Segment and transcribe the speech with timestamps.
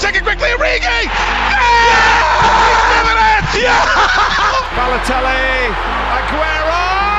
[0.00, 0.80] take it quickly, Origi!
[0.80, 1.60] Yeah!
[2.88, 3.62] He's it!
[3.62, 3.84] Yeah!
[4.72, 5.68] Balotelli,
[6.16, 7.09] Aguero!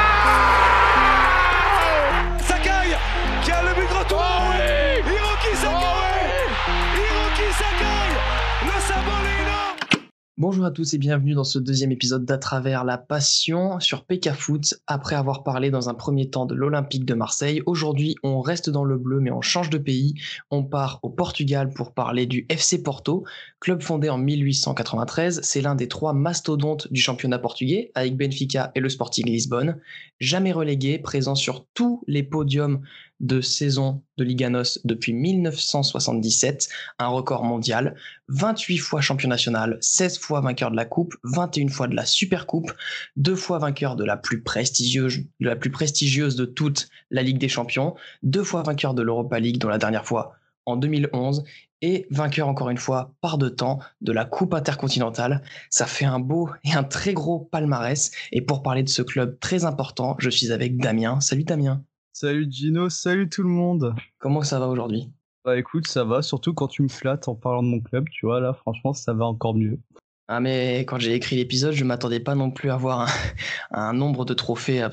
[10.41, 14.31] Bonjour à tous et bienvenue dans ce deuxième épisode d'À travers la passion sur PK
[14.31, 14.73] Foot.
[14.87, 18.83] Après avoir parlé dans un premier temps de l'Olympique de Marseille, aujourd'hui on reste dans
[18.83, 20.15] le bleu mais on change de pays.
[20.49, 23.23] On part au Portugal pour parler du FC Porto,
[23.59, 25.41] club fondé en 1893.
[25.43, 29.77] C'est l'un des trois mastodontes du championnat portugais avec Benfica et le Sporting Lisbonne.
[30.19, 32.81] Jamais relégué, présent sur tous les podiums
[33.21, 36.67] de saison de Liganos depuis 1977,
[36.99, 37.95] un record mondial,
[38.27, 42.47] 28 fois champion national, 16 fois vainqueur de la Coupe, 21 fois de la Super
[42.47, 42.73] Coupe,
[43.15, 47.37] deux fois vainqueur de la plus prestigieuse, de la plus prestigieuse de toute la Ligue
[47.37, 50.33] des Champions, deux fois vainqueur de l'Europa League, dont la dernière fois
[50.65, 51.43] en 2011,
[51.81, 55.41] et vainqueur encore une fois par deux temps de la Coupe intercontinentale.
[55.69, 58.11] Ça fait un beau et un très gros palmarès.
[58.31, 61.19] Et pour parler de ce club très important, je suis avec Damien.
[61.21, 61.83] Salut Damien.
[62.13, 63.95] Salut Gino, salut tout le monde.
[64.19, 65.09] Comment ça va aujourd'hui?
[65.45, 68.25] Bah écoute, ça va, surtout quand tu me flattes en parlant de mon club, tu
[68.25, 69.79] vois, là franchement ça va encore mieux.
[70.27, 73.07] Ah mais quand j'ai écrit l'épisode, je m'attendais pas non plus à avoir un,
[73.71, 74.85] un nombre de trophées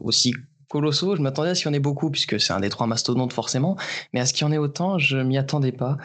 [0.00, 0.34] aussi
[0.68, 1.16] colossaux.
[1.16, 3.32] Je m'attendais à ce qu'il y en ait beaucoup, puisque c'est un des trois mastodontes
[3.32, 3.76] forcément,
[4.12, 5.96] mais à ce qu'il y en ait autant, je m'y attendais pas.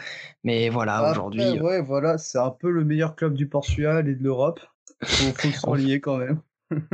[0.42, 1.42] Mais voilà, aujourd'hui...
[1.58, 4.60] euh, Ouais, voilà, c'est un peu le meilleur club du Portugal et de l'Europe.
[5.04, 6.40] Faut, faut quand même.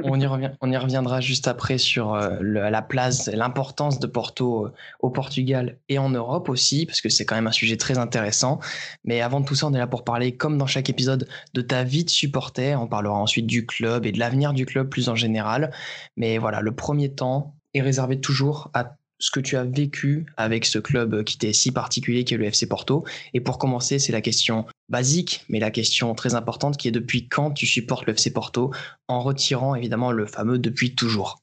[0.03, 5.79] On, y reviendra juste après sur euh, la place, l'importance de Porto euh, au Portugal
[5.89, 8.61] et en Europe aussi, parce que c'est quand même un sujet très intéressant.
[9.05, 11.85] Mais avant tout ça, on est là pour parler, comme dans chaque épisode, de ta
[11.85, 12.75] vie de supporter.
[12.75, 15.71] On parlera ensuite du club et de l'avenir du club plus en général.
[16.17, 20.65] Mais voilà, le premier temps est réservé toujours à ce que tu as vécu avec
[20.65, 23.05] ce club qui t'est si particulier qui est le FC Porto.
[23.35, 27.29] Et pour commencer, c'est la question basique, mais la question très importante qui est depuis
[27.29, 28.73] quand tu supportes le FC Porto,
[29.09, 31.43] en retirant évidemment le fameux depuis toujours?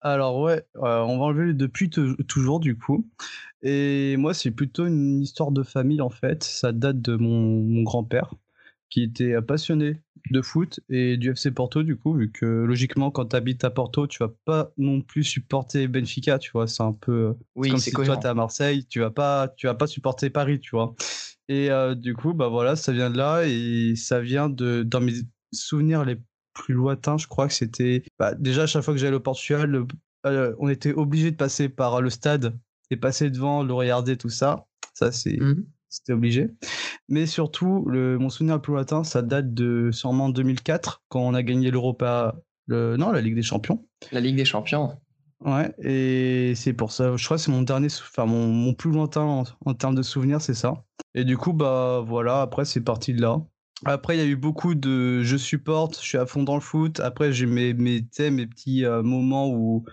[0.00, 3.06] Alors ouais, euh, on va enlever le depuis toujours du coup.
[3.62, 6.42] Et moi, c'est plutôt une histoire de famille en fait.
[6.42, 8.34] Ça date de mon grand-père
[8.88, 10.00] qui était passionné
[10.30, 13.70] de foot et du FC Porto du coup vu que logiquement quand tu habites à
[13.70, 17.78] Porto tu vas pas non plus supporter Benfica tu vois c'est un peu oui, comme
[17.80, 18.14] si cohérent.
[18.14, 20.94] toi t'es à Marseille tu vas pas tu vas pas supporter Paris tu vois
[21.48, 25.00] et euh, du coup bah voilà ça vient de là et ça vient de dans
[25.00, 25.14] mes
[25.52, 26.16] souvenirs les
[26.52, 29.68] plus lointains je crois que c'était bah, déjà à chaque fois que j'allais au Portugal
[29.70, 29.86] le-
[30.26, 32.58] euh, on était obligé de passer par le stade
[32.90, 35.64] et passer devant le regarder tout ça ça c'est Mhm.
[35.90, 36.48] C'était obligé.
[37.08, 41.34] Mais surtout, le, mon souvenir le plus lointain, ça date de sûrement 2004, quand on
[41.34, 42.36] a gagné l'Europa,
[42.66, 43.84] le, non, la Ligue des Champions.
[44.12, 44.98] La Ligue des Champions.
[45.44, 48.90] Ouais, et c'est pour ça, je crois que c'est mon dernier, enfin mon, mon plus
[48.90, 50.84] lointain en, en termes de souvenirs, c'est ça.
[51.14, 53.40] Et du coup, bah voilà, après c'est parti de là.
[53.86, 56.60] Après, il y a eu beaucoup de je supporte, je suis à fond dans le
[56.60, 57.00] foot.
[57.00, 59.84] Après, j'ai mes, mes, mes petits euh, moments où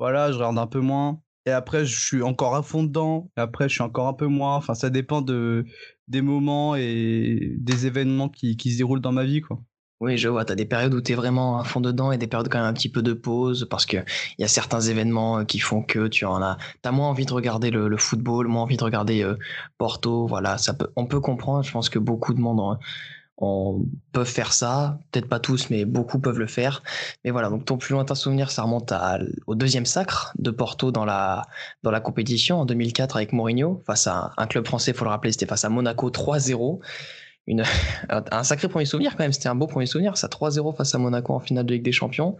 [0.00, 1.20] voilà, je regarde un peu moins.
[1.48, 3.30] Et après, je suis encore à fond dedans.
[3.36, 4.56] Après, je suis encore un peu moins.
[4.56, 5.64] Enfin, ça dépend de,
[6.06, 9.58] des moments et des événements qui, se déroulent dans ma vie, quoi.
[10.00, 12.28] Oui, je vois, tu des périodes où tu es vraiment à fond dedans et des
[12.28, 14.04] périodes quand même un petit peu de pause parce qu'il
[14.38, 17.32] y a certains événements euh, qui font que tu en as, as moins envie de
[17.32, 19.36] regarder le, football, moins envie de regarder euh,
[19.76, 20.28] Porto.
[20.28, 21.64] Voilà, ça peut, on peut comprendre.
[21.64, 22.60] Je pense que beaucoup de monde
[23.38, 23.80] en
[24.12, 24.98] peuvent faire ça.
[25.10, 26.82] Peut-être pas tous, mais beaucoup peuvent le faire.
[27.24, 28.92] Mais voilà, donc ton plus lointain souvenir, ça remonte
[29.46, 31.46] au deuxième sacre de Porto dans la,
[31.82, 35.32] dans la compétition en 2004 avec Mourinho face à un club français, faut le rappeler,
[35.32, 36.80] c'était face à Monaco 3-0.
[37.46, 37.62] Une,
[38.08, 40.98] un sacré premier souvenir quand même, c'était un beau premier souvenir, ça 3-0 face à
[40.98, 42.36] Monaco en finale de Ligue des Champions.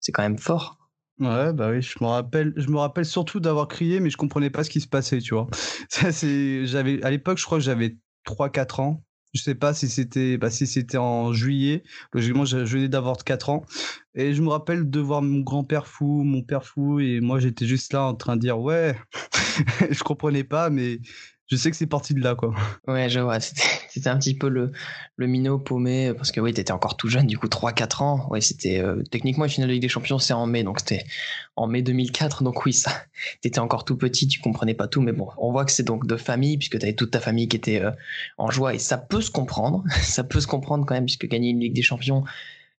[0.00, 0.78] C'est quand même fort.
[1.20, 4.50] Ouais, bah oui, je me rappelle, je me rappelle surtout d'avoir crié, mais je comprenais
[4.50, 5.46] pas ce qui se passait, tu vois.
[5.88, 9.04] Ça, c'est, j'avais, à l'époque, je crois que j'avais 3-4 ans.
[9.34, 11.82] Je sais pas si c'était, bah, si c'était en juillet.
[12.12, 13.64] Logiquement, je venais d'avoir 4 ans.
[14.14, 17.66] Et je me rappelle de voir mon grand-père fou, mon père fou, et moi, j'étais
[17.66, 18.94] juste là en train de dire, ouais,
[19.90, 21.00] je comprenais pas, mais
[21.48, 22.54] je sais que c'est parti de là, quoi.
[22.86, 24.72] Ouais, je vois, c'était un petit peu le,
[25.16, 28.28] le minot paumé, parce que oui, t'étais encore tout jeune, du coup 3-4 ans.
[28.30, 31.04] Ouais, c'était euh, techniquement une finale de Ligue des Champions, c'est en mai, donc c'était
[31.56, 32.92] en mai 2004, donc oui, ça,
[33.42, 36.06] t'étais encore tout petit, tu comprenais pas tout, mais bon, on voit que c'est donc
[36.06, 37.90] de famille, puisque t'avais toute ta famille qui était euh,
[38.38, 41.50] en joie, et ça peut se comprendre, ça peut se comprendre quand même, puisque gagner
[41.50, 42.24] une Ligue des Champions,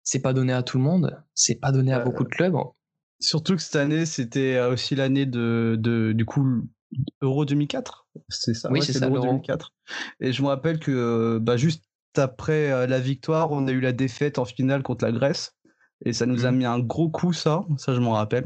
[0.04, 2.56] c'est pas donné à tout le monde, c'est pas donné à Euh, beaucoup de clubs.
[3.20, 6.68] Surtout que cette année, c'était euh, aussi l'année de, de, du coup,
[7.22, 8.08] Euro 2004.
[8.30, 9.28] C'est ça, Oui, ouais, c'est l'Euro l'Euro.
[9.28, 9.72] 2004.
[10.20, 11.84] Et je me rappelle que euh, bah, juste
[12.18, 15.54] après euh, la victoire, on a eu la défaite en finale contre la Grèce.
[16.06, 16.58] Et ça nous a Mhm.
[16.58, 17.64] mis un gros coup, ça.
[17.78, 18.46] Ça, je m'en rappelle.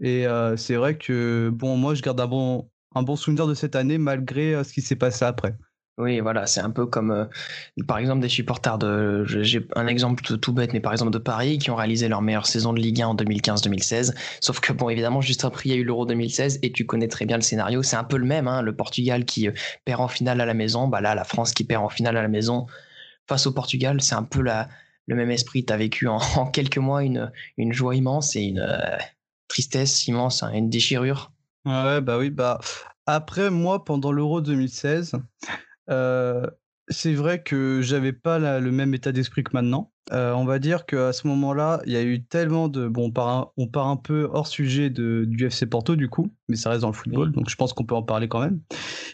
[0.00, 3.54] Et euh, c'est vrai que, bon, moi, je garde un bon, un bon souvenir de
[3.54, 5.56] cette année malgré euh, ce qui s'est passé après.
[5.98, 7.26] Oui, voilà, c'est un peu comme, euh,
[7.86, 9.24] par exemple, des supporters de.
[9.26, 12.46] J'ai un exemple tout bête, mais par exemple de Paris, qui ont réalisé leur meilleure
[12.46, 14.14] saison de Ligue 1 en 2015-2016.
[14.40, 17.08] Sauf que, bon, évidemment, juste après, il y a eu l'Euro 2016, et tu connais
[17.08, 17.82] très bien le scénario.
[17.82, 19.52] C'est un peu le même, hein, le Portugal qui euh,
[19.84, 20.88] perd en finale à la maison.
[20.88, 22.66] Bah là, la France qui perd en finale à la maison
[23.28, 24.00] face au Portugal.
[24.00, 24.70] C'est un peu la,
[25.06, 25.66] le même esprit.
[25.66, 27.30] Tu as vécu en, quelques mois une,
[27.70, 28.96] joie immense et une euh,
[29.46, 31.32] tristesse immense, hein, une déchirure.
[31.66, 32.60] Ouais, bah oui, bah.
[33.04, 35.16] Après, moi, pendant l'Euro 2016,
[35.90, 36.46] euh,
[36.88, 39.92] c'est vrai que j'avais pas le même état d'esprit que maintenant.
[40.12, 42.88] Euh, on va dire qu'à ce moment-là, il y a eu tellement de.
[42.88, 46.08] Bon, on part un, on part un peu hors sujet de, du FC Porto, du
[46.08, 48.40] coup, mais ça reste dans le football, donc je pense qu'on peut en parler quand
[48.40, 48.60] même.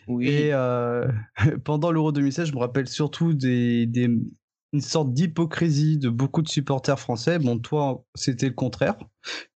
[0.09, 0.29] Oui.
[0.29, 1.07] Et euh,
[1.65, 4.09] pendant l'Euro 2016, je me rappelle surtout des, des
[4.73, 7.39] une sorte d'hypocrisie de beaucoup de supporters français.
[7.39, 8.97] Bon, toi, c'était le contraire.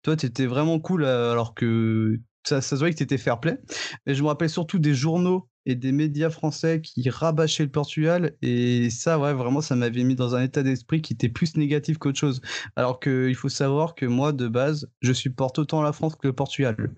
[0.03, 3.39] Toi, tu étais vraiment cool alors que ça, ça se voyait que tu étais fair
[3.39, 3.59] play.
[4.05, 8.35] Mais je me rappelle surtout des journaux et des médias français qui rabâchaient le Portugal.
[8.41, 11.97] Et ça, ouais, vraiment, ça m'avait mis dans un état d'esprit qui était plus négatif
[11.97, 12.41] qu'autre chose.
[12.75, 16.33] Alors qu'il faut savoir que moi, de base, je supporte autant la France que le
[16.33, 16.93] Portugal.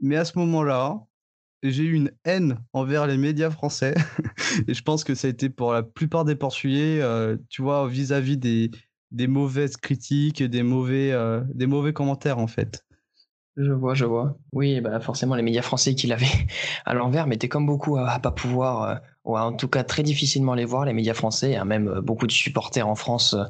[0.00, 1.00] Mais à ce moment-là,
[1.62, 3.94] j'ai eu une haine envers les médias français.
[4.68, 7.86] et je pense que ça a été pour la plupart des Portugais, euh, tu vois,
[7.88, 8.70] vis-à-vis des,
[9.10, 12.84] des mauvaises critiques, des mauvais, euh, des mauvais commentaires, en fait.
[13.56, 14.36] Je vois, je vois.
[14.52, 16.26] Oui, bah forcément, les médias français qui l'avaient
[16.86, 18.94] à l'envers, mais comme beaucoup à, pas pouvoir, euh,
[19.24, 21.56] ou en tout cas très difficilement les voir, les médias français.
[21.56, 23.44] Hein, même euh, beaucoup de supporters en France euh,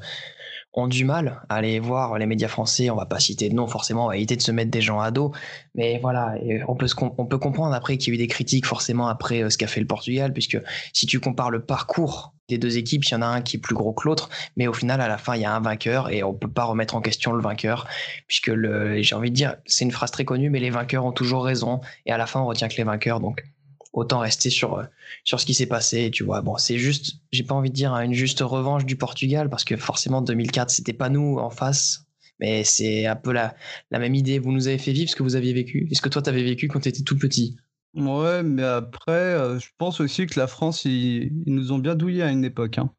[0.73, 2.91] ont du mal à aller voir les médias français.
[2.91, 5.01] On va pas citer de nom, forcément, on va éviter de se mettre des gens
[5.01, 5.33] à dos.
[5.75, 6.35] Mais voilà,
[6.69, 6.87] on peut,
[7.19, 9.81] on peut comprendre après qu'il y a eu des critiques forcément après ce qu'a fait
[9.81, 10.59] le Portugal, puisque
[10.93, 13.61] si tu compares le parcours des deux équipes, il y en a un qui est
[13.61, 16.11] plus gros que l'autre, mais au final, à la fin, il y a un vainqueur
[16.11, 17.87] et on peut pas remettre en question le vainqueur,
[18.27, 21.13] puisque le, j'ai envie de dire, c'est une phrase très connue, mais les vainqueurs ont
[21.13, 23.45] toujours raison et à la fin, on retient que les vainqueurs, donc
[23.93, 24.87] autant rester sur
[25.25, 26.11] sur ce qui s'est passé.
[26.11, 29.51] Tu vois, bon, c'est juste, j'ai pas envie de dire une juste revanche du Portugal
[29.51, 32.07] parce que forcément 2004, c'était pas nous en face.
[32.39, 33.55] Mais c'est un peu la,
[33.91, 34.39] la même idée.
[34.39, 35.87] Vous nous avez fait vivre ce que vous aviez vécu.
[35.91, 37.57] Est-ce que toi, tu avais vécu quand tu étais tout petit?
[37.95, 42.23] Ouais, mais après, euh, je pense aussi que la France, ils, nous ont bien douillé
[42.23, 42.79] à une époque.
[42.79, 42.91] Hein.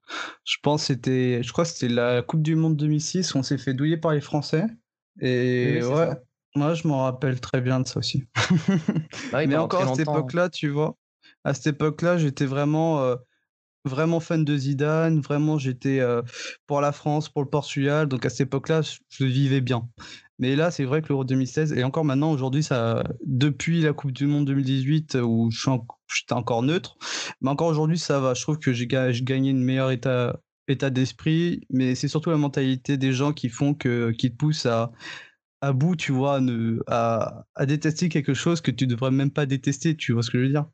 [0.44, 3.58] Je pense c'était, je crois que c'était la Coupe du Monde 2006 où on s'est
[3.58, 4.66] fait douiller par les Français.
[5.22, 6.10] Et ouais,
[6.56, 8.26] moi je m'en rappelle très bien de ça aussi.
[9.32, 10.98] Bah mais encore à cette époque-là, tu vois,
[11.44, 13.16] à cette époque-là, j'étais vraiment, euh,
[13.86, 15.20] vraiment fan de Zidane.
[15.20, 16.22] Vraiment, j'étais euh,
[16.68, 18.08] pour la France, pour le Portugal.
[18.08, 19.88] Donc à cette époque-là, je le vivais bien.
[20.40, 24.12] Mais là, c'est vrai que l'Euro 2016, et encore maintenant, aujourd'hui, ça, depuis la Coupe
[24.12, 26.98] du Monde 2018, où j'étais encore neutre,
[27.42, 28.34] mais encore aujourd'hui, ça va.
[28.34, 32.98] Je trouve que j'ai gagné une meilleure état, état d'esprit, mais c'est surtout la mentalité
[32.98, 34.92] des gens qui font que, qui te poussent à,
[35.62, 36.40] à bout, tu vois,
[36.88, 40.40] à, à détester quelque chose que tu devrais même pas détester, tu vois ce que
[40.40, 40.66] je veux dire?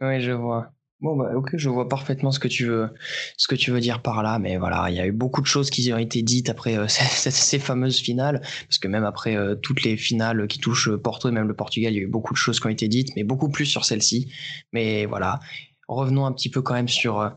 [0.00, 0.72] Oui, je vois.
[1.02, 2.88] Bon bah ok, je vois parfaitement ce que tu veux,
[3.36, 5.48] ce que tu veux dire par là, mais voilà, il y a eu beaucoup de
[5.48, 9.56] choses qui ont été dites après euh, ces, fameuses finales, parce que même après euh,
[9.56, 12.34] toutes les finales qui touchent Porto et même le Portugal, il y a eu beaucoup
[12.34, 14.32] de choses qui ont été dites, mais beaucoup plus sur celle-ci.
[14.72, 15.40] Mais voilà,
[15.88, 17.30] revenons un petit peu quand même sur euh,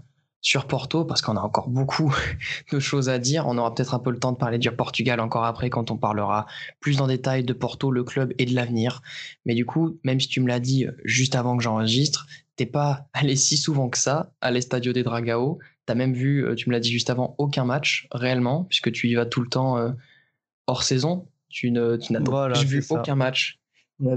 [0.45, 2.15] sur Porto, parce qu'on a encore beaucoup
[2.71, 3.47] de choses à dire.
[3.47, 5.97] On aura peut-être un peu le temps de parler du Portugal encore après, quand on
[5.97, 6.45] parlera
[6.79, 9.01] plus en détail de Porto, le club et de l'avenir.
[9.47, 12.27] Mais du coup, même si tu me l'as dit juste avant que j'enregistre,
[12.57, 15.57] t'es pas allé si souvent que ça à l'Estadio des Dragao.
[15.87, 19.07] T'as même vu, euh, tu me l'as dit juste avant, aucun match réellement, puisque tu
[19.07, 19.93] y vas tout le temps euh,
[20.67, 21.27] hors saison.
[21.49, 23.59] Tu n'as vu aucun match.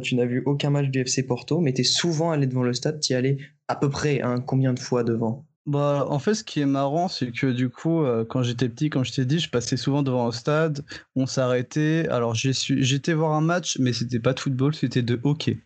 [0.03, 3.01] tu n'as vu aucun match du FC Porto, mais t'es souvent allé devant le stade.
[3.01, 5.48] Tu y allais à peu près hein, combien de fois devant?
[5.69, 8.89] Bah, en fait, ce qui est marrant, c'est que du coup, euh, quand j'étais petit,
[8.89, 10.83] comme je t'ai dit, je passais souvent devant le stade,
[11.15, 12.09] on s'arrêtait.
[12.09, 15.59] Alors, j'étais voir un match, mais c'était pas de football, c'était de hockey.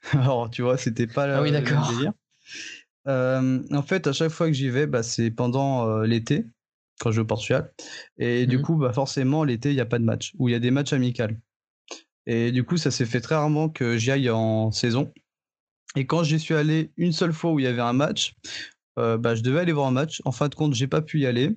[0.12, 1.92] Alors, tu vois, c'était pas ah oui, d'accord.
[3.06, 6.46] Euh, en fait, à chaque fois que j'y vais, bah, c'est pendant euh, l'été,
[6.98, 7.70] quand je vais au Portugal.
[8.16, 10.52] Et du mmh coup, bah, forcément, l'été, il n'y a pas de match, ou il
[10.52, 11.24] y a des matchs amicaux.
[12.24, 15.12] Et du coup, ça s'est fait très rarement que j'y aille en saison.
[15.96, 18.34] Et quand j'y suis allé une seule fois où il y avait un match,
[19.00, 20.20] euh, bah, je devais aller voir un match.
[20.24, 21.56] En fin de compte, j'ai pas pu y aller.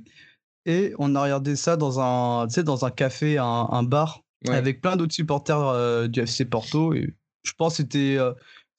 [0.66, 5.14] Et on a regardé ça dans un, dans un café, un, bar, avec plein d'autres
[5.14, 6.94] supporters du FC Porto.
[6.94, 8.18] Et je pense que c'était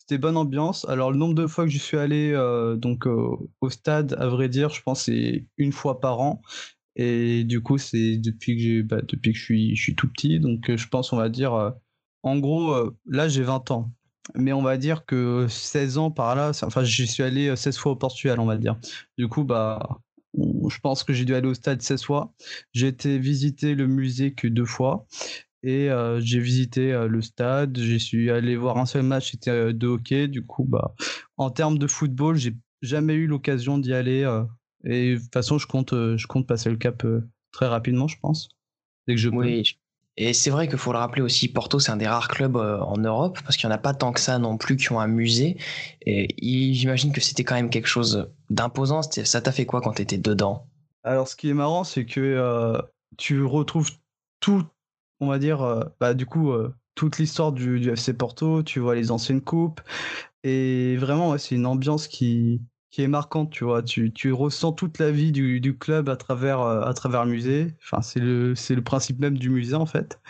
[0.06, 0.86] c'était bonne ambiance.
[0.86, 4.50] Alors, le nombre de fois que je suis allé euh, donc, au stade, à vrai
[4.50, 6.42] dire, je pense c'est une fois par an.
[6.96, 10.08] Et du coup, c'est depuis que, j'ai, bah, depuis que je, suis, je suis tout
[10.08, 10.40] petit.
[10.40, 11.70] Donc, euh, je pense, on va dire, euh,
[12.22, 12.74] en gros,
[13.06, 13.92] là, j'ai 20 ans.
[14.34, 17.92] Mais on va dire que 16 ans par là, enfin, j'y suis allé 16 fois
[17.92, 18.78] au Portugal, on va dire.
[19.18, 20.00] Du coup, bah,
[20.36, 22.32] je pense que j'ai dû aller au stade 16 fois.
[22.72, 25.06] J'ai été visiter le musée que deux fois.
[25.62, 29.50] Et euh, j'ai visité euh, le stade, j'ai suis allé voir un seul match, c'était
[29.50, 30.28] euh, de hockey.
[30.28, 30.94] Du coup, bah,
[31.38, 34.30] en termes de football, j'ai jamais eu l'occasion d'y aller.
[34.84, 37.02] et de toute façon, je compte, je compte passer le cap
[37.50, 38.50] très rapidement, je pense.
[39.06, 39.36] Dès que je peux.
[39.36, 39.78] Oui,
[40.16, 42.78] et c'est vrai qu'il faut le rappeler aussi, Porto, c'est un des rares clubs euh,
[42.80, 45.00] en Europe, parce qu'il n'y en a pas tant que ça non plus qui ont
[45.00, 45.56] un musée.
[46.06, 46.28] Et
[46.74, 49.02] j'imagine que c'était quand même quelque chose d'imposant.
[49.02, 50.66] Ça t'a fait quoi quand tu étais dedans?
[51.02, 52.80] Alors, ce qui est marrant, c'est que euh,
[53.16, 53.90] tu retrouves
[54.38, 54.64] tout,
[55.20, 56.52] on va dire, euh, bah, du coup,
[56.94, 59.80] toute l'histoire du, du, FC Porto, tu vois les anciennes coupes.
[60.44, 62.60] Et vraiment, c'est une ambiance qui,
[62.94, 63.82] qui est marquante, tu vois.
[63.82, 67.32] Tu, tu ressens toute la vie du, du club à travers, euh, à travers le
[67.32, 67.74] musée.
[67.82, 70.20] Enfin, c'est le, c'est le principe même du musée, en fait.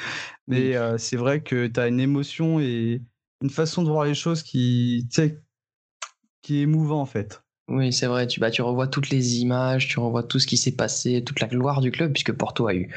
[0.48, 3.02] Mais euh, c'est vrai que tu as une émotion et
[3.42, 5.06] une façon de voir les choses qui,
[6.40, 7.44] qui est émouvant, en fait.
[7.68, 8.26] Oui, c'est vrai.
[8.26, 11.40] Tu, bah, tu revois toutes les images, tu revois tout ce qui s'est passé, toute
[11.40, 12.90] la gloire du club, puisque Porto a eu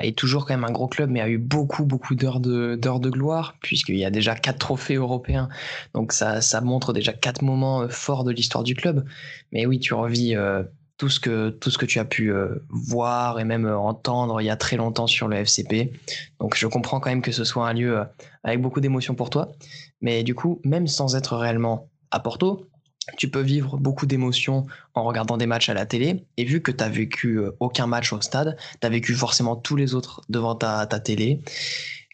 [0.00, 3.00] est toujours quand même un gros club, mais a eu beaucoup, beaucoup d'heures de, d'heures
[3.00, 5.48] de gloire, puisqu'il y a déjà quatre trophées européens.
[5.94, 9.04] Donc ça, ça montre déjà quatre moments euh, forts de l'histoire du club.
[9.52, 10.62] Mais oui, tu revis euh,
[10.96, 14.76] tout, ce que, tu as pu euh, voir et même entendre il y a très
[14.76, 15.92] longtemps sur le FCP.
[16.40, 18.02] Donc je comprends quand même que ce soit un lieu
[18.42, 19.52] avec beaucoup d'émotions pour toi.
[20.00, 22.68] Mais du coup, même sans être réellement à Porto,
[23.16, 26.24] tu peux vivre beaucoup d'émotions en regardant des matchs à la télé.
[26.36, 29.56] Et vu que tu n'as vécu euh, aucun match au stade, tu as vécu forcément
[29.56, 31.40] tous les autres devant ta, télé.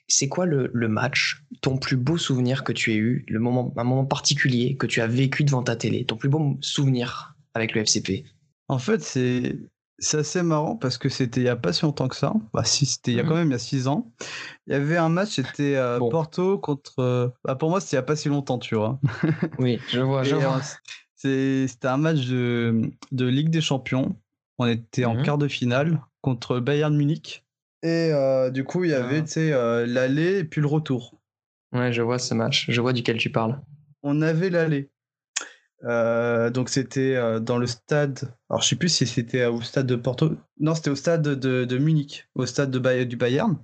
[0.09, 3.85] C'est quoi le, match, ton plus beau souvenir que tu aies eu, le moment, un
[3.85, 7.83] moment particulier que tu as vécu devant ta télé, ton plus beau souvenir avec le
[7.85, 8.25] FCP
[8.69, 9.57] En fait, c'est
[10.01, 12.33] c'est assez marrant parce que c'était il n'y a pas si longtemps que ça.
[12.53, 14.11] Bah, si, c'était il y a mmh quand même il y a 6 ans.
[14.67, 16.99] Il y avait un match, c'était euh, Porto contre.
[16.99, 18.99] Euh, bah, pour moi, c'était il n'y a pas si longtemps, tu vois.
[19.59, 20.23] oui, je vois.
[20.23, 20.61] Je vois.
[21.15, 24.17] c'était un match de, de, Ligue des Champions.
[24.59, 27.45] On était en mmh quart de finale contre Bayern Munich.
[27.83, 29.85] Et euh, du coup, il y avait ah.
[29.87, 31.21] l'aller et puis le retour.
[31.73, 32.67] Ouais, je vois ce match.
[32.69, 33.61] Je vois duquel tu parles.
[34.03, 34.91] On avait l'aller.
[35.85, 38.35] Euh, donc c'était euh, dans le stade.
[38.49, 40.33] Alors je sais plus si c'était au stade de Porto.
[40.59, 43.59] Non, c'était au stade de, de, Munich, au stade de du Bayern.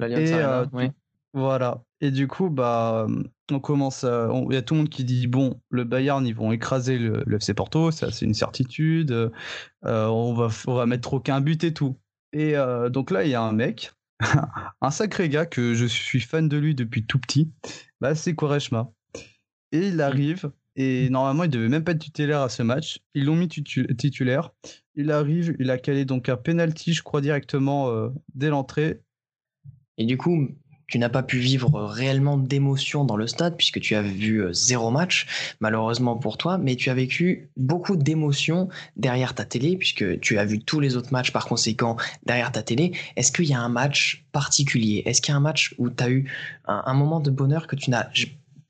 [0.00, 0.90] Et euh, oui.
[1.34, 1.82] Voilà.
[2.00, 3.06] Et du coup, bah,
[3.50, 4.02] on commence.
[4.04, 7.24] Il y a tout le monde qui dit bon, le Bayern, ils vont écraser le,
[7.36, 9.32] FC Porto, ça c'est une certitude.
[9.82, 11.96] on va, on va mettre aucun but et tout.
[12.32, 12.54] Et
[12.90, 13.92] donc là, il y a un mec,
[14.82, 17.50] un sacré gars que je suis fan de lui depuis tout petit.
[18.00, 18.90] Bah, c'est Quaresma.
[19.72, 23.00] Et il arrive et normalement, il devait même pas être titulaire à ce match.
[23.14, 24.50] Ils l'ont mis titulaire.
[24.94, 29.00] Il arrive, il a calé donc un penalty, je crois, directement euh, dès l'entrée.
[29.98, 30.48] Et du coup,
[30.86, 34.52] tu n'as pas pu vivre réellement d'émotion dans le stade puisque tu as vu euh,
[34.52, 40.20] zéro match, malheureusement pour toi, mais tu as vécu beaucoup d'émotions derrière ta télé puisque
[40.20, 42.92] tu as vu tous les autres matchs par conséquent derrière ta télé.
[43.16, 45.02] Est-ce qu'il y a un match particulier?
[45.06, 46.30] Est-ce qu'il y a un match où tu as eu
[46.66, 48.08] un moment de bonheur que tu n'as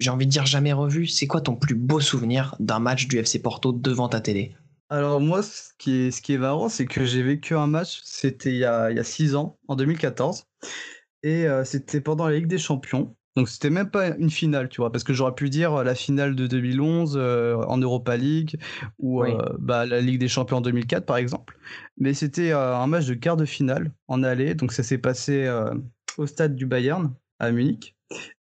[0.02, 1.06] j'ai envie de dire jamais revu.
[1.06, 4.54] C'est quoi ton plus beau souvenir d'un match du FC Porto devant ta télé?
[4.90, 8.02] Alors moi, ce qui est, ce qui est marrant, c'est que j'ai vécu un match,
[8.04, 10.44] c'était il y a, il y a six ans, en 2014.
[11.22, 13.16] Et euh, c'était pendant la Ligue des Champions.
[13.34, 16.36] Donc c'était même pas une finale, tu vois, parce que j'aurais pu dire la finale
[16.36, 18.58] de 2011 euh, en Europa League
[18.98, 21.58] ou euh, bah, la Ligue des Champions en 2004 par exemple.
[21.96, 25.50] Mais c'était un match de quart de finale en aller, donc ça s'est passé
[26.18, 27.96] au stade du Bayern à Munich.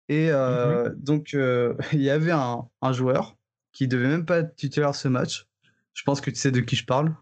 [0.08, 3.36] Et euh, mmh donc, euh, il y avait un, joueur
[3.72, 5.46] qui devait même pas être titulaire ce match.
[5.94, 7.14] Je pense que tu sais de qui je parle.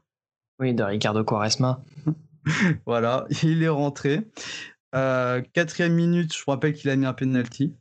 [0.59, 1.83] Oui, de Ricardo Quaresma.
[2.87, 4.29] voilà, il est rentré.
[4.95, 7.75] Euh, quatrième minute, je me rappelle qu'il a mis un penalty.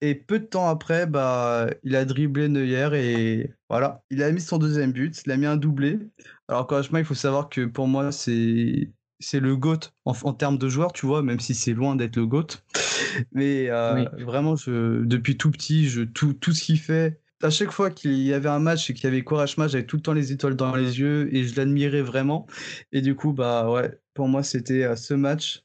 [0.00, 4.40] Et peu de temps après, bah, il a dribblé Neuer et voilà, il a mis
[4.40, 6.00] son deuxième but, il a mis un doublé.
[6.48, 8.90] Alors Quaresma, il faut savoir que pour moi, c'est
[9.22, 12.26] c'est le GOAT en, termes de joueur, tu vois, même si c'est loin d'être le
[12.26, 12.46] GOAT.
[13.32, 17.70] Mais euh, vraiment, je, depuis tout petit, je, tout, tout ce qu'il fait, à chaque
[17.70, 20.02] fois qu'il y avait un match et qu'il y avait courage match, j'avais tout le
[20.02, 22.46] temps les étoiles dans les yeux et je l'admirais vraiment.
[22.92, 25.64] Et du coup, bah ouais, pour moi, c'était euh, ce match.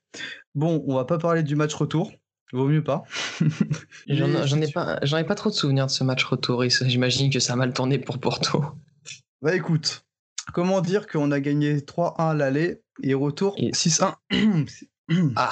[0.56, 2.12] Bon, on va pas parler du match retour.
[2.54, 3.04] Vaut mieux pas.
[4.08, 6.64] J'en ai pas, ai pas trop de souvenirs de ce match retour.
[6.68, 8.64] J'imagine que ça a mal tourné pour Porto.
[9.42, 10.07] Bah écoute,
[10.54, 14.16] comment dire qu'on a gagné 3-1 à l'aller et retour 6-1.
[15.36, 15.50] ah,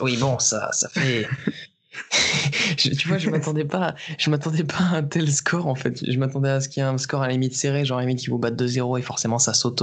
[0.00, 1.28] oui, bon, ça, ça fait.
[2.76, 6.04] tu vois, je m'attendais pas, je m'attendais pas à un tel score en fait.
[6.08, 8.20] Je m'attendais à ce qu'il y ait un score à la limite serré, genre limite
[8.20, 9.82] qui vous battent 2-0 et forcément ça saute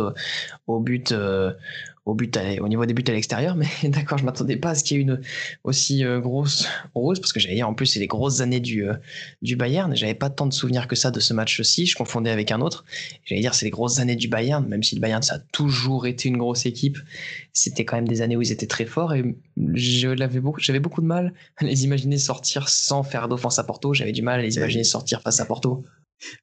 [0.68, 1.54] au, but, euh,
[2.08, 4.84] au but au niveau des buts à l'extérieur, mais d'accord, je m'attendais pas à ce
[4.84, 5.22] qu'il y ait une
[5.64, 8.88] aussi euh, grosse rose, parce que j'allais dire en plus c'est les grosses années du,
[8.88, 8.94] euh,
[9.42, 12.52] du Bayern, j'avais pas tant de souvenirs que ça de ce match-ci, je confondais avec
[12.52, 12.86] un autre.
[13.26, 16.08] J'allais dire c'est les grosses années du Bayern, même si le Bayern ça a toujours
[16.08, 16.98] été une grosse équipe,
[17.52, 19.36] c'était quand même des années où ils étaient très forts et
[19.74, 24.14] j'avais beaucoup, beaucoup de mal à les imaginer sortir sans faire d'offense à Porto, j'avais
[24.14, 25.84] du mal à les imaginer sortir face à Porto.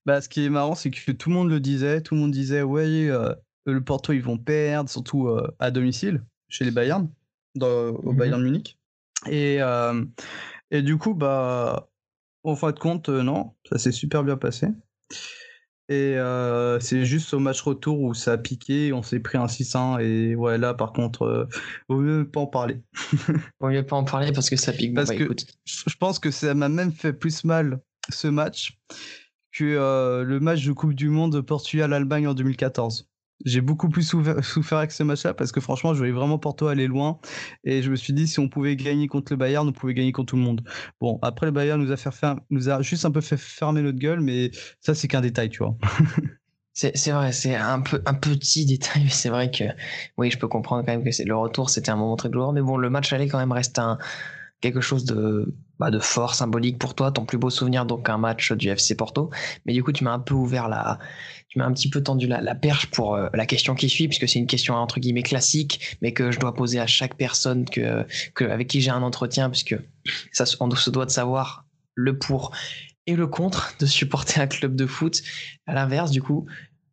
[0.07, 2.01] Bah, ce qui est marrant, c'est que tout le monde le disait.
[2.01, 3.35] Tout le monde disait, ouais, euh,
[3.67, 7.09] le Porto, ils vont perdre, surtout euh, à domicile, chez les Bayern,
[7.55, 8.17] dans, au Mhm.
[8.19, 8.79] Bayern Munich.
[9.27, 10.05] Et, euh,
[10.71, 11.89] et du coup, bah,
[12.43, 14.69] en fin de compte, euh, non, ça s'est super bien passé.
[15.91, 19.47] Et euh, c'est juste au match retour où ça a piqué, on s'est pris un
[19.49, 19.99] 6-1.
[20.01, 21.47] Et ouais, là, par contre, euh,
[21.91, 22.81] vaut mieux pas en parler.
[23.61, 24.91] Vaut mieux pas en parler parce que ça pique.
[24.95, 25.47] Bon, Parce bah, que- écoute.
[25.67, 28.79] je pense que ça m'a même fait plus mal ce match
[29.53, 33.07] que euh, le match de Coupe du Monde Portugal-Allemagne en 2014.
[33.45, 36.87] J'ai beaucoup plus souffert, avec ce match-là parce que franchement, je voyais vraiment Porto aller
[36.87, 37.19] loin
[37.65, 40.13] et je me suis dit si on pouvait gagner contre le Bayern, on pouvait gagner
[40.13, 40.65] contre tout le monde.
[41.01, 41.83] Bon, après le Bayern
[42.51, 45.59] nous a, juste un peu fait fermer notre gueule, mais ça c'est qu'un détail, tu
[45.59, 45.77] vois.
[46.77, 49.63] C'est vrai, c'est un petit détail, mais c'est vrai que
[50.19, 52.63] oui, je peux comprendre quand même que le retour, c'était un moment très douloureux, mais
[52.63, 53.79] bon, le match aller quand même reste
[54.61, 58.17] quelque chose de bah, de fort symbolique pour toi, ton plus beau souvenir donc un
[58.17, 59.31] match du FC Porto.
[59.67, 60.99] Mais du coup, tu m'as un peu ouvert la,
[61.55, 64.29] tu m'as un petit peu tendu la, perche pour euh, la question qui suit, puisque
[64.29, 68.05] c'est une question entre guillemets classique, mais que je dois poser à chaque personne que,
[68.41, 69.77] avec qui j'ai un entretien, puisque
[70.59, 72.51] on se doit de savoir le pour
[73.07, 75.23] et le contre de supporter un club de foot.
[75.69, 76.47] À l'inverse, du coup,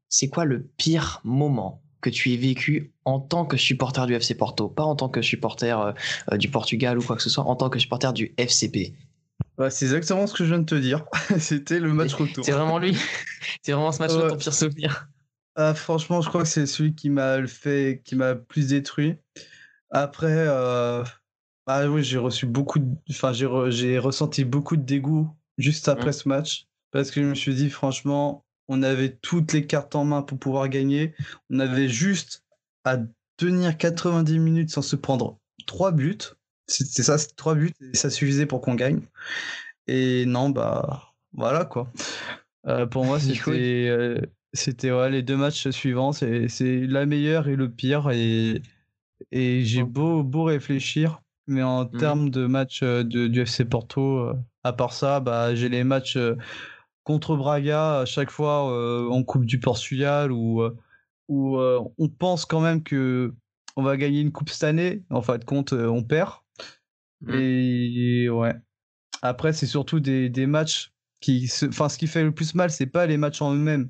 [0.09, 4.35] c'est quoi le pire moment que tu aies vécu en tant que supporter du FC
[4.35, 5.91] Porto, pas en tant que supporter euh,
[6.31, 8.93] euh, du Portugal ou quoi que ce soit, en tant que supporter du FCP.
[9.57, 11.05] Ouais, c'est exactement ce que je viens de te dire.
[11.39, 12.43] C'était le match retour.
[12.45, 12.95] C'est vraiment lui.
[13.61, 14.29] c'est vraiment ce match-là Ouais.
[14.29, 15.07] ton pire souvenir.
[15.55, 19.17] Ah, franchement, je crois que c'est celui qui m'a le fait, qui m'a plus détruit.
[19.89, 21.03] Après, euh,
[21.67, 25.89] ah oui, j'ai reçu beaucoup de, enfin, j'ai re- j'ai ressenti beaucoup de dégoût juste
[25.89, 26.13] après Mhm.
[26.13, 30.05] ce match parce que je me suis dit, franchement, on avait toutes les cartes en
[30.05, 31.13] main pour pouvoir gagner.
[31.49, 32.43] On avait juste
[32.85, 32.97] à
[33.37, 36.17] tenir 90 minutes sans se prendre trois buts.
[36.71, 39.01] C'est c'est ça, c'est trois buts et ça suffisait pour qu'on gagne.
[39.87, 41.91] Et non, bah, voilà quoi.
[42.67, 44.19] Euh, pour moi, c'était euh,
[44.53, 46.47] c'était ouais, les deux matchs suivants, c'est
[46.87, 48.09] la meilleure et le pire.
[48.11, 48.61] Et,
[49.31, 49.87] et j'ai Oh.
[49.87, 51.97] beau, beau réfléchir, mais en Mhm.
[51.99, 54.31] termes de match euh, de, du FC Porto,
[54.63, 56.17] à part ça, bah, j'ai les matchs
[57.03, 58.63] contre Braga à chaque fois
[59.09, 60.75] en Coupe du Portugal où, euh,
[61.27, 63.33] où euh, on pense quand même que
[63.77, 65.03] on va gagner une coupe cette année.
[65.09, 66.31] En fin de compte, euh, on perd.
[67.21, 67.35] Mhm.
[67.39, 68.55] Et ouais.
[69.21, 71.47] Après, c'est surtout des, des matchs qui.
[71.47, 73.89] se- Enfin, ce qui fait le plus mal, c'est pas les matchs en eux-mêmes.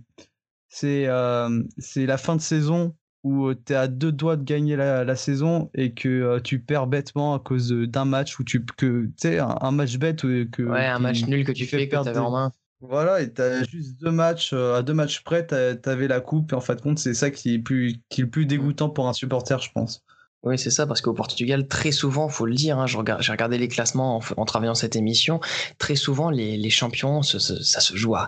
[0.70, 1.64] C'est euh,
[1.96, 5.70] la fin de saison où tu es à deux doigts de gagner la, la saison
[5.76, 8.66] et que euh, tu perds bêtement à cause d'un match où tu.
[8.78, 10.64] que sais, un, un match bête euh, que.
[10.64, 12.52] Ouais, un match nul que tu fais, que perdre avais des- en main.
[12.84, 16.56] Voilà, et t'as juste deux matchs, euh, à deux matchs près, t'avais la coupe, et
[16.56, 19.08] en fin de compte, c'est ça qui est, plus, qui est le plus dégoûtant pour
[19.08, 20.04] un supporter, je pense.
[20.44, 22.98] Oui, c'est ça, parce qu'au Portugal, très souvent, faut le dire, hein, j'ai
[23.32, 25.40] regardé les classements en, travaillant cette émission,
[25.78, 28.28] très souvent, les, champions, ce- ça se joue à,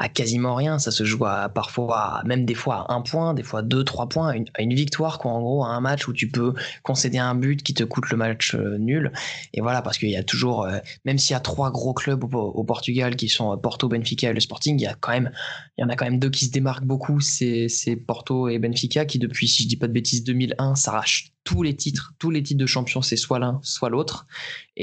[0.00, 3.42] à quasiment rien, ça se joue à parfois, même des fois à un point, des
[3.42, 6.30] fois deux, trois points, à une, victoire, quoi, en gros, à un match où tu
[6.30, 9.12] peux concéder un but qui te coûte le match euh, nul.
[9.52, 12.24] Et voilà, parce qu'il y a toujours, euh, même s'il y a trois gros clubs
[12.24, 15.12] au, au Portugal qui sont euh, Porto, Benfica et le Sporting, il y a quand
[15.12, 15.30] même,
[15.76, 17.68] il y en a quand même deux qui se démarquent beaucoup, c'est
[18.06, 21.74] Porto et Benfica qui, depuis, si je dis pas de bêtises, 2001, s'arrachent tous les
[21.74, 24.26] titres, tous les titres de champion, c'est soit l'un, soit l'autre.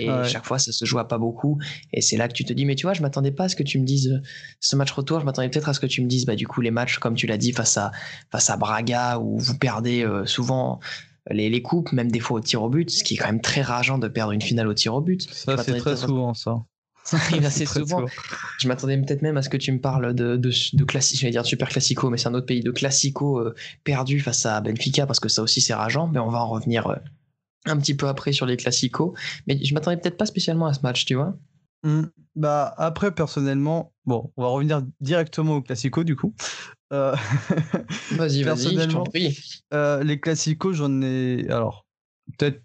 [0.04, 0.24] Et Ouais.
[0.30, 1.60] chaque fois, ça se joue à pas beaucoup.
[1.94, 3.56] Et c'est là que tu te dis, mais tu vois, je m'attendais pas à ce
[3.56, 4.22] que tu me dises euh,
[4.60, 5.20] ce match retour.
[5.20, 7.16] Je m'attendais peut-être à ce que tu me dises, bah, du coup, les matchs, comme
[7.16, 7.92] tu l'as dit, face à,
[8.32, 10.80] face à Braga, où vous perdez euh, souvent
[11.30, 13.42] les, les coupes, même des fois au tir au but, ce qui est quand même
[13.42, 15.22] très rageant de perdre une finale au tir au but.
[15.34, 16.58] Ça, c'est très souvent, ça.
[17.04, 18.06] Ça arrive assez souvent.
[18.60, 21.32] Je m'attendais peut-être même à ce que tu me parles de, de, de classique, j'allais
[21.32, 23.56] dire de super classico, mais c'est un autre pays, de classico euh,
[23.86, 26.88] perdu face à Benfica, parce que ça aussi c'est rageant, mais on va en revenir
[26.88, 26.96] euh,
[27.70, 29.14] un petit peu après sur les classicos.
[29.48, 31.38] Mais je m'attendais peut-être pas spécialement à ce match, tu vois.
[31.84, 32.04] Hmm.
[32.36, 36.34] Bah, après, personnellement, bon, on va revenir directement au Classico, du coup.
[36.94, 37.16] Euh,
[38.12, 39.40] Vas-y, vas-y, je t'en Personnellement, prie.
[39.74, 41.46] euh, les Classicos, j'en ai.
[41.50, 41.86] Alors,
[42.38, 42.62] peut-être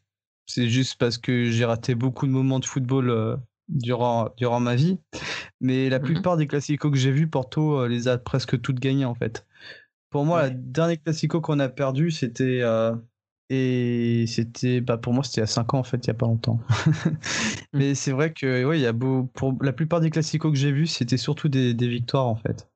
[0.46, 3.36] c'est juste parce que j'ai raté beaucoup de moments de football euh,
[3.68, 4.98] durant, durant ma vie,
[5.60, 6.04] mais la Mhm.
[6.04, 9.46] plupart des Classicos que j'ai vus, Porto les a presque toutes gagnées, en fait.
[10.10, 10.50] Pour moi, Ouais.
[10.50, 12.60] le dernier Classico qu'on a perdu, c'était.
[13.54, 14.80] Et c'était.
[14.80, 16.26] Bah, pour moi, c'était il y a 5 ans, en fait, il n'y a pas
[16.26, 16.58] longtemps.
[17.72, 19.24] mais c'est vrai que, ouais, il y a beau.
[19.34, 22.68] Pour la plupart des Classicos que j'ai vus, c'était surtout des, des victoires, en fait.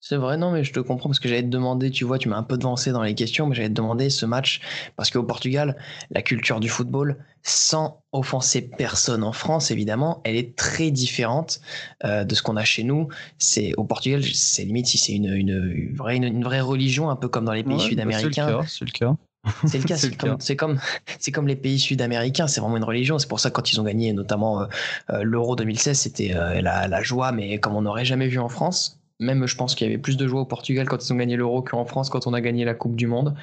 [0.00, 2.28] C'est vrai, non, mais je te comprends parce que j'allais te demander, tu vois, tu
[2.28, 4.60] m'as un peu devancé dans les questions, mais j'allais te demander ce match
[4.94, 5.76] parce qu'au Portugal,
[6.10, 11.60] la culture du football, sans offenser personne en France, évidemment, elle est très différente
[12.04, 13.08] euh, de ce qu'on a chez nous.
[13.38, 17.10] C'est au Portugal, c'est limite si c'est une, une, une vraie, une, une vraie religion,
[17.10, 18.60] un peu comme dans les pays Ouais, bah, sud-américains.
[18.68, 19.16] c'est le cas,
[19.66, 19.96] C'est le cas,
[21.18, 23.18] C'est comme, les pays sud-américains, c'est vraiment une religion.
[23.18, 24.66] C'est pour ça que quand ils ont gagné notamment euh,
[25.10, 28.48] euh, l'Euro 2016, c'était euh, la, la joie, mais comme on n'aurait jamais vu en
[28.48, 28.98] France.
[29.20, 31.36] Même, je pense qu'il y avait plus de joie au Portugal quand ils ont gagné
[31.36, 33.34] l'Euro qu'en France quand on a gagné la Coupe du Monde.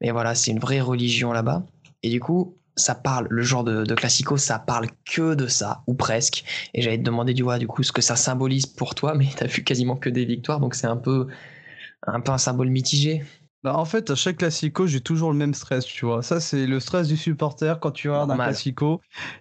[0.00, 1.62] Mais voilà, c'est une vraie religion là-bas.
[2.02, 5.82] Et du coup, ça parle, le genre de, de classico, ça parle que de ça,
[5.86, 6.44] ou presque.
[6.72, 9.46] Et j'allais te demander du, du coup ce que ça symbolise pour toi, mais t'as
[9.46, 11.28] vu quasiment que des victoires, donc c'est un peu,
[12.06, 13.22] un peu un symbole mitigé.
[13.62, 16.22] Bah, en fait, à chaque classico, j'ai toujours le même stress, tu vois.
[16.22, 19.00] Ça, c'est le stress du supporter quand tu regardes un classico.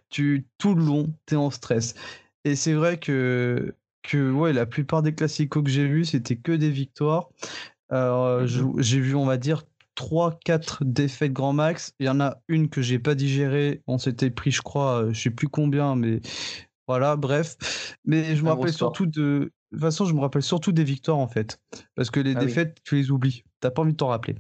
[0.10, 1.96] Tu, tout le long, tu es en stress.
[2.44, 6.52] Et c'est vrai que, que ouais, la plupart des classicos que j'ai vus, c'était que
[6.52, 7.30] des victoires.
[7.92, 8.82] Euh, mhm.
[8.82, 9.64] j'ai vu, on va dire,
[9.96, 11.94] 3-4 défaites grand max.
[12.00, 13.82] Il y en a une que j'ai pas digérée.
[13.88, 16.22] On s'était pris, je crois, euh, je sais plus combien, mais
[16.90, 17.56] voilà, bref.
[18.04, 19.52] Mais je me rappelle surtout de.
[19.72, 21.62] De toute façon, je me rappelle surtout des victoires en fait.
[21.94, 23.44] Parce que les ah défaites, tu les oublies.
[23.60, 24.38] T'as pas envie de t'en rappeler.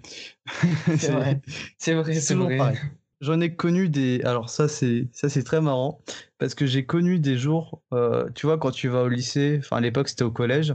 [0.98, 1.42] C'est vrai,
[1.78, 2.74] c'est vrai, c'est vrai.
[3.22, 4.22] J'en ai connu des.
[4.24, 6.02] Alors, ça, c'est ça c'est très marrant.
[6.40, 9.78] Parce que j'ai connu des jours, euh, tu vois, quand tu vas au lycée, enfin
[9.78, 10.74] à l'époque c'était au collège.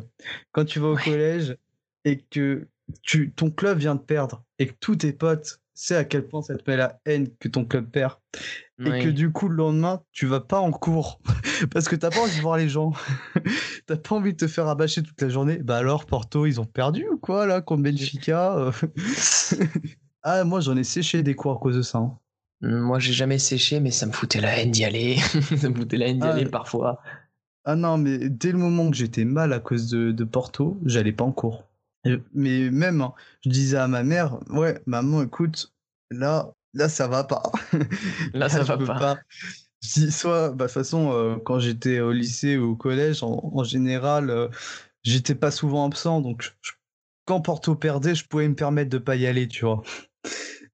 [0.53, 1.57] Quand tu vas au collège
[2.05, 2.69] et que
[3.03, 6.43] tu, ton club vient de perdre et que tous tes potes sais à quel point
[6.43, 8.15] ça te met la haine que ton club perd.
[8.81, 11.21] Et que du coup, le lendemain, tu vas pas en cours.
[11.71, 12.93] Parce que t'as pas envie de voir les gens.
[13.87, 15.59] t'as pas envie de te faire abâcher toute la journée.
[15.59, 18.73] Bah alors, Porto, ils ont perdu ou quoi, là, contre Benfica euh?
[20.23, 21.99] Ah, moi, j'en ai séché des cours à cause de ça.
[21.99, 22.19] Hein.
[22.63, 25.19] Moi, j'ai jamais séché, mais ça me foutait la haine d'y aller.
[25.57, 27.01] ça me foutait la haine d'y ah, aller parfois.
[27.65, 31.13] Ah non, mais dès le moment que j'étais mal à cause de, de Porto, j'allais
[31.13, 31.65] pas en cours.
[32.35, 33.15] Mais même, hein,
[33.45, 35.73] je disais à ma mère, ouais, maman, écoute,
[36.11, 37.43] là, là, ça va pas.
[38.35, 39.19] là, ça va pas.
[39.81, 43.65] Je soit, bah, de toute façon, euh, quand j'étais au lycée ou au collège, en,
[43.65, 44.49] général, euh,
[45.03, 46.55] j'étais pas souvent absent, donc
[47.27, 49.83] quand Porto perdait, je pouvais me permettre de pas y aller, tu vois.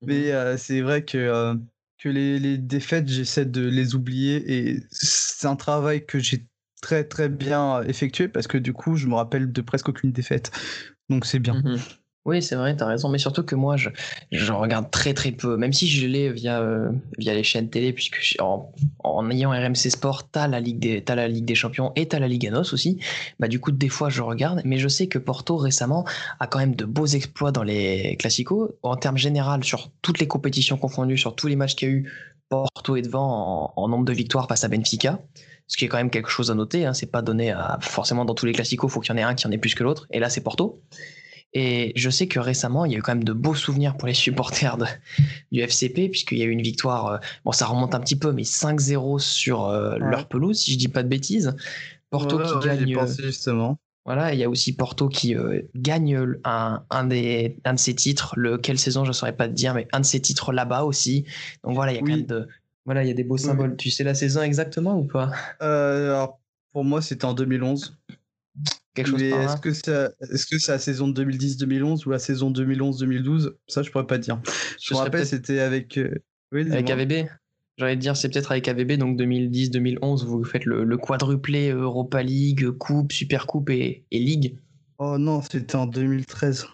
[0.02, 1.54] Mais mmh euh, c'est vrai que,
[1.98, 6.46] que les, les défaites, j'essaie de les oublier et c'est un travail que j'ai
[6.80, 10.50] très très bien effectué parce que du coup, je me rappelle de presque aucune défaite.
[11.10, 11.54] Donc c'est bien.
[11.54, 11.76] Mmh
[12.26, 13.08] oui, c'est vrai, tu as raison.
[13.08, 13.88] Mais surtout que moi, je,
[14.52, 15.56] regarde très très peu.
[15.56, 19.90] Même si je l'ai via, euh, via les chaînes télé, puisque en, en ayant RMC
[19.90, 22.74] Sport, t'as la, Ligue des, as la Ligue des Champions et t'as la Ligue Anos
[22.74, 22.98] aussi.
[23.38, 24.60] Bah, du coup, des fois, je regarde.
[24.66, 26.04] Mais je sais que Porto, récemment,
[26.40, 28.70] a quand même de beaux exploits dans les Classicos.
[28.82, 31.94] En termes général, sur toutes les compétitions confondues, sur tous les matchs qu'il y a
[31.94, 32.12] eu,
[32.50, 35.20] Porto est devant en, nombre de victoires face à Benfica
[35.70, 36.84] ce qui est quand même quelque chose à noter.
[36.84, 36.92] Hein.
[36.94, 39.34] C'est pas donné à, forcément dans tous les classicos, faut qu'il y en ait un
[39.34, 40.06] qui en ait plus que l'autre.
[40.10, 40.82] Et là, c'est Porto.
[41.52, 44.08] Et je sais que récemment, il y a eu quand même de beaux souvenirs pour
[44.08, 44.76] les supporters
[45.52, 48.32] du FCP, puisqu'il y a eu une victoire, euh, bon, ça remonte un petit peu,
[48.32, 51.54] mais 5-0 sur euh, leur pelouse, si je dis pas de bêtises.
[52.10, 52.96] Porto qui gagne.
[52.96, 53.78] Euh, justement.
[54.04, 55.36] Voilà, il y a aussi Porto qui
[55.76, 59.46] gagne un, un, des, un de ses titres, le quelle saison, je ne saurais pas
[59.46, 61.26] te dire, mais un de ses titres là-bas aussi.
[61.62, 62.48] Donc voilà, il y a quand même de.
[62.90, 63.76] Voilà, il y a des beaux symboles.
[63.76, 66.40] Tu sais la saison exactement ou pas alors,
[66.72, 67.96] Pour moi, c'était en 2011.
[68.96, 73.84] Mais est-ce que c'est est-ce que c'est la saison 2010-2011 ou la saison 2011-2012 Ça,
[73.84, 74.42] je pourrais pas dire.
[74.82, 76.16] Je, me rappelle, c'était avec euh,
[76.52, 77.28] avec AVB.
[77.78, 82.72] J'allais te dire, c'est peut-être avec AVB, donc 2010-2011, vous faites le, quadruplé Europa League,
[82.72, 84.58] Coupe, Super Coupe et, et Ligue.
[84.98, 86.66] Oh non, c'était en 2013.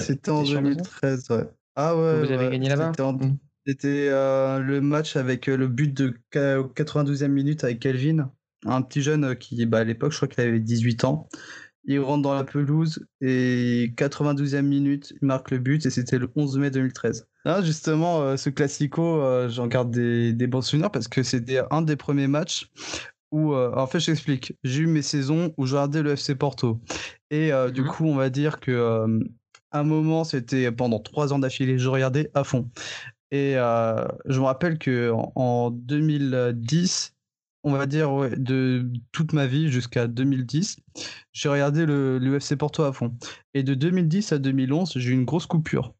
[0.00, 1.44] C'était en, 2013, ouais.
[1.76, 2.24] Ah ouais.
[2.24, 3.36] Vous avez gagné là-bas C'était mmh.
[3.66, 8.30] Euh, le match avec euh, le but de 92e minute avec Kelvin
[8.66, 11.28] un petit jeune euh, qui, bah, à l'époque, je crois qu'il avait 18 ans.
[11.84, 16.30] Il rentre dans la pelouse et 92e minute, il marque le but et c'était le
[16.36, 17.26] 11 mai 2013.
[17.44, 21.60] Là, justement, euh, ce classico, euh, j'en garde des, des, bons souvenirs parce que c'était
[21.72, 22.70] un des premiers matchs
[23.32, 24.58] où, en fait, je t'explique.
[24.62, 26.82] J'ai eu mes saisons où je regardais le FC Porto.
[27.30, 29.06] Et du mmh coup, on va dire que
[29.72, 32.68] un moment, c'était pendant trois ans d'affilée, je regardais à fond.
[33.32, 37.14] Et je me rappelle que en 2010,
[37.64, 40.76] on va dire, de toute ma vie jusqu'à 2010,
[41.32, 43.16] j'ai regardé le, l'UFC Porto à fond.
[43.54, 45.94] Et de 2010 à 2011, j'ai eu une grosse coupure.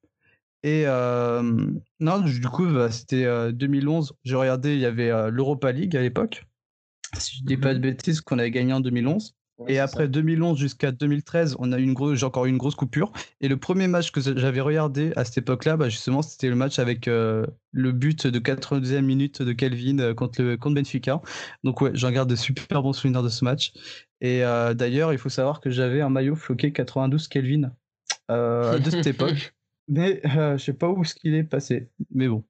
[0.62, 1.42] Et euh,
[2.00, 4.10] non, du coup, bah, c'était 2011.
[4.10, 6.46] Euh, j'ai regardé, il y avait euh, l'Europa League à l'époque.
[7.18, 9.34] Si je dis pas de mmh bêtises, qu'on avait gagné en 2011
[9.68, 12.74] et après 2011 jusqu'à 2013, on a eu une grosse, j'ai encore eu une grosse
[12.74, 13.12] coupure.
[13.40, 16.78] Et le premier match que j'avais regardé à cette époque-là, bah justement, c'était le match
[16.78, 21.20] avec euh, le but de 92e minute de Kelvin euh, contre, le, contre Benfica.
[21.64, 23.72] Donc ouais, j'en garde de super bons souvenirs de ce match.
[24.20, 27.72] Et euh, d'ailleurs, il faut savoir que j'avais un maillot floqué 92 Kelvin
[28.30, 29.54] de cette époque.
[29.88, 31.88] Mais je sais pas où ce qu'il est passé.
[32.14, 32.44] Mais bon.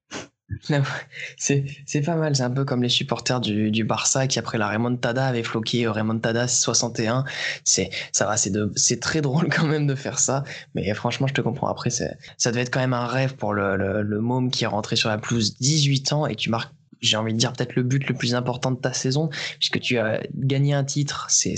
[1.37, 4.69] C'est pas mal, c'est un peu comme les supporters du, du, Barça qui après la
[4.69, 7.25] remontada avaient floqué remontada 61.
[7.63, 10.43] C'est ça va, c'est très drôle quand même de faire ça,
[10.75, 11.67] mais franchement je te comprends.
[11.67, 14.67] Après ça devait être quand même un rêve pour le, le, le môme qui est
[14.67, 17.83] rentré sur la pelouse 18 ans et tu marques j'ai envie de dire peut-être le
[17.83, 19.29] but le plus important de ta saison,
[19.59, 21.57] puisque tu as gagné un titre, c'est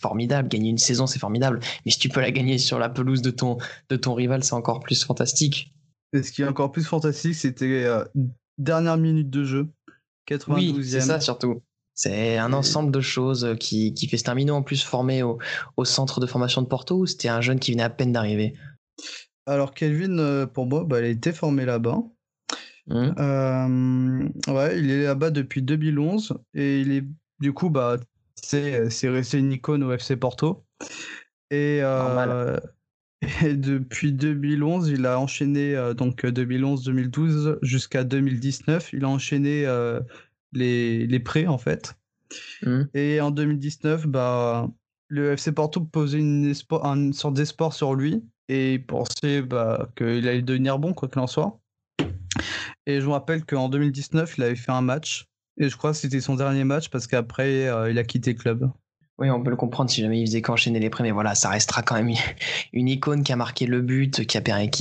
[0.00, 3.22] formidable, gagner une saison c'est formidable, mais si tu peux la gagner sur la pelouse
[3.22, 5.72] de ton, de ton rival, c'est encore plus fantastique.
[6.12, 8.04] Et ce qui est encore plus fantastique, c'était euh,
[8.58, 9.68] dernière minute de jeu,
[10.28, 10.54] 92e.
[10.54, 11.62] Oui, c'est ça surtout.
[11.94, 14.16] C'est un ensemble de choses qui, qui fait.
[14.16, 15.38] C'est un en plus formé au,
[15.76, 18.54] au, centre de formation de Porto ou c'était un jeune qui venait à peine d'arriver?
[19.46, 21.98] Alors, Kelvin, euh, pour moi, bah, il a été formé là-bas.
[22.86, 23.14] Mmh.
[23.18, 27.04] Euh, ouais, il est là-bas depuis 2011 et il est
[27.38, 27.98] du coup bah
[28.34, 30.64] c'est resté une icône au FC Porto
[31.50, 32.58] et, euh,
[33.44, 39.66] et depuis 2011 il a enchaîné euh, donc 2011-2012 jusqu'à 2019 il a enchaîné
[40.52, 41.96] les, les prêts en fait
[42.62, 42.82] mmh.
[42.94, 44.68] et en 2019 bah
[45.08, 50.28] le FC Porto posait une, une sorte d'espoir sur lui et il pensait bah, qu'il
[50.28, 51.60] allait devenir bon quoi qu'il en soit
[52.86, 55.26] et je me rappelle qu'en 2019, il avait fait un match.
[55.58, 58.38] Et je crois que c'était son dernier match parce qu'après, euh, il a quitté le
[58.38, 58.70] club.
[59.20, 61.50] Oui, on peut le comprendre si jamais il faisait qu'enchaîner les prêts, mais voilà, ça
[61.50, 62.10] restera quand même
[62.72, 64.40] une icône qui a marqué le but, qui, a,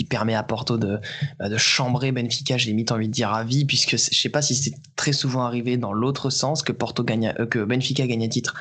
[0.10, 0.99] permet à Porto de,
[1.39, 4.56] bah, chambrer Benfica, j'ai limite envie de dire à vie, puisque je sais pas si
[4.56, 8.30] c'est très souvent arrivé dans l'autre sens que Porto gagne, euh, que Benfica gagne un
[8.30, 8.56] titre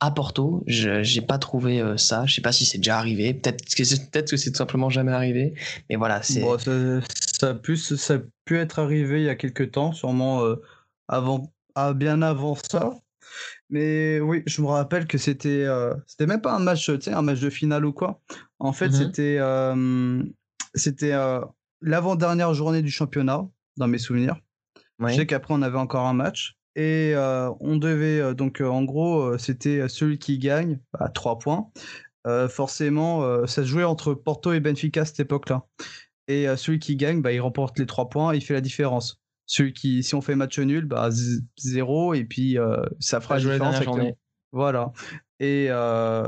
[0.00, 0.62] à Porto.
[0.66, 2.26] Je j'ai pas trouvé euh, ça.
[2.26, 3.32] Je sais pas si c'est déjà arrivé.
[3.32, 3.84] Peut-être que
[4.36, 5.54] c'est tout simplement jamais arrivé.
[5.88, 6.42] Mais voilà, c'est.
[7.40, 10.56] ça, a pu, ça pu être arrivé il y a quelques temps, sûrement euh,
[11.08, 12.92] avant, ah, bien avant ça.
[13.74, 17.12] Mais oui, je me rappelle que c'était euh, c'était même pas un match, tu sais,
[17.12, 18.20] un match de finale ou quoi.
[18.60, 19.40] En fait, mmh c'était
[20.76, 21.12] c'était
[21.80, 24.36] l'avant-dernière journée du championnat dans mes souvenirs.
[25.00, 28.68] Je sais qu'après on avait encore un match et euh, on devait, euh, donc euh,
[28.68, 31.68] en gros, c'était celui qui gagne à 3 points.
[32.48, 35.64] forcément, ça se jouait entre Porto et Benfica à cette époque-là.
[36.28, 39.20] Et celui qui gagne, bah, il remporte les 3 points, il fait la différence.
[39.46, 41.10] Celui qui, si on fait match nul, bah,
[41.58, 42.56] 0, et puis
[43.00, 43.96] ça fera la différence.
[44.52, 44.92] Voilà.
[45.40, 45.68] Et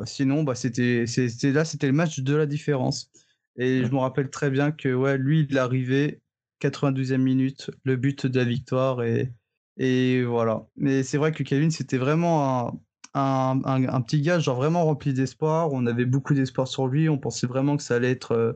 [0.04, 1.04] sinon, bah, c'était,
[1.44, 3.10] là, c'était le match de la différence.
[3.58, 6.20] Et je me rappelle très bien que ouais, lui, il est arrivé
[6.62, 9.32] 92e minute, le but de la victoire et
[9.78, 10.66] et voilà.
[10.76, 12.80] Mais c'est vrai que Kevin, c'était vraiment
[13.14, 15.72] un, un, petit gars, genre vraiment rempli d'espoir.
[15.72, 17.08] On avait beaucoup d'espoir sur lui.
[17.08, 18.52] On pensait vraiment que ça allait être euh,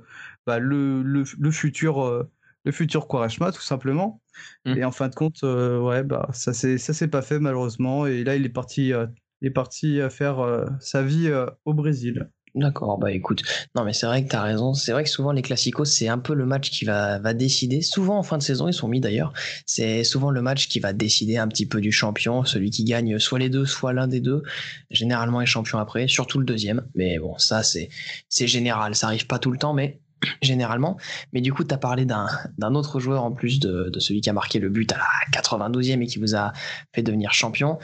[0.47, 2.03] bah, le, le, le, futur.
[2.03, 2.31] Euh,
[2.65, 4.20] le futur Quaresma, tout simplement.
[4.65, 4.79] Mmh.
[4.79, 8.07] Et en fin de compte, euh, ouais, bah, ça s'est, pas fait malheureusement.
[8.07, 8.93] Et là, il est parti,
[9.41, 11.31] il est parti faire sa vie
[11.65, 12.31] au Brésil.
[12.57, 13.43] D'accord, bah écoute,
[13.77, 16.09] non mais c'est vrai que tu as raison, c'est vrai que souvent les classicos c'est
[16.09, 18.89] un peu le match qui va, va décider, souvent en fin de saison ils sont
[18.89, 19.33] mis d'ailleurs,
[19.67, 23.21] c'est souvent le match qui va décider un petit peu du champion, celui qui gagne
[23.21, 24.43] soit les deux, soit l'un des deux,
[24.91, 27.89] généralement est champion après, surtout le deuxième, mais bon ça c'est
[28.29, 30.01] c'est général, ça arrive pas tout le temps mais
[30.43, 30.97] généralement.
[31.33, 34.33] Mais du coup, tu as parlé d'un autre joueur en plus de, celui qui a
[34.33, 36.53] marqué le but à la 92e et qui vous a
[36.95, 37.79] fait devenir champion.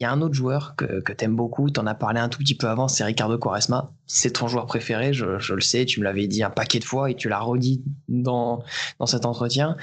[0.00, 2.18] Il y a un autre joueur que, que tu aimes beaucoup, tu en as parlé
[2.18, 3.92] un tout petit peu avant, c'est Ricardo Quaresma.
[4.06, 6.84] C'est ton joueur préféré, je, je, le sais, tu me l'avais dit un paquet de
[6.84, 8.64] fois et tu l'as redit dans,
[8.98, 9.76] dans cet entretien.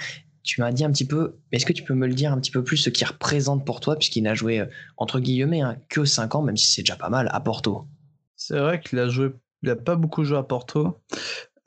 [0.43, 2.51] Tu m'as dit un petit peu, est-ce que tu peux me le dire un petit
[2.51, 4.65] peu plus ce qu'il représente pour toi, puisqu'il n'a joué, euh,
[4.97, 7.87] entre guillemets, hein, que 5 ans, même si c'est déjà pas mal, à Porto?
[8.35, 9.31] C'est vrai qu'il a joué,
[9.63, 10.97] il a pas beaucoup joué à Porto.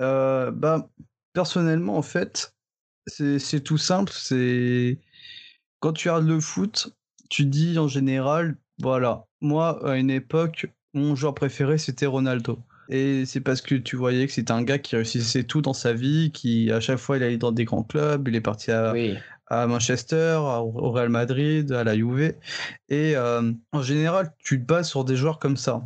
[0.02, 0.90] Euh, bah,
[1.32, 2.54] personnellement, en fait,
[3.06, 4.12] c'est tout simple.
[4.14, 4.98] C'est
[5.80, 6.94] quand tu regardes le foot,
[7.30, 12.58] tu dis en général, voilà, moi, à une époque, mon joueur préféré, c'était Ronaldo.
[12.88, 15.92] Et c'est parce que tu voyais que c'était un gars qui réussissait tout dans sa
[15.94, 18.92] vie, qui à chaque fois il allait dans des grands clubs, il est parti à,
[19.46, 22.34] à Manchester, au Real Madrid, à la Juve.
[22.88, 25.82] Et euh, en général, tu te bases sur des joueurs comme ça.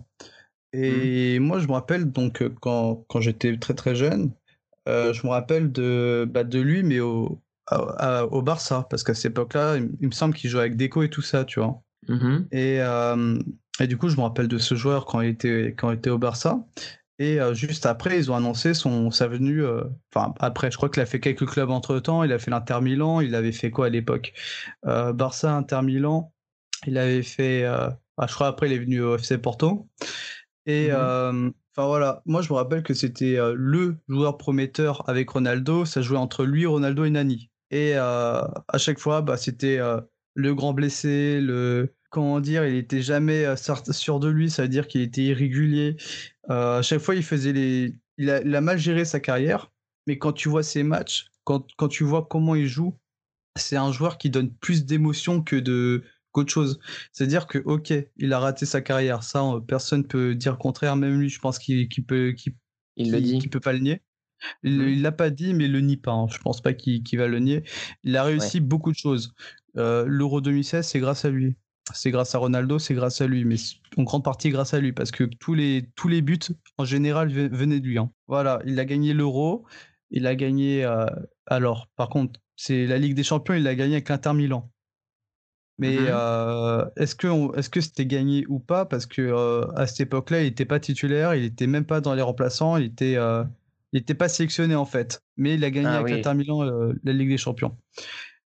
[0.77, 1.43] Et mmh.
[1.43, 4.33] moi, je me rappelle donc quand, quand j'étais très très jeune,
[4.89, 7.41] euh, je me rappelle de, bah, de lui, mais au,
[8.31, 11.23] au Barça, parce qu'à cette époque-là, il, me semble qu'il jouait avec Deco et tout
[11.23, 11.83] ça, tu vois.
[12.09, 13.39] Mmh et, euh,
[13.81, 16.11] et, du coup, je me rappelle de ce joueur quand il était, quand il était
[16.11, 16.65] au Barça.
[17.19, 19.65] Et euh, juste après, ils ont annoncé son, sa venue.
[19.65, 19.83] Euh,
[20.15, 22.23] enfin, après, je crois qu'il a fait quelques clubs entre temps.
[22.23, 23.21] Il a fait l'Inter Milan.
[23.21, 24.35] Il avait fait quoi à l'époque?
[24.85, 26.33] Barça, Inter Milan.
[26.87, 27.65] Il avait fait.
[28.17, 29.89] Bah, je crois après, il est venu au FC Porto.
[30.67, 30.91] Et.
[30.91, 36.01] Mmh Enfin voilà, moi je me rappelle que c'était le joueur prometteur avec Ronaldo, ça
[36.01, 37.51] jouait entre lui, Ronaldo et Nani.
[37.71, 40.01] Et euh, à chaque fois, bah, c'était euh,
[40.35, 44.69] le grand blessé, le comment dire, il était jamais euh, sûr de lui, ça veut
[44.69, 45.97] dire qu'il était irrégulier.
[46.49, 49.73] à chaque fois, il faisait les, il a, il a, mal géré sa carrière,
[50.07, 52.97] mais quand tu vois ses matchs, quand, quand tu vois comment il joue,
[53.57, 56.05] c'est un joueur qui donne plus d'émotion que de
[56.37, 56.79] qu'autre chose.
[57.13, 61.19] C'est-à-dire que ok, il a raté sa carrière, ça personne peut dire le contraire, même
[61.19, 62.35] lui, je pense qu'il peut,
[62.97, 64.03] il le dit, qu'il peut pas le nier.
[64.63, 65.03] Il, mmh.
[65.03, 66.13] l'a pas dit, mais il le nie pas.
[66.13, 66.27] Hein.
[66.31, 67.65] Je pense pas qu'il va le nier.
[68.05, 69.33] Il a réussi beaucoup de choses.
[69.75, 71.57] l'Euro 2016, c'est grâce à lui.
[71.95, 73.55] C'est grâce à Ronaldo, c'est grâce à lui, mais
[73.97, 76.39] en grande partie grâce à lui, parce que tous les, tous les buts,
[76.79, 77.97] en général, venaient de lui.
[77.97, 78.11] Hein.
[78.27, 79.65] Voilà, il a gagné l'Euro,
[80.11, 80.85] il a gagné.
[81.47, 84.71] alors, par contre, c'est la Ligue des Champions, il l'a gagné avec l'Inter Milan.
[85.79, 88.87] Mais mmh est-ce que est-ce que c'était gagné ou pas?
[88.87, 92.23] Parce que à cette époque-là, il n'était pas titulaire, il n'était même pas dans les
[92.23, 93.15] remplaçants, il était
[93.93, 95.23] il n'était pas sélectionné en fait.
[95.37, 97.77] Mais il a gagné ah avec l'Inter Milan la Ligue des Champions.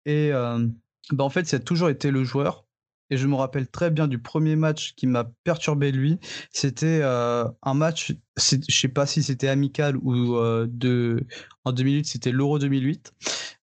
[0.05, 2.65] Et bah, en fait, ça a toujours été le joueur.
[3.13, 6.17] Et je me rappelle très bien du premier match qui m'a perturbé lui.
[6.51, 11.25] C'était un match, je sais pas si c'était amical ou de
[11.65, 13.13] en 2008, c'était l'Euro 2008.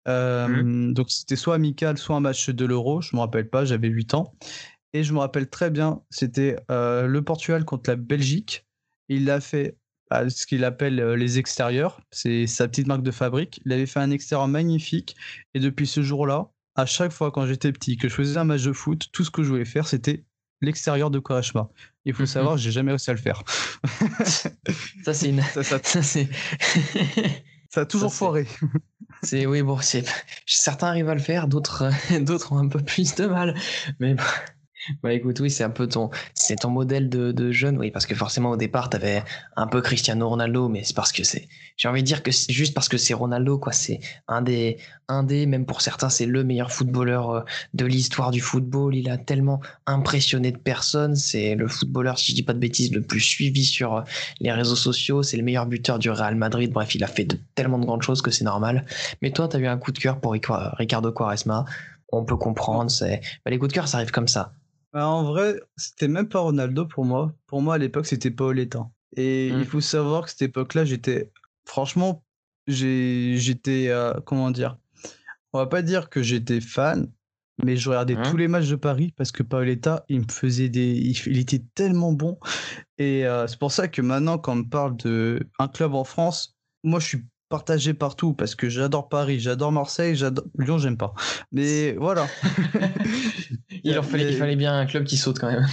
[0.08, 0.94] Mmh.
[0.94, 4.14] Donc c'était soit amical, soit un match de l'Euro, je me rappelle pas, j'avais 8
[4.14, 4.34] ans.
[4.94, 8.66] Et je me rappelle très bien, c'était le Portugal contre la Belgique.
[9.10, 9.78] Il a fait
[10.30, 13.62] ce qu'il appelle les extérieurs, c'est sa petite marque de fabrique.
[13.66, 15.16] Il avait fait un extérieur magnifique.
[15.54, 18.64] Et depuis ce jour-là, à chaque fois quand j'étais petit, que je faisais un match
[18.64, 20.24] de foot, tout ce que je voulais faire, c'était
[20.62, 21.70] l'extérieur de Quaresma.
[22.06, 23.44] Il faut mmh savoir, j'ai jamais réussi à le faire.
[25.04, 25.42] ça, c'est une.
[25.54, 25.80] Ça, ça...
[26.04, 26.20] ça
[27.82, 28.48] a toujours foiré.
[29.24, 30.06] C'est oui bon, c'est
[30.46, 33.56] certains arrivent à le faire, d'autres d'autres ont un peu plus de mal,
[34.00, 34.24] mais bah
[35.10, 38.16] écoute, oui, c'est un peu ton, c'est ton modèle de, de, jeune, oui, parce que
[38.16, 39.24] forcément au départ, tu avais
[39.56, 42.54] un peu Cristiano Ronaldo, mais c'est parce que c'est, j'ai envie de dire que c'est
[42.54, 43.74] juste parce que c'est Ronaldo, quoi.
[43.74, 47.42] C'est un des, un des, même pour certains, c'est le meilleur footballeur euh,
[47.74, 48.96] de l'histoire du football.
[48.96, 51.16] Il a tellement impressionné de personnes.
[51.16, 54.02] C'est le footballeur, si je dis pas de bêtises, le plus suivi sur euh,
[54.40, 55.24] les réseaux sociaux.
[55.24, 56.72] C'est le meilleur buteur du Real Madrid.
[56.72, 58.86] Bref, il a fait tellement de grandes choses que c'est normal.
[59.22, 61.66] Mais toi, tu as eu un coup de cœur pour Ricardo Quaresma.
[62.12, 62.90] On peut comprendre.
[62.90, 64.54] C'est, bah, les coups de cœur, ça arrive comme ça.
[64.96, 67.34] Bah, en vrai, c'était même pas Ronaldo pour moi.
[67.48, 68.90] Pour moi, à l'époque, c'était Paoletta.
[69.18, 69.66] Et il mmh.
[69.66, 71.34] faut savoir que cette époque-là, j'étais.
[71.66, 72.24] Franchement,
[72.66, 73.90] j'étais.
[73.90, 74.78] Euh, comment dire?
[75.52, 77.12] On va pas dire que j'étais fan,
[77.62, 78.40] mais je regardais tous mmh.
[78.40, 80.94] les matchs de Paris parce que Paoletta, il me faisait des.
[81.26, 82.40] Il, était tellement bon.
[82.98, 86.56] Et euh, c'est pour ça que maintenant, quand on me parle d'un club en France,
[86.86, 91.14] moi, je suis partagé partout parce que j'adore Paris, j'adore Marseille, j'adore Lyon, j'aime pas.
[91.52, 92.28] Mais voilà.
[93.84, 95.66] il, fallait, il fallait bien un club qui saute quand même.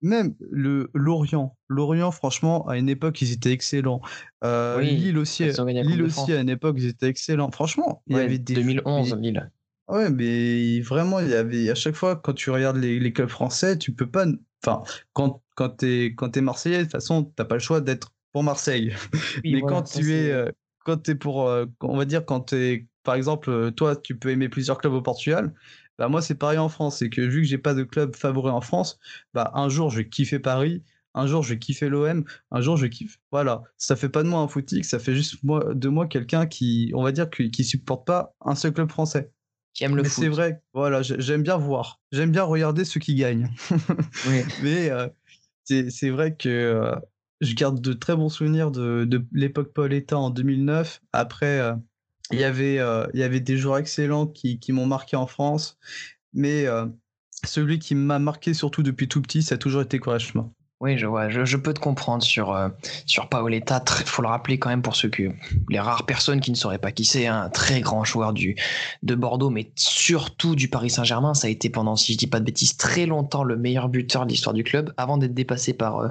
[0.00, 4.00] Même le Lorient, Lorient, franchement, à une époque, ils étaient excellents.
[4.42, 7.52] Euh, Lille aussi, Lille aussi à une époque, ils étaient excellents.
[7.52, 9.50] Franchement, il y avait des 2011 Lille.
[9.88, 13.28] Ouais, mais vraiment, il y avait à chaque fois quand tu regardes les, les clubs
[13.28, 14.26] français, tu peux pas.
[14.64, 18.12] Enfin, quand quand t'es quand es marseillais, de toute façon, t'as pas le choix d'être
[18.32, 18.94] pour Marseille.
[19.44, 20.52] mais quand tu es
[20.84, 23.96] quand tu es pour, euh, on va dire, quand tu es, par exemple, euh, toi,
[23.96, 25.54] tu peux aimer plusieurs clubs au Portugal.
[25.98, 26.98] Bah, moi, c'est pareil en France.
[26.98, 28.98] C'est que vu que j'ai pas de club favori en France,
[29.34, 30.82] bah, un jour, je vais kiffer Paris.
[31.14, 32.24] Un jour, je vais kiffer l'OM.
[32.50, 33.18] Un jour, je kiffe.
[33.30, 33.62] Voilà.
[33.76, 34.84] Ça fait pas de moi un footique.
[34.84, 38.34] Ça fait juste moi, de moi quelqu'un qui, on va dire, qui, qui supporte pas
[38.40, 39.30] un seul club français.
[39.74, 40.24] Qui aime le foot.
[40.24, 40.62] C'est vrai.
[40.72, 41.02] Voilà.
[41.02, 42.00] J'aime bien voir.
[42.12, 43.50] J'aime bien regarder ceux qui gagnent.
[44.26, 44.42] oui.
[44.62, 45.08] Mais euh,
[45.64, 46.94] c'est vrai que
[47.42, 51.02] je garde de très bons souvenirs de, l'époque Pauletta en 2009.
[51.12, 51.74] Après, euh,
[52.30, 55.76] il y avait euh, il y avait des joueurs excellents qui, m'ont marqué en France,
[56.32, 56.86] mais euh,
[57.44, 60.48] celui qui m'a marqué surtout depuis tout petit, ça a toujours été Quaresma.
[60.82, 61.28] Oui, je vois.
[61.28, 62.68] Je, peux te comprendre sur, euh,
[63.06, 63.84] sur Paoletta.
[64.00, 65.30] Il faut le rappeler quand même pour ceux que
[65.70, 68.56] les rares personnes qui ne sauraient pas qui c'est, un très grand joueur du,
[69.04, 71.34] de Bordeaux, mais surtout du Paris Saint-Germain.
[71.34, 74.26] Ça a été pendant, si je dis pas de bêtises, très longtemps le meilleur buteur
[74.26, 76.08] de l'histoire du club, avant d'être dépassé par, euh,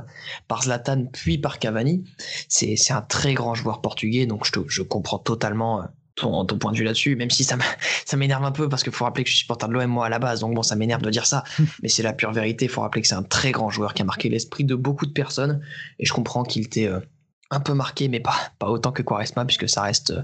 [0.47, 2.05] par Zlatan, puis par Cavani.
[2.47, 6.77] C'est un très grand joueur portugais, donc je, je comprends totalement euh, ton, point de
[6.77, 7.57] vue là-dessus, même si ça
[8.17, 10.09] m'énerve un peu parce qu'il faut rappeler que je suis supporter de l'OM moi à
[10.09, 11.43] la base, donc bon, ça m'énerve de dire ça,
[11.81, 12.65] mais c'est la pure vérité.
[12.65, 15.05] Il faut rappeler que c'est un très grand joueur qui a marqué l'esprit de beaucoup
[15.05, 15.61] de personnes
[15.99, 16.99] et je comprends qu'il était euh,
[17.49, 20.23] un peu marqué, mais pas, pas autant que Quaresma puisque ça reste euh,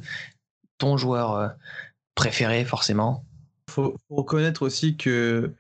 [0.78, 1.48] ton joueur euh,
[2.16, 3.26] préféré forcément.
[3.70, 5.54] Faut, faut reconnaître aussi que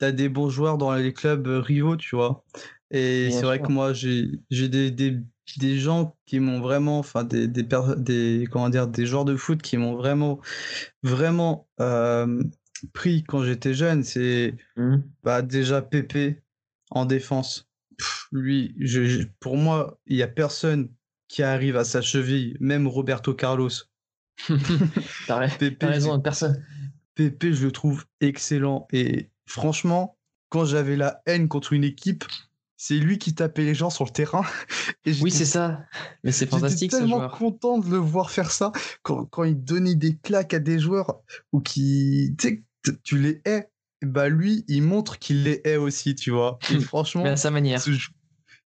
[0.00, 2.44] tu as des bons joueurs dans les clubs rivaux, tu vois.
[2.90, 5.18] Et c'est vrai que moi, j'ai des, des
[5.56, 9.62] des gens qui m'ont vraiment, enfin des, des, des, comment dire, des joueurs de foot
[9.62, 10.40] qui m'ont vraiment,
[11.02, 12.42] vraiment euh,
[12.92, 14.96] pris quand j'étais jeune, c'est mmh.
[15.22, 16.42] bah, déjà Pépé
[16.90, 17.68] en défense.
[18.32, 20.90] lui, je, pour moi, il y a personne
[21.28, 23.70] qui arrive à sa cheville, même Roberto Carlos.
[25.26, 25.48] T'as
[25.80, 26.64] raison, personne.
[27.14, 30.18] Pépé, je le trouve excellent et franchement,
[30.50, 32.24] quand j'avais la haine contre une équipe,
[32.76, 34.44] c'est lui qui tapait les gens sur le terrain.
[35.06, 35.84] oui, c'est ça.
[36.24, 36.90] Mais c'est fantastique.
[36.90, 38.72] J'étais tellement content de le voir faire ça
[39.02, 41.20] quand, quand, il donnait des claques à des joueurs
[41.52, 43.68] ou qui, tu sais, tu les hais.
[44.02, 46.58] Bah lui, il montre qu'il les hait aussi, tu vois.
[46.70, 47.82] Et franchement, à sa manière.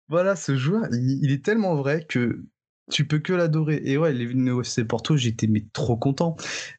[0.07, 2.43] Voilà, ce joueur, il, est tellement vrai que
[2.91, 3.79] tu peux que l'adorer.
[3.85, 6.35] Et ouais, il est venu au FC Porto, j'étais mais trop content.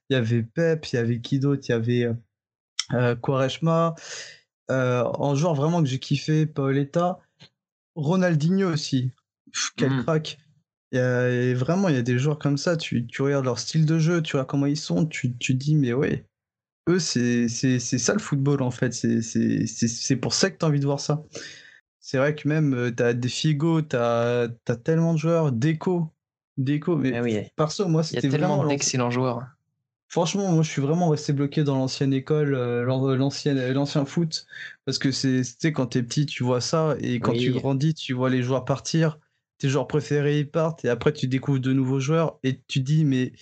[0.08, 1.62] Il y avait Pep, il y avait qui d'autre?
[1.68, 2.14] Il y avait euh,
[2.94, 3.94] euh, Quaresma.
[4.70, 7.18] Euh, en joueur vraiment que j'ai kiffé, Paoletta.
[7.96, 9.10] Ronaldinho aussi.
[9.76, 10.02] quel Mm.
[10.04, 10.38] crack.
[10.92, 12.76] Il y a- et vraiment, il y a des joueurs comme ça.
[12.76, 15.06] Tu, tu regardes leur style de jeu, tu vois comment ils sont.
[15.06, 16.24] Tu, tu dis, mais ouais,
[16.88, 18.92] eux, c'est c'est- c'est ça le football en fait.
[18.94, 21.22] C'est- C'est c'est- c'est pour ça que tu as envie de voir ça.
[21.98, 25.50] C'est vrai que même, euh, t'as des Figo, t'as as tellement de joueurs.
[25.52, 26.12] Déco.
[26.56, 26.96] Déco.
[26.96, 28.56] Mais oui, perso, moi, il y a c'était vraiment.
[28.58, 29.42] tellement d'excellents joueurs.
[30.10, 34.44] Franchement, moi, je suis vraiment resté bloqué dans l'ancienne école, euh, l'ancienne, l'ancien foot,
[34.84, 37.94] parce que c'est, tu sais, quand t'es petit, tu vois ça, et quand tu grandis,
[37.94, 39.20] tu vois les joueurs partir,
[39.58, 43.04] tes joueurs préférés ils partent, et après tu découvres de nouveaux joueurs, et tu dis,
[43.04, 43.32] mais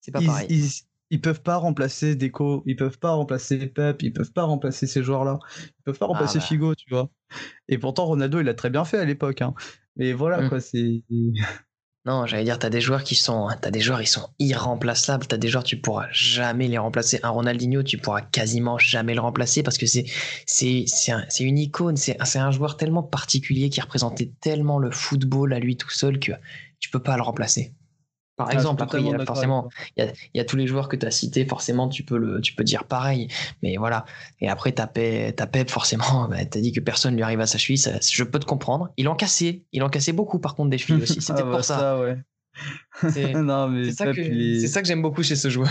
[0.00, 0.50] C'est pas ils, pareil.
[0.50, 0.70] ils,
[1.10, 5.02] ils peuvent pas remplacer Deco, ils peuvent pas remplacer Pep, ils peuvent pas remplacer ces
[5.02, 6.40] joueurs-là, ils peuvent pas remplacer bah.
[6.40, 7.10] Figo, tu vois.
[7.68, 9.54] Et pourtant, Ronaldo, il a très bien fait à l'époque, hein.
[9.96, 10.44] Mais voilà, Mm.
[10.44, 11.02] quoi, c'est.
[12.06, 15.26] Non, j'allais dire, t'as des joueurs qui sont, t'as des joueurs, ils sont irremplaçables.
[15.26, 17.18] T'as des joueurs, tu pourras jamais les remplacer.
[17.22, 20.04] Un Ronaldinho, tu pourras quasiment jamais le remplacer parce que c'est,
[20.46, 20.84] c'est
[21.40, 21.96] une icône.
[21.96, 26.18] C'est, c'est un joueur tellement particulier qui représentait tellement le football à lui tout seul
[26.18, 26.32] que
[26.78, 27.72] tu peux pas le remplacer.
[28.36, 30.56] Par Ah, exemple, après, il y a forcément, il y a, il y a tous
[30.56, 33.28] les joueurs que tu as cités, forcément, tu peux, le, tu peux dire pareil.
[33.62, 34.04] Mais voilà.
[34.40, 37.58] Et après, t'as Pep, Pep, forcément, bah, t'as dit que personne lui arrive à sa
[37.58, 37.78] cheville.
[37.78, 38.90] ça- je peux te comprendre.
[38.96, 39.62] Il en cassait.
[39.72, 41.20] Il en cassait beaucoup, par contre, des chevilles aussi.
[41.20, 42.00] C'était Ah, bah, pour ça.
[42.00, 42.18] ouais.
[43.10, 43.34] C'est
[43.92, 45.68] ça, que, il est- c'est ça que j'aime beaucoup chez ce joueur.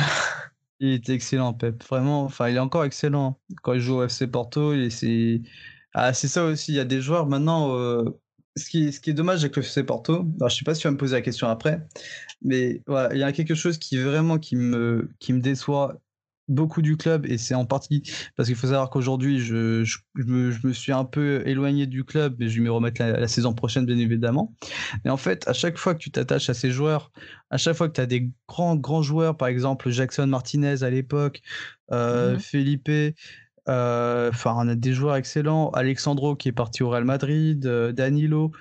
[0.80, 1.84] Il était excellent, Pep.
[1.84, 3.40] Vraiment, enfin, il est encore excellent.
[3.62, 5.42] Quand il joue au FC Porto, il- c'est
[5.94, 6.72] ah, c'est ça aussi.
[6.74, 7.76] Il y a des joueurs maintenant.
[7.78, 8.04] euh,
[8.56, 10.76] Ce qui, est- ce qui est dommage avec le FC Porto, alors je sais pas
[10.76, 11.88] si tu vas me poser la question après,
[12.44, 16.02] mais voilà, il y a quelque chose qui vraiment qui me, qui me déçoit
[16.50, 18.04] beaucoup du club et c'est en partie
[18.36, 21.88] parce qu'il faut savoir qu'aujourd'hui je, je, je me, je me suis un peu éloigné
[21.88, 24.54] du club et je vais m'y remettre la, la saison prochaine bien évidemment.
[25.06, 27.12] Et en fait, à chaque fois que tu t'attaches à ces joueurs,
[27.50, 30.90] à chaque fois que tu as des grands, grands joueurs, par exemple Jackson Martinez à
[30.90, 31.42] l'époque,
[31.92, 32.40] euh, Mhm.
[32.40, 32.92] Felipe,
[33.68, 38.52] enfin, on a des joueurs excellents, Alexandro qui est parti au Real Madrid, euh, Danilo.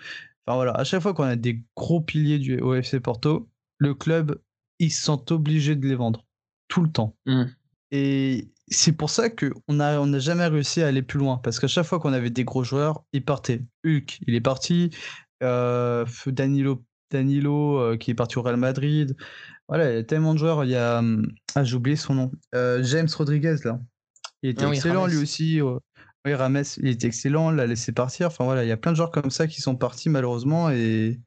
[0.47, 3.49] Enfin voilà, à chaque fois qu'on a des gros piliers du OFC Porto,
[3.79, 4.41] le club,
[4.79, 6.25] ils se sentent obligés de les vendre
[6.69, 7.17] tout le temps.
[7.27, 7.45] Mm.
[7.93, 11.39] Et c'est pour ça qu'on n'a on n'a jamais réussi à aller plus loin.
[11.39, 13.63] Parce qu'à chaque fois qu'on avait des gros joueurs, ils partaient.
[13.85, 14.91] Hulk, il est parti.
[15.43, 19.17] Euh, Danilo, Danilo euh, qui est parti au Real Madrid.
[19.69, 20.65] Voilà, il y a tellement de joueurs.
[20.65, 20.99] Il y a.
[20.99, 22.33] hum, Ah, j'ai oublié son nom.
[22.55, 23.79] Euh, James Rodriguez, là.
[24.43, 25.61] Il était Ah oui, excellent, lui aussi.
[25.61, 25.79] euh.
[26.25, 27.51] Oui, Rames, il était excellent.
[27.51, 28.29] L'a laissé partir.
[28.29, 30.71] Enfin, voilà, il y a plein de joueurs comme ça qui sont partis, malheureusement.
[30.71, 31.21] Et,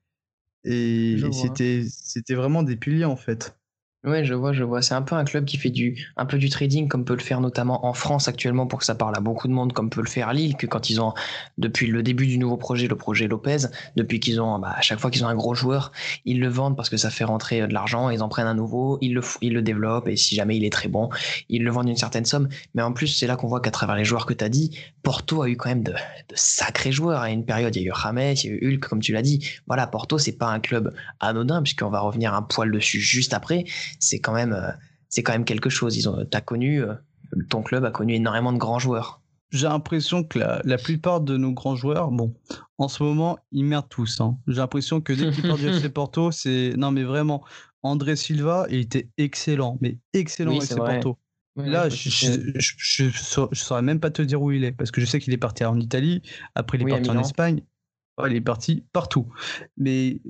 [0.64, 3.58] et c'était c'était vraiment des piliers, en fait.
[4.06, 4.84] Ouais, je vois, je vois.
[4.84, 7.22] C'est un peu un club qui fait du, un peu du trading, comme peut le
[7.22, 10.02] faire notamment en France actuellement, pour que ça parle à beaucoup de monde, comme peut
[10.02, 11.14] le faire Lille, que quand ils ont,
[11.58, 15.00] depuis le début du nouveau projet, le projet Lopez, depuis qu'ils ont, bah, à chaque
[15.00, 15.92] fois qu'ils ont un gros joueur,
[16.24, 18.54] ils le vendent parce que ça fait rentrer euh, de l'argent, ils en prennent un
[18.54, 21.10] nouveau, ils le, ils le développent, et si jamais il est très bon,
[21.50, 22.48] ils le vendent une certaine somme.
[22.76, 24.78] Mais en plus, c'est là qu'on voit qu'à travers les joueurs que tu as dit,
[25.02, 25.94] Porto a eu quand même de,
[26.36, 27.22] sacrés joueurs.
[27.22, 29.14] À une période, il y a eu Rames, il y a eu Hulk, comme tu
[29.14, 29.48] l'as dit.
[29.66, 33.66] Voilà, Porto, c'est pas un club anodin, puisqu'on va revenir un poil dessus juste après
[34.00, 34.72] c'est quand même euh,
[35.10, 35.96] c'est quand même quelque chose.
[35.98, 36.94] Ils ont, t'as connu, euh,
[37.50, 39.22] ton club a connu énormément de grands joueurs.
[39.52, 42.34] J'ai l'impression que la, la plupart de nos grands joueurs, bon,
[42.78, 44.20] en ce moment, ils merdent tous.
[44.20, 44.38] hein.
[44.48, 46.74] J'ai l'impression que dès qu'ils partent du FC Porto, c'est.
[46.78, 47.44] Non, mais vraiment,
[47.84, 51.00] André Silva, il était excellent, mais excellent Oui, avec c'est FC vrai.
[51.00, 51.20] Porto.
[51.58, 54.74] Là, je, je, je, je sau- je saurais même pas te dire où il est,
[54.74, 56.22] parce que je sais qu'il est parti en Italie,
[56.54, 57.20] après il est Oui, parti en.
[57.22, 57.62] Espagne,
[58.18, 59.28] Ouais, il est parti partout.
[59.78, 60.22] Mais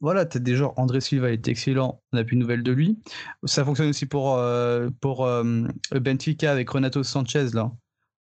[0.00, 2.98] voilà, tu as des André Silva était excellent, on n'a plus de nouvelles de lui.
[3.44, 7.72] Ça fonctionne aussi pour, euh, pour euh, Benfica avec Renato Sanchez, là.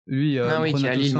[0.06, 1.16] Lui, euh, ah oui, qui est à Lille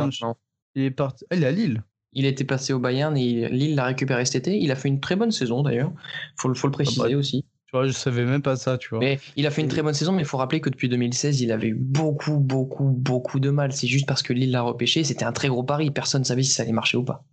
[0.75, 1.25] il est parti.
[1.31, 1.83] Ah, il est à Lille.
[2.15, 4.59] Il était passé au Bayern et Lille l'a récupéré cet été.
[4.59, 5.93] Il a fait une très bonne saison d'ailleurs.
[6.37, 7.45] Faut, faut le préciser bah, aussi.
[7.67, 8.99] Tu vois, je savais même pas ça, tu vois.
[8.99, 11.41] Mais il a fait une très bonne saison, mais il faut rappeler que depuis 2016,
[11.41, 13.73] il avait eu beaucoup, beaucoup, beaucoup de mal.
[13.73, 15.05] C'est juste parce que Lille l'a repêché.
[15.05, 15.91] C'était un très gros pari.
[15.91, 17.25] Personne ne savait si ça allait marcher ou pas.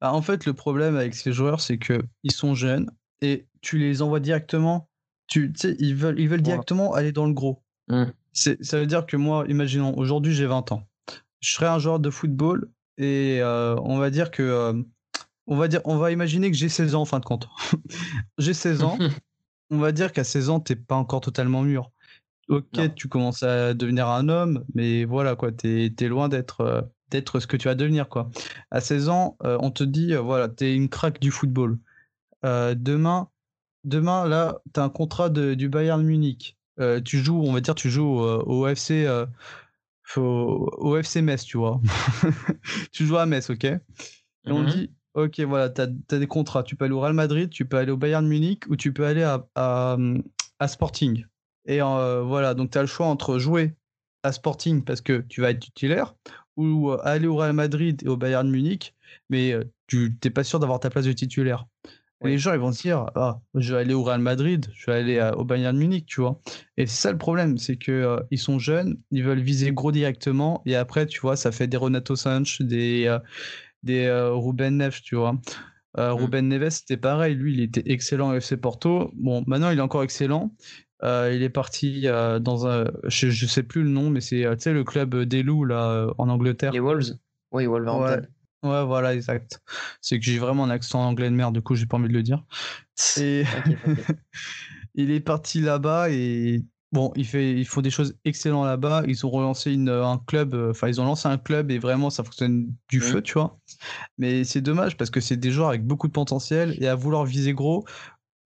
[0.00, 2.90] Bah, en fait, le problème avec ces joueurs, c'est que ils sont jeunes
[3.22, 4.88] et tu les envoies directement.
[5.28, 6.54] Tu sais, ils veulent, ils veulent Voilà.
[6.54, 7.62] directement aller dans le gros.
[7.88, 8.04] Mm.
[8.32, 10.82] C'est, ça veut dire que moi, imaginons, aujourd'hui j'ai 20 ans.
[11.40, 12.68] Je serais un joueur de football
[12.98, 14.42] et euh, on va dire que.
[14.42, 14.82] euh,
[15.46, 17.48] on, va dire, on va imaginer que j'ai 16 ans en fin de compte.
[18.38, 18.98] j'ai 16 ans.
[19.70, 21.90] on va dire qu'à 16 ans, t'es pas encore totalement mûr.
[22.48, 22.88] Ok, Non.
[22.90, 27.40] tu commences à devenir un homme, mais voilà, quoi, t'es es loin d'être euh, d'être
[27.40, 28.30] ce que tu vas devenir, quoi.
[28.70, 31.78] À 16 ans, euh, on te dit, euh, voilà, t'es une craque du football.
[32.44, 33.28] Euh, demain,
[33.84, 36.56] demain, là, t'as un contrat de, du Bayern Munich.
[37.04, 39.08] Tu joues, on va dire, tu joues au FC,
[40.16, 40.20] au,
[40.76, 41.80] au FC Metz, tu vois.
[42.92, 43.64] tu joues à Metz, ok?
[43.64, 43.80] Et
[44.46, 44.68] on Mhm.
[44.68, 46.62] dit, ok, voilà, tu as, des contrats.
[46.62, 49.06] Tu peux aller au Real Madrid, tu peux aller au Bayern Munich ou tu peux
[49.06, 49.96] aller à, à,
[50.58, 51.24] à Sporting.
[51.64, 53.74] Et voilà, donc tu as le choix entre jouer
[54.22, 56.14] à Sporting parce que tu vas être titulaire,
[56.56, 58.94] ou aller au Real Madrid et au Bayern Munich,
[59.30, 59.54] mais
[59.86, 61.66] tu n'es pas sûr d'avoir ta place de titulaire.
[62.24, 64.98] Les gens, ils vont se dire, ah, je vais aller au Real Madrid, je vais
[64.98, 66.40] aller au Bayern Munich, tu vois.
[66.78, 70.62] Et c'est ça le problème, c'est que ils sont jeunes, ils veulent viser gros directement,
[70.64, 73.16] et après, tu vois, ça fait des Renato Sanch, des,
[73.82, 75.38] des Ruben Neves, tu vois.
[75.98, 76.16] Euh, mmh.
[76.16, 77.34] Ruben Neves, c'était pareil.
[77.34, 79.10] Lui, il était excellent au FC Porto.
[79.14, 80.54] Bon, maintenant, il est encore excellent.
[81.02, 82.86] Euh, il est parti euh, dans un.
[83.04, 86.72] Je, ne sais plus le nom, mais c'est le club des loups là, en Angleterre.
[86.72, 87.18] Les Wolves
[87.52, 88.26] Oui, Wolverhampton.
[88.62, 88.70] Ouais.
[88.70, 89.60] ouais, voilà, exact.
[90.00, 92.14] C'est que j'ai vraiment un accent anglais de merde, du coup, j'ai pas envie de
[92.14, 92.44] le dire.
[93.18, 93.44] Et...
[94.94, 99.02] il est parti là-bas et Bon, il fait, ils font des choses excellentes là-bas.
[99.08, 102.10] Ils ont relancé une, un club, euh, enfin, ils ont lancé un club et vraiment,
[102.10, 103.02] ça fonctionne du mmh.
[103.02, 103.58] feu, tu vois.
[104.18, 107.24] Mais c'est dommage parce que c'est des joueurs avec beaucoup de potentiel et à vouloir
[107.24, 107.84] viser gros,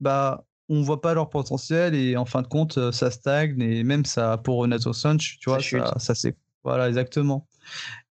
[0.00, 3.84] bah, on voit pas leur potentiel et en fin de compte, euh, ça stagne et
[3.84, 6.36] même ça, pour Renato Sanch, tu vois, ça, ça, c'est.
[6.64, 7.46] Voilà, exactement.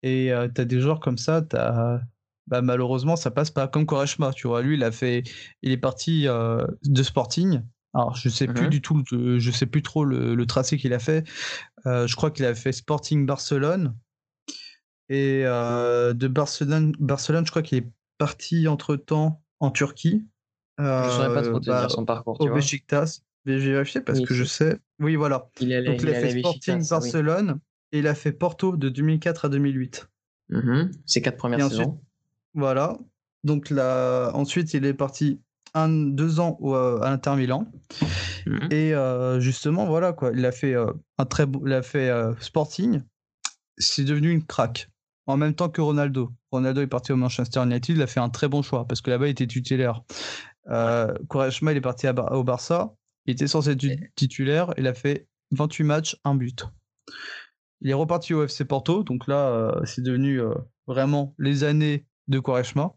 [0.05, 2.01] Et euh, tu as des joueurs comme ça, as,
[2.47, 4.63] bah, malheureusement, ça passe pas comme Koreshma, tu vois.
[4.63, 5.25] Lui, il a fait,
[5.63, 7.63] il est parti de Sporting
[7.95, 10.99] alors, je sais plus mmh du tout, je sais plus trop le, tracé qu'il a
[10.99, 11.29] fait.
[11.87, 13.95] Euh, je crois qu'il a fait Sporting Barcelone.
[15.09, 20.27] Et euh, de Barcelone, Barcelone, je crois qu'il est parti entre temps en Turquie.
[20.85, 22.41] Je saurais pas trop te bah, dire son parcours.
[22.41, 23.23] Au Besiktas.
[23.45, 24.79] J'ai vérifié parce que je sais.
[25.01, 25.49] Oui, voilà.
[25.61, 27.59] Il Donc, il, a fait Sporting Barcelone
[27.91, 30.09] et il a fait Porto de 2004 à 2008.
[30.51, 32.01] Mmh Ces quatre premières saisons.
[32.55, 32.99] voilà.
[33.43, 35.41] Donc là, ensuite, il est parti
[35.75, 37.67] un, deux ans euh, à l'Inter Milan.
[38.47, 38.69] Mhm.
[38.71, 42.11] Et euh, justement, voilà quoi, il a fait euh, un très il a fait
[42.41, 43.01] Sporting.
[43.79, 44.89] C'est devenu une craque.
[45.27, 46.33] En même temps que Ronaldo.
[46.51, 49.11] Ronaldo est parti au Manchester United, il a fait un très bon choix parce que
[49.11, 50.03] là-bas il était titulaire.
[50.69, 52.95] Euh, il est parti au Barça,
[53.27, 56.67] il était censé être titulaire, il a fait 28 matchs, un but.
[57.81, 60.41] Il est reparti au FC Porto, donc là c'est devenu
[60.87, 62.95] vraiment les années de Quaresma.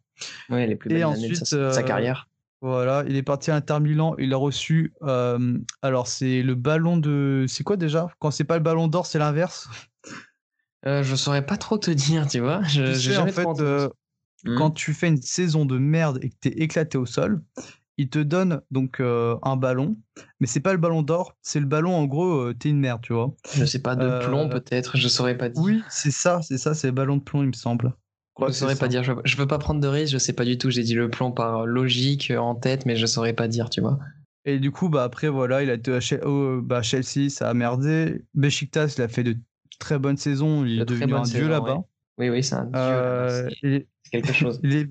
[0.49, 2.27] Oui, les plus belles années de sa carrière.
[2.61, 4.93] Voilà, il est parti à Inter Milan, il a reçu.
[5.03, 7.45] Euh, alors, c'est le ballon de.
[7.47, 8.07] C'est quoi déjà?
[8.17, 9.69] Quand c'est pas le ballon d'or, c'est l'inverse?
[10.87, 12.63] Euh, Je saurais pas trop te dire, tu vois.
[12.63, 13.89] Je, sais, en fait, euh,
[14.45, 14.55] hmm.
[14.57, 17.41] quand tu fais une saison de merde et que t'es éclaté au sol,
[17.97, 19.97] il te donne donc euh, un ballon,
[20.39, 23.13] mais c'est pas le ballon d'or, c'est le ballon en gros, t'es une merde, tu
[23.13, 23.35] vois.
[23.53, 25.63] Je sais pas, de plomb peut-être, je saurais pas dire.
[25.63, 27.93] Oui, c'est ça, c'est ça, c'est le ballon de plomb, il me semble.
[28.47, 29.03] Je saurais pas dire.
[29.03, 30.13] Je, je veux pas prendre de risque.
[30.13, 30.69] Je sais pas du tout.
[30.69, 33.81] J'ai dit le plan par logique euh, en tête, mais je saurais pas dire, tu
[33.81, 33.97] vois.
[34.45, 37.53] Et du coup, bah après voilà, il a été à oh, bah, Chelsea, ça a
[37.53, 38.23] merdé.
[38.33, 39.37] Besiktas, il a fait de
[39.79, 40.65] très bonnes saisons.
[40.65, 41.83] Il est devenu un dieu là-bas.
[42.17, 42.73] Oui, oui, c'est un dieu.
[42.75, 43.49] Euh,
[44.05, 44.59] c'est quelque chose.
[44.63, 44.89] il, est,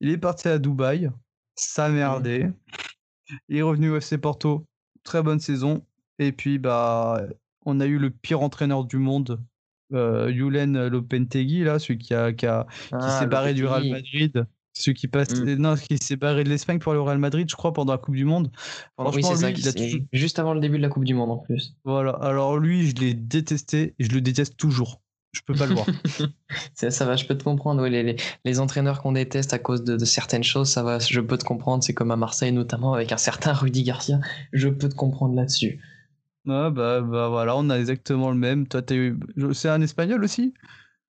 [0.00, 1.10] il est parti à Dubaï.
[1.56, 2.48] Ça merdé.
[3.48, 4.66] Il est revenu au FC Porto.
[5.02, 5.84] Très bonne saison.
[6.18, 7.26] Et puis, bah,
[7.64, 9.40] on a eu le pire entraîneur du monde
[9.92, 13.88] euh, Yulen Lopentegui, là, celui qui, a, qui, a, qui ah, s'est barré du Real
[13.88, 14.46] Madrid.
[14.76, 15.54] Celui qui passe, mmh.
[15.54, 18.16] non, qui s'est barré de l'Espagne pour le Real Madrid, je crois, pendant la Coupe
[18.16, 18.50] du Monde.
[18.98, 19.50] oui, c'est ça.
[20.12, 21.76] Juste avant le début de la Coupe du Monde, en plus.
[21.84, 22.10] Voilà.
[22.10, 25.00] Alors lui, je l'ai détesté et je le déteste toujours.
[25.34, 25.86] Je peux pas le voir.
[26.74, 27.86] ça, va, je peux te comprendre.
[27.86, 31.36] les, les, entraîneurs qu'on déteste à cause de, de, certaines choses, ça va, je peux
[31.36, 31.82] te comprendre.
[31.82, 34.20] C'est comme à Marseille, notamment avec un certain Rudy Garcia.
[34.52, 35.80] Je peux te comprendre là-dessus.
[36.48, 38.66] Ah bah, bah voilà, on a exactement le même.
[38.68, 39.18] Toi, eu...
[39.52, 40.54] c'est un espagnol aussi?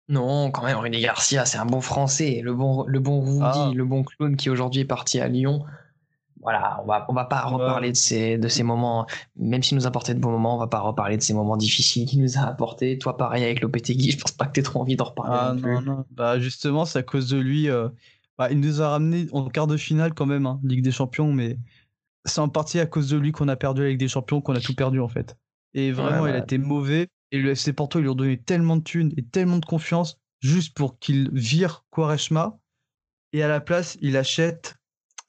[0.09, 2.39] Non, quand même, René Garcia, c'est un bon français.
[2.41, 3.71] Le bon, le bon Rudy, ah.
[3.75, 5.65] le bon clown qui aujourd'hui est parti à Lyon.
[6.41, 9.85] Voilà, on va, on va pas reparler de ces, de ces moments, même s'il nous
[9.85, 12.37] a apporté de bons moments, on va pas reparler de ces moments difficiles qu'il nous
[12.37, 12.97] a apportés.
[12.97, 15.37] Toi, pareil avec Lopetegui, je pense pas que tu trop envie d'en reparler.
[15.39, 17.69] Ah non, non, Bah justement, c'est à cause de lui.
[17.69, 17.89] Euh,
[18.37, 21.33] bah, il nous a ramené en quart de finale quand même, hein, Ligue des Champions,
[21.33, 21.57] mais
[22.25, 24.59] c'est en partie à cause de lui qu'on a perdu avec des champions, qu'on a
[24.59, 25.37] tout perdu en fait.
[25.73, 27.07] Et vraiment, il a été mauvais.
[27.31, 30.17] Et le FC Porto, ils lui ont donné tellement de thunes et tellement de confiance
[30.39, 32.57] juste pour qu'il vire Quaresma.
[33.33, 34.76] Et à la place, il achète.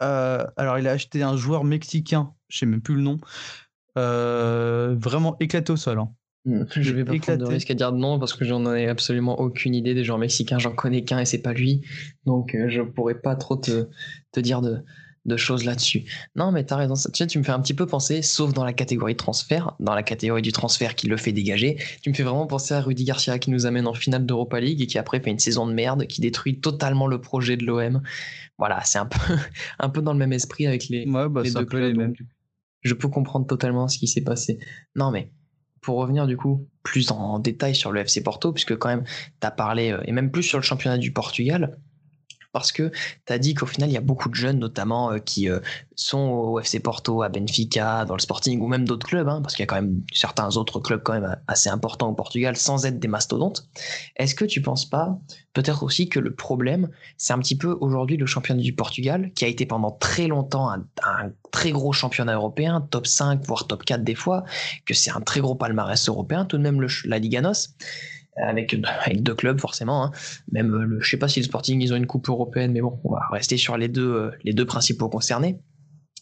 [0.03, 3.19] Euh, alors, il a acheté un joueur mexicain, je sais même plus le nom,
[3.97, 5.99] euh, vraiment éclaté au sol.
[5.99, 6.11] Hein.
[6.45, 9.39] Hmm, je vais pas prendre de risque à dire non parce que j'en ai absolument
[9.41, 10.59] aucune idée des joueurs mexicains.
[10.59, 11.83] J'en connais qu'un et c'est pas lui.
[12.25, 13.89] Donc, euh, je pourrais pas trop te,
[14.33, 14.83] te dire de,
[15.25, 16.05] de choses là-dessus.
[16.37, 16.95] Non, mais t'as raison.
[16.95, 19.95] Tu, sais, tu me fais un petit peu penser, sauf dans la catégorie transfert, dans
[19.95, 23.05] la catégorie du transfert qui le fait dégager, tu me fais vraiment penser à Rudy
[23.05, 25.73] Garcia qui nous amène en finale d'Europa League et qui après fait une saison de
[25.73, 28.03] merde, qui détruit totalement le projet de l'OM.
[28.59, 29.19] Voilà, c'est un peu,
[29.79, 31.97] un peu dans le même esprit avec les, bah, deux clubs.
[31.97, 32.15] mêmes.
[32.83, 34.59] Je peux comprendre totalement ce qui s'est passé.
[34.95, 35.31] Non, mais
[35.81, 39.05] pour revenir du coup plus en détail sur le FC Porto, puisque quand même,
[39.41, 41.79] tu as parlé, euh, et même plus sur le championnat du Portugal,
[42.53, 42.91] parce que
[43.27, 45.61] tu as dit qu'au final, il y a beaucoup de jeunes, notamment, euh, qui euh,
[45.97, 49.55] sont au FC Porto, à Benfica, dans le Sporting, ou même d'autres clubs, hein, parce
[49.55, 52.87] qu'il y a quand même certains autres clubs quand même assez importants au Portugal, sans
[52.87, 53.69] être des mastodontes.
[54.17, 55.19] Est-ce que tu penses pas,
[55.53, 59.45] peut-être aussi que le problème, c'est un petit peu aujourd'hui le championnat du Portugal, qui
[59.45, 60.85] a été pendant très longtemps un,
[61.51, 64.45] très gros championnat européen, top 5, voire top 4 des fois,
[64.87, 67.75] que c'est un très gros palmarès européen, tout de même la Liga NOS
[68.43, 70.05] avec, deux clubs forcément.
[70.05, 70.13] Hein.
[70.53, 73.01] Même, le, je sais pas si le Sporting ils ont une coupe européenne, mais bon,
[73.05, 75.59] on va rester sur les deux, euh, les deux principaux concernés.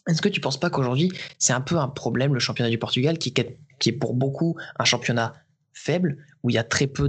[0.08, 3.18] Est-ce que tu penses pas qu'aujourd'hui c'est un peu un problème le championnat du Portugal
[3.18, 5.34] qui, qui est pour beaucoup un championnat
[5.72, 7.08] faible où il y a très peu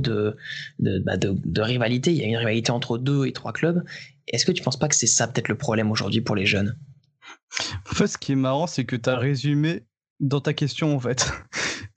[0.80, 3.84] bah de, de rivalité, il y a une rivalité entre deux et trois clubs.
[4.28, 6.76] Est-ce que tu penses pas que c'est ça peut-être le problème aujourd'hui pour les jeunes?
[7.90, 9.84] En fait, ce qui est marrant, c'est que tu as résumé
[10.20, 11.32] dans ta question en fait.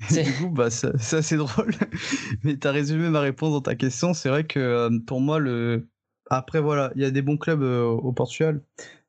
[0.09, 1.72] Du coup, bah, c'est assez drôle.
[2.44, 4.14] Mais tu as résumé ma réponse dans ta question.
[4.14, 5.88] C'est vrai que euh, pour moi, le...
[6.30, 8.62] après, voilà, il y a des bons clubs euh, au Portugal.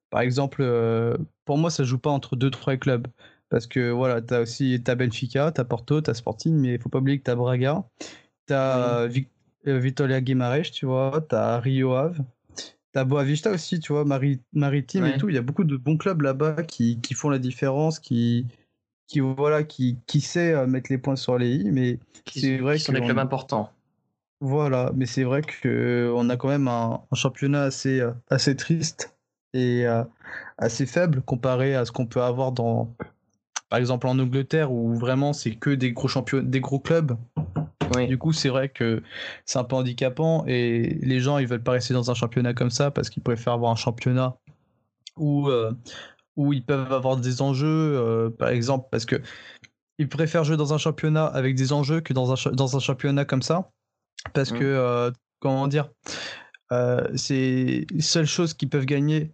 [0.10, 1.16] Par exemple, euh,
[1.46, 3.08] pour moi, ça joue pas entre deux, trois clubs.
[3.50, 6.76] Parce que voilà, tu as aussi as Benfica, tu as Porto, tu as Sporting, mais
[6.76, 7.84] il faut pas oublier que tu as Braga,
[8.48, 9.08] tu as
[9.66, 12.24] Vitoria Guimarães, tu vois, tu as Rio Ave,
[12.56, 15.28] tu as Boavista aussi, tu vois, Maritime et tout.
[15.28, 18.48] Il y a beaucoup de bons clubs là-bas qui, qui, font la différence, qui,
[19.12, 22.00] qui voilà qui, qui sait euh, mettre les points sur les i mais
[22.32, 23.70] c'est vrai que sont des clubs importants.
[24.40, 29.14] Voilà mais c'est vrai que on a quand même un, championnat assez euh, assez triste
[29.54, 30.04] et euh,
[30.58, 32.96] assez faible comparé à ce qu'on peut avoir dans
[33.70, 37.18] par exemple en Angleterre où vraiment c'est que des gros champions des gros clubs.
[38.08, 39.04] Du coup c'est vrai que
[39.44, 42.70] c'est un peu handicapant et les gens ils veulent pas rester dans un championnat comme
[42.70, 44.38] ça parce qu'ils préfèrent avoir un championnat
[45.18, 45.50] où
[46.36, 49.22] où ils peuvent avoir des enjeux, euh, par exemple, parce que
[49.98, 53.26] ils préfèrent jouer dans un championnat avec des enjeux que dans un, dans un championnat
[53.26, 53.70] comme ça.
[54.34, 54.60] Parce mmh.
[54.60, 55.90] que, euh, comment dire,
[56.72, 59.34] euh, c'est les seules choses qu'ils peuvent gagner,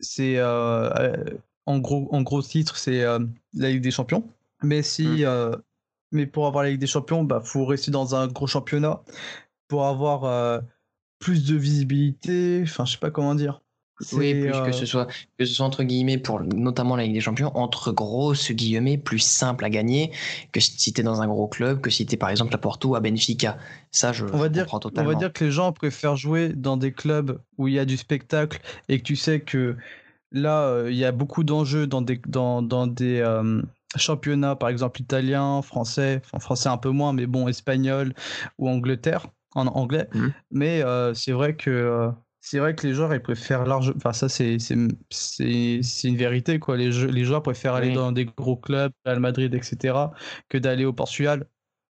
[0.00, 3.18] c'est en gros, en gros titre, c'est la
[3.70, 4.26] Ligue des Champions.
[4.62, 5.56] Mais si, mmh.
[6.12, 9.02] mais pour avoir la Ligue des Champions, bah faut rester dans un gros championnat
[9.68, 10.62] pour avoir
[11.18, 12.62] plus de visibilité.
[12.64, 13.60] Enfin, je sais pas comment dire.
[14.12, 15.06] Oui, plus que ce euh, soit
[15.38, 19.18] que ce soit entre guillemets pour notamment la Ligue des Champions entre grosses guillemets plus
[19.18, 20.12] simple à gagner
[20.52, 22.58] que si tu es dans un gros club que si tu es par exemple à
[22.58, 23.58] Porto ou à Benfica.
[23.90, 25.10] Ça je, on va dire, totalement.
[25.10, 27.84] On va dire que les gens préfèrent jouer dans des clubs où il y a
[27.84, 29.76] du spectacle et que tu sais que
[30.32, 33.60] là euh, il y a beaucoup d'enjeux dans des dans, dans des euh,
[33.96, 38.14] championnats par exemple italien, français, enfin français un peu moins mais bon espagnol
[38.58, 40.08] ou Angleterre en anglais.
[40.14, 40.28] Mmh.
[40.52, 40.82] Mais
[41.14, 46.08] c'est vrai que c'est vrai que les joueurs ils préfèrent large enfin ça c'est c'est
[46.08, 46.76] une vérité quoi.
[46.76, 49.94] Les, les joueurs préfèrent aller dans des gros clubs Real Madrid etc
[50.48, 51.46] que d'aller au Portugal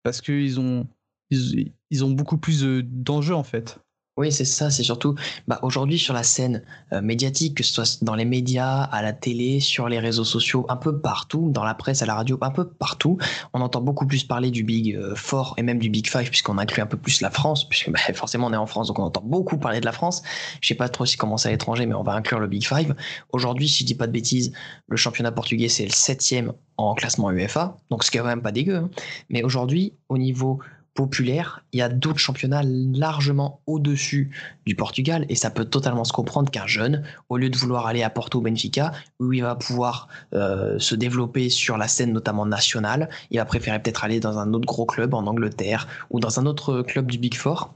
[0.04, 0.88] parce qu'ils ont
[1.30, 3.80] ils, ils, ont beaucoup plus d'enjeux en fait
[4.18, 5.14] oui, c'est ça, c'est surtout
[5.48, 9.14] bah, aujourd'hui sur la scène euh, médiatique, que ce soit dans les médias, à la
[9.14, 12.50] télé, sur les réseaux sociaux, un peu partout, dans la presse, à la radio, un
[12.50, 13.20] peu partout,
[13.54, 16.58] on entend beaucoup plus parler du Big euh, Four et même du Big Five, puisqu'on
[16.58, 19.04] inclut un peu plus la France, puisque bah, forcément on est en France, donc on
[19.04, 20.24] entend beaucoup parler de la France.
[20.62, 22.68] Je sais pas trop si comment c'est à l'étranger, mais on va inclure le Big
[22.68, 22.96] Five.
[23.32, 24.52] Aujourd'hui, si je dis pas de bêtises,
[24.88, 28.42] le championnat portugais c'est le septième en classement UEFA, donc ce qui est quand même
[28.42, 28.78] pas dégueu.
[28.78, 28.90] Hein.
[29.30, 30.60] Mais aujourd'hui, au niveau
[30.98, 34.32] populaire, il y a d'autres championnats largement au-dessus
[34.66, 38.02] du Portugal et ça peut totalement se comprendre qu'un jeune, au lieu de vouloir aller
[38.02, 42.48] à Porto ou Benfica, où il va pouvoir euh, se développer sur la scène notamment
[42.48, 46.40] nationale, il va préférer peut-être aller dans un autre gros club en Angleterre ou dans
[46.40, 47.72] un autre club du Big Four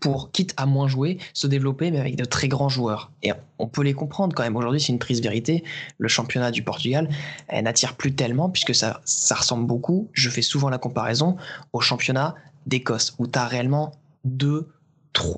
[0.00, 3.10] pour, quitte à moins jouer, se développer, mais avec de très grands joueurs.
[3.22, 4.56] Et on peut les comprendre quand même.
[4.56, 5.64] Aujourd'hui, c'est une triste vérité.
[5.98, 7.08] Le championnat du Portugal
[7.52, 11.36] n'attire plus tellement, puisque ça, ça ressemble beaucoup, je fais souvent la comparaison,
[11.72, 12.34] au championnat
[12.66, 13.92] d'Écosse, où tu as réellement
[14.24, 14.68] deux,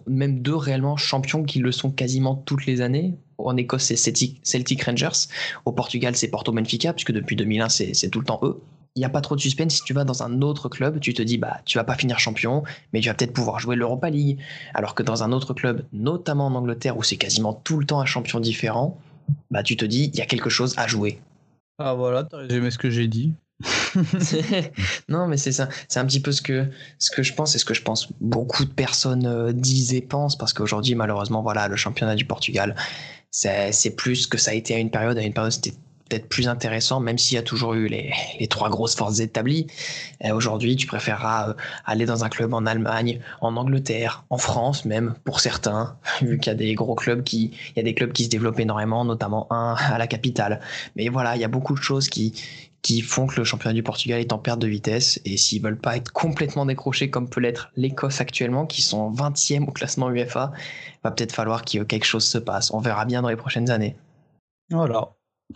[0.06, 3.14] même deux réellement champions qui le sont quasiment toutes les années.
[3.38, 3.96] En Écosse, c'est
[4.42, 5.28] Celtic Rangers.
[5.64, 8.60] Au Portugal, c'est Porto Benfica, puisque depuis 2001, c'est tout le temps eux
[8.96, 9.74] il n'y a pas trop de suspense.
[9.74, 12.18] Si tu vas dans un autre club, tu te dis, bah, tu vas pas finir
[12.18, 12.62] champion,
[12.92, 14.38] mais tu vas peut-être pouvoir jouer l'Europa League.
[14.72, 18.00] Alors que dans un autre club, notamment en Angleterre, où c'est quasiment tout le temps
[18.00, 18.98] un champion différent,
[19.50, 21.18] bah, tu te dis, il y a quelque chose à jouer.
[21.78, 23.32] Ah voilà, t'as résumé ce que j'ai dit.
[25.08, 25.68] non, mais c'est ça.
[25.88, 26.66] C'est un petit peu ce que,
[26.98, 30.02] ce que je pense et ce que je pense beaucoup de personnes euh, disent et
[30.02, 32.74] pensent parce qu'aujourd'hui, malheureusement, voilà, le championnat du Portugal,
[33.30, 35.18] c'est plus que ça a été à une période.
[35.18, 35.74] À une période, c'était
[36.08, 39.66] peut-être plus intéressant, même s'il y a toujours eu les, les trois grosses forces établies.
[40.32, 41.54] Aujourd'hui, tu préféreras
[41.86, 46.52] aller dans un club en Allemagne, en Angleterre, en France même, pour certains, vu qu'il
[46.52, 49.04] y a des gros clubs qui, il y a des clubs qui se développent énormément,
[49.04, 50.60] notamment un à la capitale.
[50.94, 52.34] Mais voilà, il y a beaucoup de choses qui,
[52.84, 55.18] qui font que le championnat du Portugal est en perte de vitesse.
[55.24, 59.64] Et s'ils veulent pas être complètement décrochés comme peut l'être l'Écosse actuellement, qui sont 20e
[59.64, 60.52] au classement UEFA,
[61.02, 62.72] va peut-être falloir que quelque chose se passe.
[62.72, 63.96] On verra bien dans les prochaines années.
[64.70, 65.08] Voilà.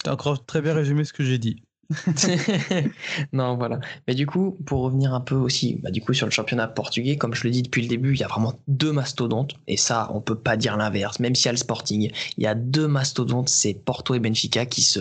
[0.02, 1.62] T'as encore très bien résumé ce que j'ai dit.
[3.32, 3.80] non, voilà.
[4.06, 7.16] Mais du coup, pour revenir un peu aussi, bah, du coup, sur le championnat portugais,
[7.16, 9.54] comme je le dis depuis le début, il y a vraiment deux mastodontes.
[9.66, 11.20] Et ça, on peut pas dire l'inverse.
[11.20, 14.64] Même s'il y a le Sporting, il y a deux mastodontes, c'est Porto et Benfica
[14.64, 15.00] qui se,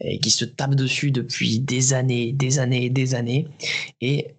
[0.00, 3.48] et qui se tapent dessus depuis des années, des années, des années.
[4.00, 4.34] Et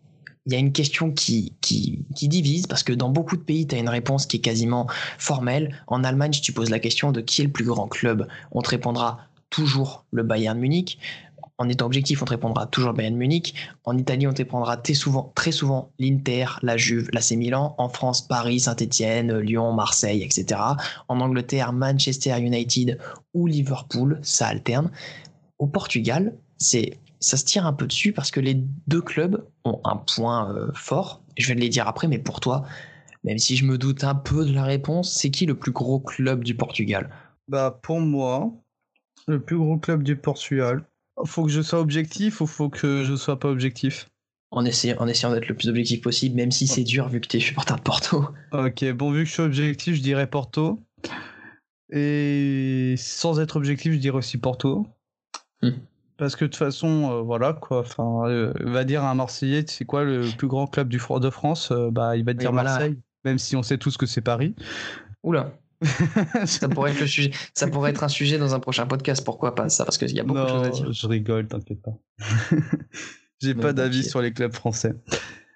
[0.45, 3.75] il y a une question qui, qui, divise parce que dans beaucoup de pays, tu
[3.75, 4.87] as une réponse qui est quasiment
[5.17, 5.83] formelle.
[5.87, 8.61] En Allemagne, si tu poses la question de qui est le plus grand club, on
[8.61, 10.97] te répondra toujours le Bayern Munich.
[11.59, 13.53] En étant objectif, on te répondra toujours le Bayern Munich.
[13.83, 17.75] En Italie, on te répondra très souvent, très souvent l'Inter, la Juve, l'AC Milan.
[17.77, 20.59] En France, Paris, Saint-Etienne, Lyon, Marseille, etc.
[21.07, 22.97] En Angleterre, Manchester United
[23.35, 24.89] ou Liverpool, ça alterne
[25.61, 28.55] au Portugal, c'est ça se tire un peu dessus parce que les
[28.87, 31.21] deux clubs ont un point euh, fort.
[31.37, 32.65] Je vais te les dire après, mais pour toi,
[33.23, 35.99] même si je me doute un peu de la réponse, c'est qui le plus gros
[35.99, 37.11] club du Portugal?
[37.47, 38.51] Bah pour moi,
[39.27, 40.83] le plus gros club du Portugal.
[41.25, 44.09] Faut que je sois objectif ou faut que je sois pas objectif?
[44.49, 47.27] En essayant, en essayant d'être le plus objectif possible, même si c'est dur vu que
[47.27, 48.25] tu es supporter de Porto.
[48.51, 50.79] Ok, bon, vu que je suis objectif, je dirais Porto.
[51.91, 54.87] Et sans être objectif, je dirais aussi Porto.
[55.61, 55.71] Hmm.
[56.21, 57.79] Parce que de toute façon, euh, voilà quoi.
[57.79, 61.29] Enfin, euh, va dire à un Marseillais, c'est quoi le plus grand club du de
[61.31, 62.95] France euh, Bah, il va te dire Marseille,
[63.25, 64.53] même si on sait tous que c'est Paris.
[65.23, 65.51] Oula.
[66.45, 67.31] ça pourrait être le sujet.
[67.55, 69.25] Ça pourrait être un sujet dans un prochain podcast.
[69.25, 70.93] Pourquoi pas ça Parce qu'il y a beaucoup de choses à dire.
[70.93, 71.97] Je rigole, t'inquiète pas.
[73.41, 74.93] J'ai pas d'avis sur les clubs français.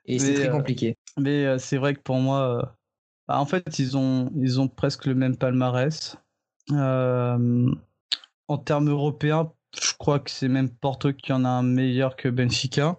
[0.07, 0.97] Et c'est très compliqué.
[1.19, 2.75] mais c'est vrai que pour moi,
[3.27, 6.17] bah, en fait, ils ont ils ont presque le même palmarès.
[6.71, 7.77] en
[8.63, 9.51] termes européens,
[9.81, 12.97] je crois que c'est même Porto qui en a un meilleur que Benfica.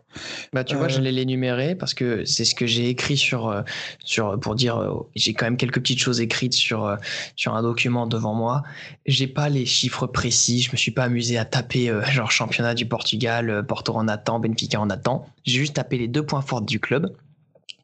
[0.52, 3.62] Bah tu vois, je l'ai l'énuméré parce que c'est ce que j'ai écrit sur euh,
[4.04, 6.96] sur pour dire euh, j'ai quand même quelques petites choses écrites sur euh,
[7.34, 8.62] sur un document devant moi.
[9.06, 12.86] J'ai pas les chiffres précis, je me suis pas amusé à taper genre championnat du
[12.86, 15.26] Portugal, Porto en attend, Benfica en attend.
[15.44, 17.14] J'ai juste tapé les deux points forts du club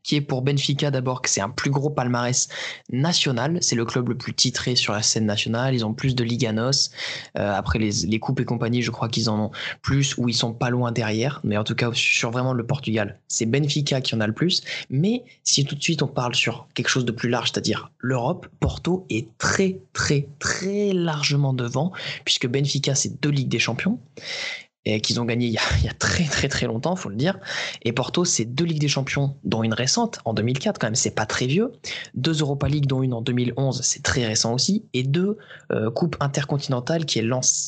[0.03, 2.49] qui est pour Benfica d'abord que c'est un plus gros palmarès
[2.91, 3.59] national.
[3.61, 5.75] C'est le club le plus titré sur la scène nationale.
[5.75, 6.91] Ils ont plus de Liganos.
[7.39, 9.51] Euh, après les, les coupes et compagnie, je crois qu'ils en ont
[9.83, 11.41] plus ou ils sont pas loin derrière.
[11.45, 14.63] Mais en tout cas, sur vraiment le Portugal, c'est Benfica qui en a le plus.
[14.91, 18.47] Mais si tout de suite on parle sur quelque chose de plus large, c'est-à-dire l'Europe,
[18.61, 21.93] Porto est très très très largement devant
[22.25, 23.99] puisque Benfica c'est deux Ligues des Champions
[24.85, 27.39] et qu'ils ont gagné il y, a, très très très longtemps, faut le dire.
[27.83, 31.15] Et Porto, c'est deux Ligues des Champions, dont une récente en 2004 quand même, c'est
[31.15, 31.73] pas très vieux.
[32.15, 35.39] Deux Europa League, dont une en 2011, c'est très récent aussi, et deux
[35.71, 37.23] euh, coupes intercontinentales, qui est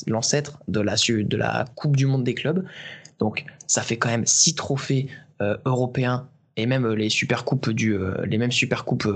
[0.06, 2.64] l'ancêtre de la de la Coupe du Monde des clubs.
[3.18, 5.08] Donc ça fait quand même six trophées
[5.40, 9.08] euh, européens et même les super coupes du euh, les mêmes super coupes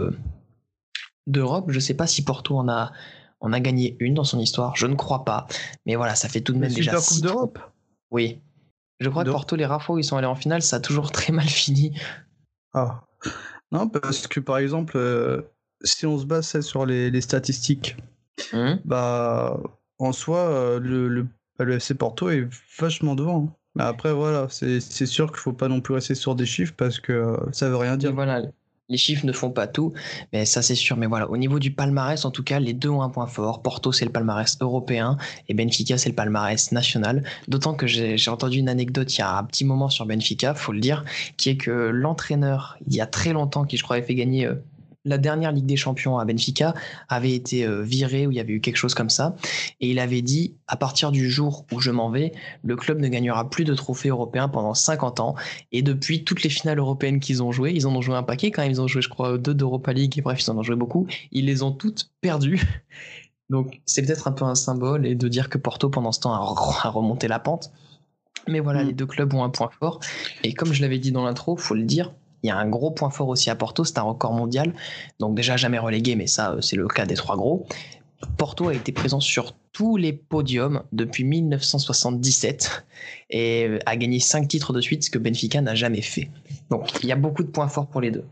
[1.26, 1.66] d'Europe.
[1.70, 2.92] Je sais pas si Porto en a
[3.40, 5.46] on a gagné une dans son histoire, je ne crois pas.
[5.86, 7.58] Mais voilà, ça fait tout de même déjà Super Coupe d'Europe?
[8.10, 8.40] Oui.
[9.00, 11.12] Je crois que Porto, les rares où ils sont allés en finale, ça a toujours
[11.12, 11.98] très mal fini.
[12.74, 13.02] Ah.
[13.70, 15.42] Non, parce que par exemple, euh,
[15.82, 17.96] si on se base sur les, statistiques,
[18.52, 18.80] hum.
[18.84, 19.60] bah,
[19.98, 21.26] en soi, euh, le, le,
[21.58, 22.48] bah, le, FC Porto est
[22.78, 23.44] vachement devant.
[23.44, 23.54] Hein.
[23.74, 26.98] Mais après, voilà, c'est sûr qu'il faut pas non plus rester sur des chiffres parce
[26.98, 28.12] que euh, ça veut rien dire.
[28.12, 28.42] voilà,
[28.88, 29.92] les chiffres ne font pas tout,
[30.32, 30.96] mais ça c'est sûr.
[30.96, 33.62] Mais voilà, au niveau du palmarès, en tout cas, les deux ont un point fort.
[33.62, 35.18] Porto, c'est le palmarès européen
[35.48, 37.22] et Benfica, c'est le palmarès national.
[37.48, 40.72] D'autant que j'ai entendu une anecdote il y a un petit moment sur Benfica, faut
[40.72, 41.04] le dire,
[41.36, 44.46] qui est que l'entraîneur, il y a très longtemps, qui je crois avait fait gagner
[44.46, 44.54] euh,
[45.04, 46.74] la dernière Ligue des Champions à Benfica
[47.08, 49.36] avait été euh, viré ou il y avait eu quelque chose comme ça.
[49.80, 52.32] Et il avait dit, à partir du jour où je m'en vais,
[52.62, 55.34] le club ne gagnera plus de trophées européens pendant 50 ans.
[55.72, 58.50] Et depuis toutes les finales européennes qu'ils ont jouées, ils en ont joué un paquet
[58.50, 60.62] quand même, ils ont joué je crois deux d'Europa League, et bref, ils en ont
[60.62, 62.60] joué beaucoup, ils les ont toutes perdues.
[63.50, 66.34] Donc c'est peut-être un peu un symbole et de dire que Porto pendant ce temps
[66.34, 67.72] a remonté la pente.
[68.46, 68.88] Mais voilà, mm.
[68.88, 70.00] les deux clubs ont un point fort.
[70.44, 72.12] Et comme je l'avais dit dans l'intro, faut le dire,
[72.42, 74.74] il y a un gros point fort aussi à Porto, c'est un record mondial.
[75.18, 77.66] Donc déjà jamais relégué, mais ça euh, c'est le cas des trois gros.
[78.36, 82.84] Porto a été présent sur tous les podiums depuis 1977
[83.30, 86.28] et a gagné cinq titres de suite, ce que Benfica n'a jamais fait.
[86.70, 88.24] Donc il y a beaucoup de points forts pour les deux.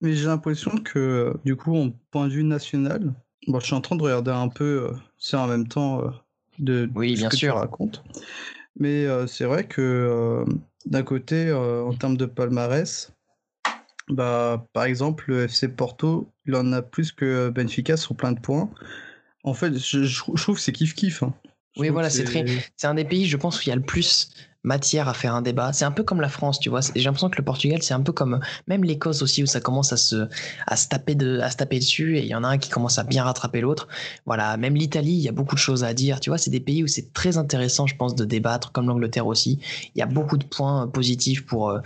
[0.00, 3.12] Mais j'ai l'impression que du coup, en point de vue national,
[3.48, 6.10] bon, je suis en train de regarder un peu, euh, c'est en même temps, euh,
[6.58, 7.54] de, oui, ce bien que sûr.
[7.54, 8.02] tu racontes.
[8.78, 10.44] Mais euh, c'est vrai que euh,
[10.86, 13.11] d'un côté, euh, en termes de palmarès,
[14.08, 18.40] bah, par exemple, le FC Porto, il en a plus que Benfica sur plein de
[18.40, 18.70] points.
[19.44, 21.24] En fait, je, je trouve que c'est kiff-kiff.
[21.24, 21.34] hein.
[21.78, 22.44] Oui, voilà, c'est très.
[22.76, 24.30] C'est un des pays, je pense, où il y a le plus
[24.64, 25.72] matière à faire un débat.
[25.72, 26.80] C'est un peu comme la France, tu vois.
[26.94, 29.92] J'ai l'impression que le Portugal, c'est un peu comme même l'Écosse aussi, où ça commence
[29.92, 30.28] à se,
[30.66, 32.68] à se taper de, à se taper dessus, et il y en a un qui
[32.70, 33.88] commence à bien rattraper l'autre.
[34.26, 36.20] Voilà, même l'Italie, il y a beaucoup de choses à dire.
[36.20, 39.26] Tu vois, c'est des pays où c'est très intéressant, je pense, de débattre, comme l'Angleterre
[39.26, 39.58] aussi.
[39.94, 41.80] Il y a beaucoup de points positifs pour euh,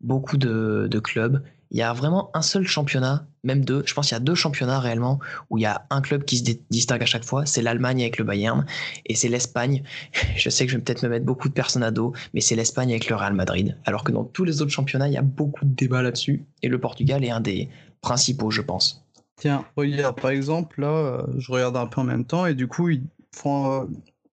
[0.00, 1.42] beaucoup de, de clubs.
[1.70, 3.82] Il y a vraiment un seul championnat, même deux.
[3.86, 5.18] Je pense qu'il y a deux championnats réellement
[5.50, 7.44] où il y a un club qui se distingue à chaque fois.
[7.46, 8.64] C'est l'Allemagne avec le Bayern
[9.06, 9.82] et c'est l'Espagne.
[10.36, 12.56] Je sais que je vais peut-être me mettre beaucoup de personnes à dos, mais c'est
[12.56, 13.76] l'Espagne avec le Real Madrid.
[13.84, 16.46] Alors que dans tous les autres championnats, il y a beaucoup de débats là-dessus.
[16.62, 17.68] Et le Portugal est un des
[18.00, 19.04] principaux, je pense.
[19.36, 22.66] Tiens, regarde, par exemple, là, euh, je regarde un peu en même temps, et du
[22.66, 23.86] coup, euh,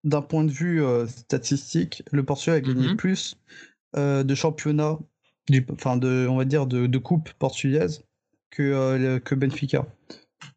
[0.03, 2.95] d'un point de vue euh, statistique, le Portugal a gagné Mhm.
[2.95, 3.37] plus
[3.97, 4.97] euh, de championnats,
[5.49, 8.03] du, enfin, de, on va dire, de, de coupes portugaises
[8.49, 9.85] que, euh, que Benfica.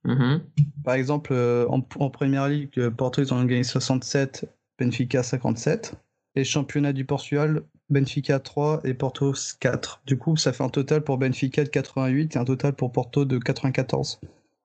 [0.04, 0.42] Mhm.
[0.84, 4.46] Par exemple, euh, en, en Première Ligue, euh, Porto, ils ont gagné 67,
[4.78, 5.94] Benfica 57.
[6.34, 10.02] Et championnat du Portugal, Benfica 3 et Porto 4.
[10.06, 13.24] Du coup, ça fait un total pour Benfica de 88 et un total pour Porto
[13.24, 14.20] de 94.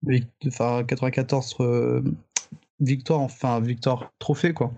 [0.06, 2.02] Vic- Enfin, 94 euh,
[2.80, 4.72] victoires, enfin, victoire trophée, quoi.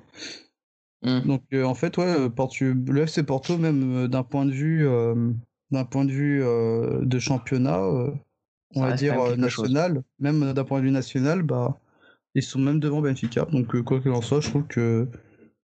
[1.04, 1.26] Mhm.
[1.26, 4.52] Donc, euh, en fait, ouais, euh, Portu- le FC Porto, même euh, d'un point de
[4.52, 5.30] vue, euh,
[5.70, 7.80] d'un point de vue de championnat,
[8.74, 9.14] on va dire
[9.48, 9.70] chose.
[9.70, 11.78] national, même d'un point de vue national, bah,
[12.34, 13.46] ils sont même devant Benfica.
[13.52, 15.08] Donc, quoi qu'il en soit, je trouve que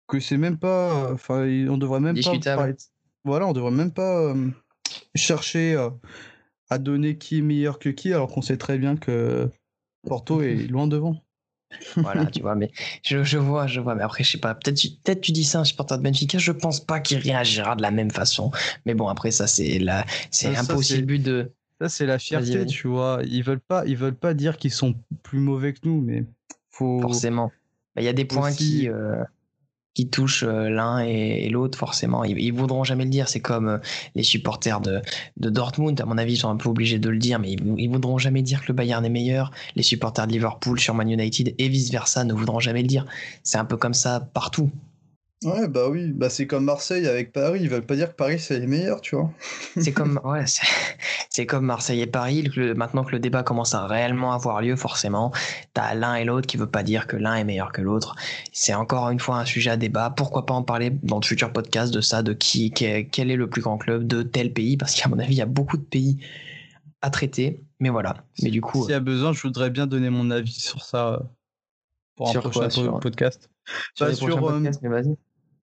[0.09, 2.75] que c'est même pas, enfin, on devrait même Discutable.
[2.75, 2.83] pas
[3.25, 4.35] Voilà, on devrait même pas
[5.15, 5.77] chercher
[6.69, 9.49] à donner qui est meilleur que qui, alors qu'on sait très bien que
[10.07, 11.23] Porto est loin devant.
[11.97, 12.71] Voilà, tu vois, mais
[13.03, 13.95] je, je vois, je vois.
[13.95, 16.03] Mais après, je sais pas, peut-être tu- peut-être tu dis ça à un supporter de
[16.03, 18.51] Benfica, je pense pas qu'il réagira de la même façon.
[18.87, 21.53] Mais bon, après, ça, c'est la, c'est Ça, un peu aussi le but de.
[21.81, 23.21] Ça, c'est la fierté, tu vois.
[23.25, 26.25] Ils veulent pas, ils veulent pas dire qu'ils sont plus mauvais que nous, mais
[26.71, 27.01] faut.
[27.01, 27.51] Forcément.
[27.97, 29.23] Il y a des points Aussi- qui, euh,
[29.95, 32.25] qui touchent euh, l'un et, l'autre, forcément.
[32.25, 33.29] Ils, voudront jamais le dire.
[33.29, 33.79] C'est comme euh,
[34.15, 35.03] les supporters de,
[35.37, 37.89] Dortmund, à mon avis, ils sont un peu obligés de le dire, mais ils, ils
[37.89, 39.51] voudront jamais dire que le Bayern est meilleur.
[39.77, 43.05] Les supporters de Liverpool sur Man United et vice-versa ne voudront jamais le dire.
[43.43, 44.71] C'est un peu comme ça partout.
[45.43, 47.61] Ouais, bah oui, bah c'est comme Marseille avec Paris.
[47.63, 49.31] Ils veulent pas dire que Paris c'est les meilleurs, tu vois.
[49.79, 50.67] C'est comme, ouais, c'est-
[51.31, 52.43] c'est comme Marseille et Paris.
[52.55, 55.33] Le- maintenant que le débat commence à réellement avoir lieu, forcément,
[55.73, 58.17] t'as l'un et l'autre qui veut pas dire que l'un est meilleur que l'autre.
[58.53, 60.11] C'est encore une fois un sujet à débat.
[60.11, 63.49] Pourquoi pas en parler dans de futurs podcasts de ça, de qui, quel est le
[63.49, 65.83] plus grand club de tel pays, parce qu'à mon avis, il y a beaucoup de
[65.85, 66.19] pays
[67.01, 67.63] à traiter.
[67.79, 68.25] Mais voilà.
[68.43, 71.15] Mais du coup, S'il y a besoin, je voudrais bien donner mon avis sur ça
[71.15, 71.19] euh,
[72.17, 73.49] pour un Sur prochain quoi, po- sur- podcast.
[73.95, 75.17] sur bah, les sur, prochains euh, podcasts, mais vas-y.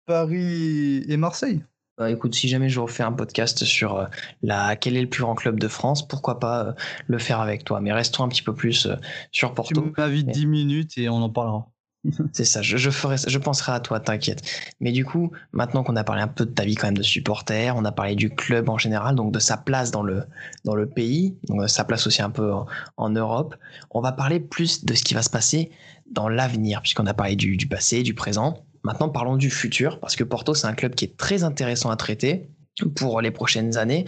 [0.06, 1.62] Paris et Marseille.
[1.98, 4.06] Bah, écoute, si jamais je refais un podcast sur euh,
[4.42, 6.72] la quel est le plus grand club de France, pourquoi pas euh,
[7.06, 7.80] le faire avec toi.
[7.80, 8.96] Mais restons un petit peu plus euh,
[9.32, 9.92] sur Tu Porto.
[9.96, 11.66] m'invites Mais- 10 minutes et on en parlera.
[12.32, 14.42] C'est ça, je, je ferai, je penserai à toi, t'inquiète.
[14.78, 17.02] Mais du coup, maintenant qu'on a parlé un peu de ta vie quand même de
[17.02, 20.22] supporter, on a parlé du club en général, donc de sa place dans le,
[20.64, 22.66] dans le pays, donc sa place aussi un peu en,
[22.98, 23.56] en Europe,
[23.90, 25.72] on va parler plus de ce qui va se passer
[26.08, 28.65] dans l'avenir, puisqu'on a parlé du, du passé, du présent.
[28.86, 31.96] Maintenant, parlons du futur, parce que Porto, c'est un club qui est très intéressant à
[31.96, 32.48] traiter
[32.94, 34.06] pour les prochaines années.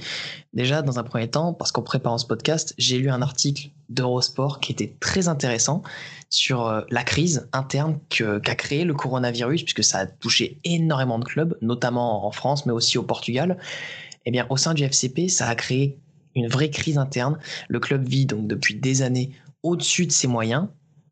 [0.52, 4.60] Déjà, dans un premier temps, parce qu'en préparant ce podcast, j'ai lu un article d'Eurosport
[4.60, 5.82] qui était très intéressant
[6.30, 11.24] sur euh, la crise interne qu'a créé le coronavirus, puisque ça a touché énormément de
[11.24, 13.58] clubs, notamment en France, mais aussi au Portugal.
[14.26, 15.98] Eh bien, au sein du FCP, ça a créé
[16.36, 17.36] une vraie crise interne.
[17.66, 19.32] Le club vit donc depuis des années
[19.64, 20.68] au-dessus de ses moyens,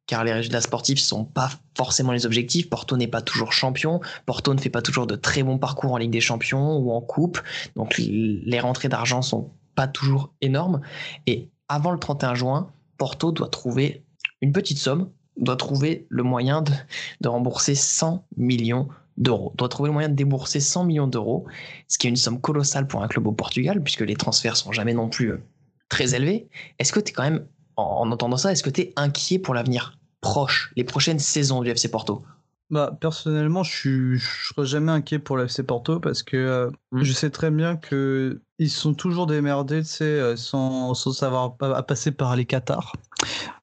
[0.07, 2.71] car les résultats sportifs sont pas forcément les objectifs.
[2.71, 4.01] Porto n'est pas toujours champion.
[4.25, 7.01] Porto ne fait pas toujours de très bons parcours en Ligue des Champions ou en
[7.01, 7.41] Coupe.
[7.75, 10.81] Donc les rentrées d'argent sont pas toujours énormes.
[11.27, 14.05] Et avant le 31 juin, Porto doit trouver
[14.41, 16.73] une petite somme, doit trouver le moyen de,
[17.21, 18.89] de rembourser 100 millions
[19.19, 21.47] d'euros, doit trouver le moyen de débourser 100 millions d'euros,
[21.89, 24.73] ce qui est une somme colossale pour un club au Portugal, puisque les transferts sont
[24.73, 25.43] jamais non plus euh,
[25.89, 26.49] très élevés.
[26.79, 27.47] Est-ce que tu es quand même,
[27.77, 31.63] en, en entendant ça, est-ce que tu es inquiet pour l'avenir proche, les prochaines saisons
[31.63, 32.23] du FC Porto?
[32.69, 37.03] Bah, personnellement, je je serais jamais inquiet pour l'FC Porto parce que euh, Mm.
[37.05, 42.11] je sais très bien que ils sont toujours démerdés, euh, sans, sans savoir à passer
[42.11, 42.93] par les Qatars.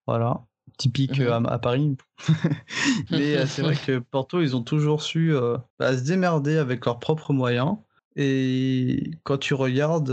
[0.07, 0.41] Voilà,
[0.77, 1.25] typique Mhm.
[1.27, 1.97] euh, à, à Paris.
[3.09, 6.85] Mais euh, c'est vrai que Porto, ils ont toujours su euh, bah, se démerder avec
[6.85, 7.75] leurs propres moyens.
[8.15, 10.11] Et quand tu regardes,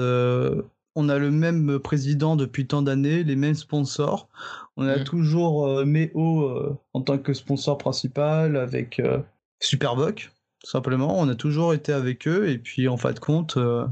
[0.96, 4.28] on a le même président depuis tant d'années, les mêmes sponsors.
[4.76, 5.04] On a Mhm.
[5.04, 8.98] toujours euh, Méo euh, en tant que sponsor principal avec.
[9.00, 9.18] euh,
[9.60, 10.30] Superboc,
[10.64, 11.18] simplement.
[11.20, 13.86] On a toujours été avec eux et puis en fin de compte, euh,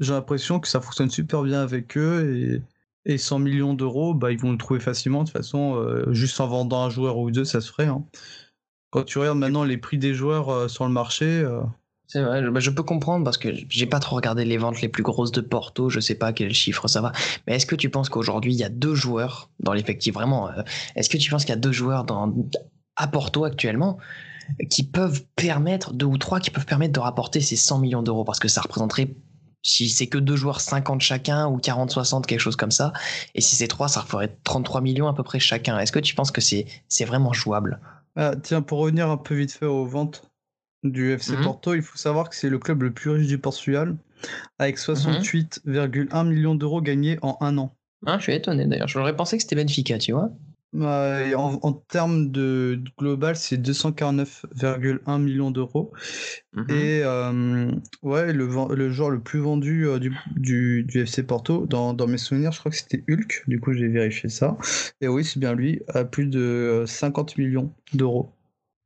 [0.00, 2.36] j'ai l'impression que ça fonctionne super bien avec eux
[3.06, 5.20] et, et 100 millions d'euros, bah, ils vont le trouver facilement.
[5.24, 7.86] De toute façon, euh, juste en vendant un joueur ou deux, ça se ferait.
[7.86, 8.04] hein.
[8.90, 11.44] Quand tu regardes maintenant les prix des joueurs sur le marché,
[12.06, 14.80] C'est vrai, je- bah, je peux comprendre parce que j'ai pas trop regardé les ventes
[14.82, 17.12] les plus grosses de Porto, je sais pas quel chiffre ça va.
[17.46, 20.62] Mais est-ce que tu penses qu'aujourd'hui il y a deux joueurs dans l'effectif vraiment euh,
[20.96, 22.32] Est-ce que tu penses qu'il y a deux joueurs dans,
[22.96, 23.98] à Porto actuellement
[24.70, 28.24] qui peuvent permettre, deux ou trois qui peuvent permettre de rapporter ces 100 millions d'euros?
[28.24, 29.14] Parce que ça représenterait,
[29.62, 32.92] si c'est que deux joueurs 50 chacun ou 40-60, quelque chose comme ça.
[33.34, 35.78] Et si c'est trois, ça ferait 33 millions à peu près chacun.
[35.78, 37.80] Est-ce que tu penses que c'est c'est vraiment jouable?
[38.16, 40.28] Ah, tiens, pour revenir un peu vite fait aux ventes
[40.84, 41.42] du FC Mhm.
[41.42, 43.96] Porto, il faut savoir que c'est le club le plus riche du Portugal,
[44.58, 47.74] avec 68,1 millions d'euros gagnés en un an.
[48.06, 50.30] Hein, Je suis étonné d'ailleurs, j'aurais pensé que c'était Benfica, tu vois.
[50.74, 55.92] Bah, en, en termes de, global, c'est 249,1 millions d'euros.
[56.52, 56.66] Mhm.
[56.68, 57.70] Et euh,
[58.02, 62.18] ouais, le, joueur le plus vendu euh, du, du, du FC Porto, dans, dans mes
[62.18, 64.56] souvenirs, je crois que c'était Hulk, du coup j'ai vérifié ça.
[65.00, 68.32] Et oui, c'est bien lui, à plus de euh, 50 millions d'euros.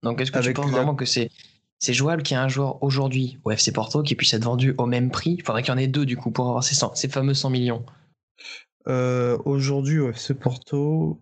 [0.03, 1.31] Donc est-ce que tu penses la- vraiment que c'est
[1.79, 4.75] c'est jouable qu'il y ait un joueur aujourd'hui au FC Porto qui puisse être vendu
[4.79, 5.37] au même prix?
[5.39, 7.35] Il faudrait qu'il y en ait deux du coup pour avoir ces, 100 ces fameux
[7.35, 7.85] 100 millions.
[8.89, 11.21] Euh, Aujourd'hui, au FC Porto,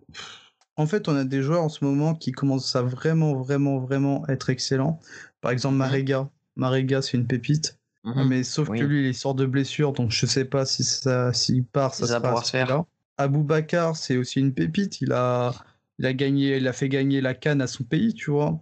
[0.77, 4.27] en fait, on a des joueurs en ce moment qui commencent à vraiment, vraiment, vraiment
[4.27, 4.99] être excellents.
[5.41, 5.79] Par exemple, Mhm.
[5.79, 6.29] Marega.
[6.55, 7.77] Marega, c'est une pépite.
[8.03, 8.79] Mais sauf Oui.
[8.79, 12.07] que lui, il sort de blessure, donc je sais pas si ça, s'il part, ça,
[12.07, 12.83] Ça va se faire.
[13.17, 15.01] Aboubacar, c'est aussi une pépite.
[15.01, 15.53] Il a,
[15.99, 18.61] il a gagné, il a fait gagner la canne à son pays, tu vois.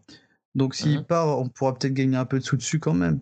[0.55, 1.03] Donc s'il Mhm.
[1.03, 3.19] part, on pourra peut-être gagner un peu de sous dessus quand même.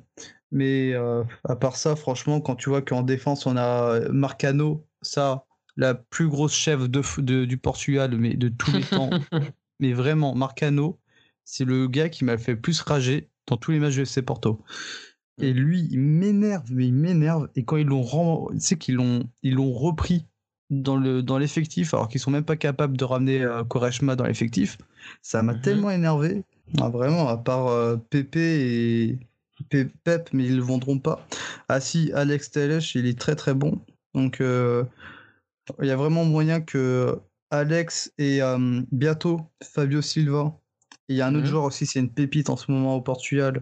[0.51, 4.85] Mais euh, à part ça, franchement, quand tu vois qu'en défense on a euh, Marcano,
[5.01, 9.09] ça, la plus grosse chef de, f- de- du Portugal, mais de tous les temps.
[9.79, 10.99] Mais vraiment, Marcano,
[11.43, 14.61] c'est le gars qui m'a fait plus rager dans tous les matchs de FC Porto.
[15.41, 17.49] Et lui, il m'énerve, mais il m'énerve.
[17.55, 20.27] Et quand ils l'ont ren- tu sais qu'ils l'ont, ils l'ont repris
[20.69, 24.25] dans le dans l'effectif, alors qu'ils sont même pas capables de ramener euh, Koreshma dans
[24.25, 24.77] l'effectif,
[25.23, 25.61] ça m'a Mhm.
[25.61, 26.43] tellement énervé.
[26.79, 29.19] Ah, vraiment, à part euh, Pepe et
[29.69, 31.25] Pe- Pep, mais ils le vendront pas.
[31.69, 33.79] Ah si, Alex Telles, il est très très bon.
[34.13, 34.83] Donc euh,
[35.81, 37.19] il y a vraiment moyen que
[37.51, 40.57] Alex et euh, bientôt Fabio Silva.
[41.09, 41.49] Et Il y a un autre Mhm.
[41.49, 43.61] joueur aussi, c'est une pépite en ce moment au Portugal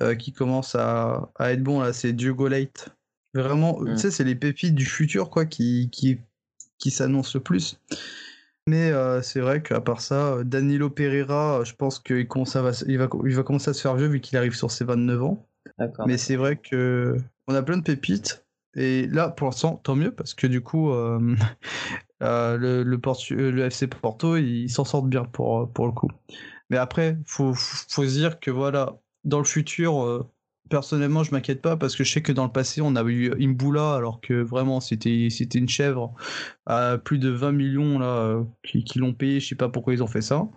[0.00, 2.88] euh, qui commence à, à être bon là, c'est Diogo Leite.
[3.34, 3.94] Vraiment, Mhm.
[3.94, 6.18] tu sais, c'est les pépites du futur quoi qui, qui,
[6.78, 7.78] qui s'annoncent le plus.
[8.68, 12.70] Mais euh, c'est vrai qu'à part ça, euh, Danilo Pereira, euh, je pense qu'il à
[12.86, 15.22] il va, il va commencer à se faire vieux vu qu'il arrive sur ses 29
[15.22, 15.46] ans.
[16.06, 17.16] Mais c'est vrai que
[17.46, 18.44] on a plein de pépites.
[18.74, 21.34] Et là, pour l'instant, tant mieux, parce que du coup, euh,
[22.22, 26.10] euh, le, le, Portu- le FC Porto, ils s'en sortent bien pour, pour le coup.
[26.68, 30.28] Mais après, faut, faut se dire que voilà, dans le futur,
[30.68, 33.32] personnellement, je m'inquiète pas, parce que je sais que dans le passé, on a eu
[33.40, 36.14] Imbula, alors que vraiment, c'était une chèvre
[36.66, 39.40] à plus de 20 millions là, qui, l'ont payé.
[39.40, 40.48] Je sais pas pourquoi ils ont fait ça.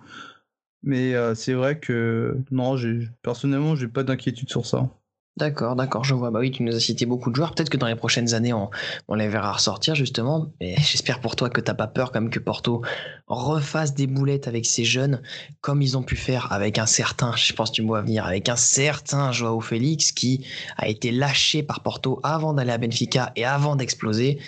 [0.83, 2.75] Mais euh, c'est vrai que non,
[3.21, 4.89] personnellement, j'ai pas d'inquiétude sur ça.
[5.37, 6.29] D'accord, d'accord, je vois.
[6.29, 7.55] Bah oui, tu nous as cité beaucoup de joueurs.
[7.55, 8.69] Peut-être que dans les prochaines années, on,
[9.07, 10.51] on les verra ressortir justement.
[10.59, 12.81] Mais j'espère pour toi que t'as pas peur comme que Porto
[13.27, 15.21] refasse des boulettes avec ces jeunes,
[15.61, 18.49] comme ils ont pu faire avec un certain, je pense tu me vois venir, avec
[18.49, 20.45] un certain Joao Félix qui
[20.77, 24.39] a été lâché par Porto avant d'aller à Benfica et avant d'exploser.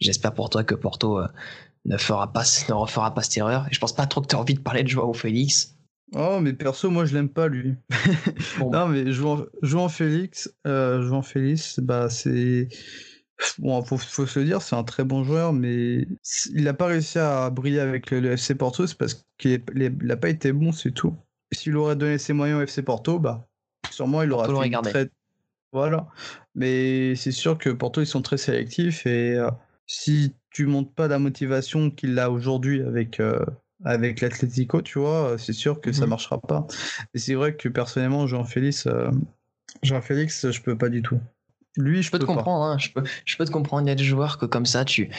[0.00, 1.26] J'espère pour toi que Porto euh,
[1.84, 3.66] ne fera pas, ne refera pas cette erreur.
[3.70, 5.74] Et je pense pas trop que tu as envie de parler de Joao Félix.
[6.14, 7.74] Oh, mais perso, moi, je l'aime pas, lui.
[8.58, 12.68] Bon, Non, mais jouant, jouant Félix, euh, jouant Félix, bah, c'est.
[13.58, 16.08] Bon, faut, faut se le dire, c'est un très bon joueur, mais
[16.54, 19.62] il n'a pas réussi à briller avec le, le FC Porto, c'est parce qu'il
[20.02, 21.16] n'a pas été bon, c'est tout.
[21.52, 23.46] S'il aurait donné ses moyens au FC Porto, bah,
[23.92, 25.10] sûrement il aurait fait très-
[25.72, 26.08] Voilà.
[26.56, 29.50] Mais c'est sûr que Porto, ils sont très sélectifs et euh,
[29.86, 33.38] si tu montes pas la motivation qu'il a aujourd'hui avec, euh,
[33.84, 36.10] avec l'Atlético, tu vois, c'est sûr que ça Mhm.
[36.10, 36.66] marchera pas.
[37.14, 39.10] Et c'est vrai que personnellement, Jean-Félix, euh,
[39.82, 41.18] Jean-Félix, je peux pas du tout.
[41.76, 42.34] Lui, je, Je peux te pas.
[42.34, 43.86] comprendre, hein, je, peux, je peux te comprendre.
[43.86, 45.10] Il y a des joueurs que comme ça, tu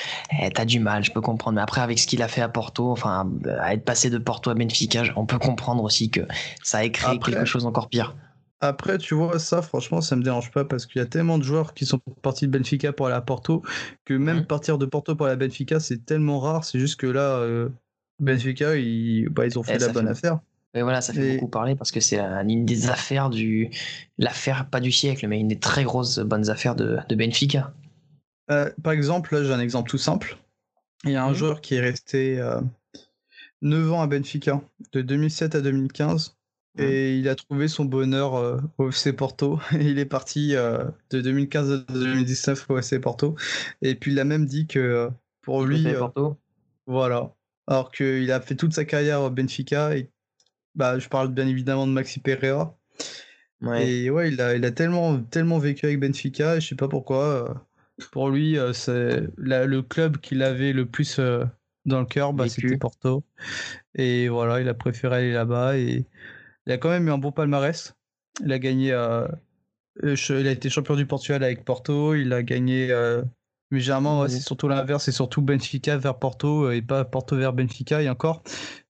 [0.41, 1.55] eh, as du mal, je peux comprendre.
[1.55, 3.31] Mais après, avec ce qu'il a fait à Porto, enfin,
[3.61, 6.21] à être passé de Porto à Benfica, on peut comprendre aussi que
[6.61, 8.13] ça a créé Après- quelque chose d'encore pire.
[8.59, 11.43] Après, tu vois, ça, franchement, ça me dérange pas parce qu'il y a tellement de
[11.43, 13.63] joueurs qui sont partis de Benfica pour aller à Porto
[14.03, 14.45] que même Mhm.
[14.47, 16.65] partir de Porto pour aller à Benfica, c'est tellement rare.
[16.65, 17.69] C'est juste que là, euh,
[18.19, 20.39] Benfica, ils, bah, ils ont fait Eh, la bonne fait- affaire.
[20.73, 23.69] Mais voilà, ça fait Et- beaucoup parler parce que c'est un- une des affaires du.
[24.17, 27.73] L'affaire, pas du siècle, mais une des très grosses bonnes affaires de, de Benfica.
[28.51, 30.37] Euh, par exemple, là, j'ai un exemple tout simple.
[31.05, 31.35] Il y a un Mhm.
[31.35, 32.59] joueur qui est resté euh,
[33.61, 34.61] 9 ans à Benfica,
[34.91, 36.35] de 2007 à 2015.
[36.77, 39.59] Et il a trouvé son bonheur euh, au FC Porto.
[39.73, 43.35] il est parti euh, de 2015 à 2019 au FC Porto.
[43.81, 45.09] Et puis il a même dit que
[45.41, 45.83] pour lui.
[45.97, 46.37] Porto.
[46.87, 47.33] Voilà.
[47.69, 49.95] Alors qu'il a fait toute sa carrière au Benfica.
[49.95, 50.11] Et,
[50.75, 52.77] bah, je parle bien évidemment de Maxi Pereira.
[53.77, 56.57] Et ouais, il a, il a tellement, tellement vécu avec Benfica.
[56.57, 57.65] Et je sais pas pourquoi.
[58.11, 61.19] pour lui, c'est le club qu'il avait le plus
[61.85, 63.23] dans le cœur, bah, c'était Porto.
[63.95, 65.77] Et voilà, il a préféré aller là-bas.
[65.77, 66.05] Et
[66.65, 67.95] il a quand même eu un bon palmarès.
[68.43, 68.93] Il a gagné.
[68.93, 69.27] Euh,
[70.03, 72.15] euh, il a été champion du Portugal avec Porto.
[72.15, 72.91] Il a gagné.
[72.91, 73.23] Euh,
[73.71, 75.03] mais généralement, c'est surtout l'inverse.
[75.03, 78.01] C'est surtout Benfica vers Porto et pas Porto vers Benfica.
[78.01, 78.43] Et encore,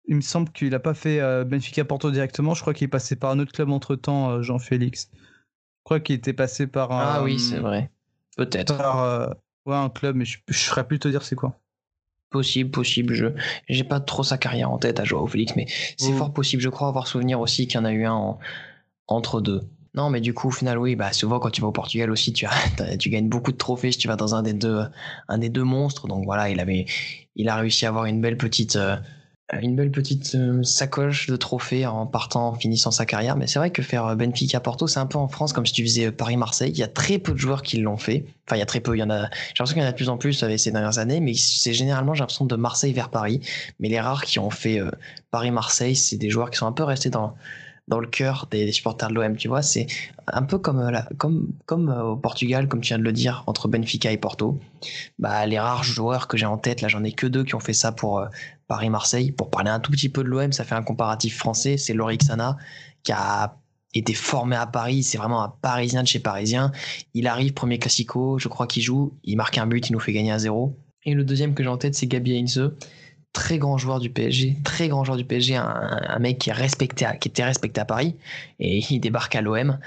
[0.07, 2.53] il me semble qu'il n'a pas fait Benfica-Porto directement.
[2.53, 5.09] Je crois qu'il est passé par un autre club entre temps, Jean-Félix.
[5.13, 7.15] Je crois qu'il était passé par un.
[7.15, 7.91] Ah oui, c'est vrai.
[8.37, 8.77] Peut-être.
[8.77, 11.59] Par ouais, un club, mais je ne saurais plus te dire c'est quoi.
[12.29, 13.15] Possible, possible.
[13.15, 13.25] Je
[13.67, 15.65] j'ai pas trop sa carrière en tête à Joao Félix, mais
[15.97, 16.61] c'est fort possible.
[16.61, 18.37] Je crois avoir souvenir aussi qu'il y en a eu un
[19.07, 19.61] entre deux.
[19.99, 22.31] Non, mais du coup, au final, oui, bah souvent quand tu vas au Portugal aussi,
[22.31, 22.45] tu
[23.09, 26.07] gagnes beaucoup de trophées si tu vas dans un des deux, monstres.
[26.07, 26.85] Donc voilà, il avait,
[27.35, 28.95] il a réussi à avoir une belle petite, euh,
[29.61, 33.35] une belle petite euh, sacoche de trophées en partant, en finissant sa carrière.
[33.35, 35.73] Mais c'est vrai que faire euh, Benfica Porto, c'est un peu en France comme si
[35.73, 36.71] tu faisais Paris-Marseille.
[36.71, 38.23] Il y a très peu de joueurs qui l'ont fait.
[38.47, 38.95] Enfin, il y a très peu.
[38.95, 39.23] Il y en a.
[39.23, 41.33] J'ai l'impression qu'il y en a de plus en plus avec ces dernières années, mais
[41.33, 43.41] c'est généralement j'ai l'impression de Marseille vers Paris.
[43.81, 44.79] Mais les rares qui ont fait
[45.29, 47.35] Paris-Marseille, c'est des joueurs qui sont un peu restés dans
[47.89, 49.61] dans le cœur des, supporters de l'OM, tu vois.
[49.61, 49.87] C'est
[50.27, 50.91] un peu comme, euh,
[51.71, 54.59] euh, au Portugal, comme tu viens de le dire, entre Benfica et Porto.
[55.17, 57.59] Bah, les rares joueurs que j'ai en tête, là, j'en ai que deux qui ont
[57.59, 58.27] fait ça pour euh,
[58.67, 59.31] Paris-Marseille.
[59.31, 61.77] Pour parler un tout petit peu de l'OM, ça fait un comparatif français.
[61.77, 62.57] C'est Lorixana
[63.03, 63.55] qui a
[63.95, 66.71] été formé à Paris, c'est vraiment un Parisien de chez Parisien.
[67.15, 70.13] Il arrive, premier classico, je crois qu'il joue, il marque un but, il nous fait
[70.13, 70.77] gagner à zéro.
[71.05, 72.71] Et le deuxième que j'ai en tête, c'est Gabi Heinze
[73.33, 77.05] très grand joueur du PSG, très grand joueur du PSG, un, mec qui, est respecté
[77.21, 78.15] qui était respecté à Paris,
[78.59, 79.77] et il débarque à l'OM,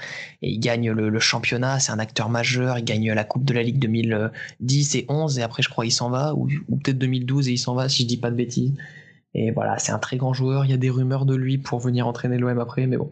[0.41, 3.63] et il gagne le, championnat, c'est un acteur majeur, il gagne la Coupe de la
[3.63, 7.51] Ligue 2010 et 11, et après je crois il s'en va, ou, peut-être 2012 et
[7.53, 8.73] il s'en va, si je dis pas de bêtises.
[9.35, 11.79] Et voilà, c'est un très grand joueur, il y a des rumeurs de lui pour
[11.79, 13.11] venir entraîner l'OM après, mais bon,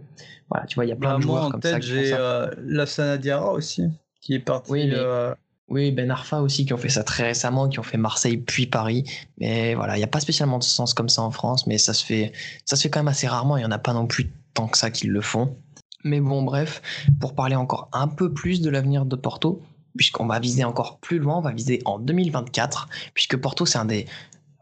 [0.50, 1.80] voilà, tu vois, il y a plein bah, de joueurs comme ça.
[1.80, 3.90] J'ai euh, la Sanadiara aussi,
[4.22, 4.72] qui est parti...
[4.72, 5.34] Oui, euh,
[5.72, 8.68] oui, Ben Arfa aussi, qui ont fait ça très récemment, qui ont fait Marseille puis
[8.68, 9.06] Paris.
[9.40, 11.94] Mais voilà, il n'y a pas spécialement de sens comme ça en France, mais ça
[11.94, 12.34] se fait,
[12.66, 13.56] ça se fait quand même assez rarement.
[13.56, 15.56] Il n'y en a pas non plus tant que ça qui le font.
[16.04, 16.82] Mais bon, bref,
[17.22, 19.62] pour parler encore un peu plus de l'avenir de Porto,
[19.96, 23.86] puisqu'on va viser encore plus loin, on va viser en 2024, puisque Porto, c'est un
[23.86, 24.08] des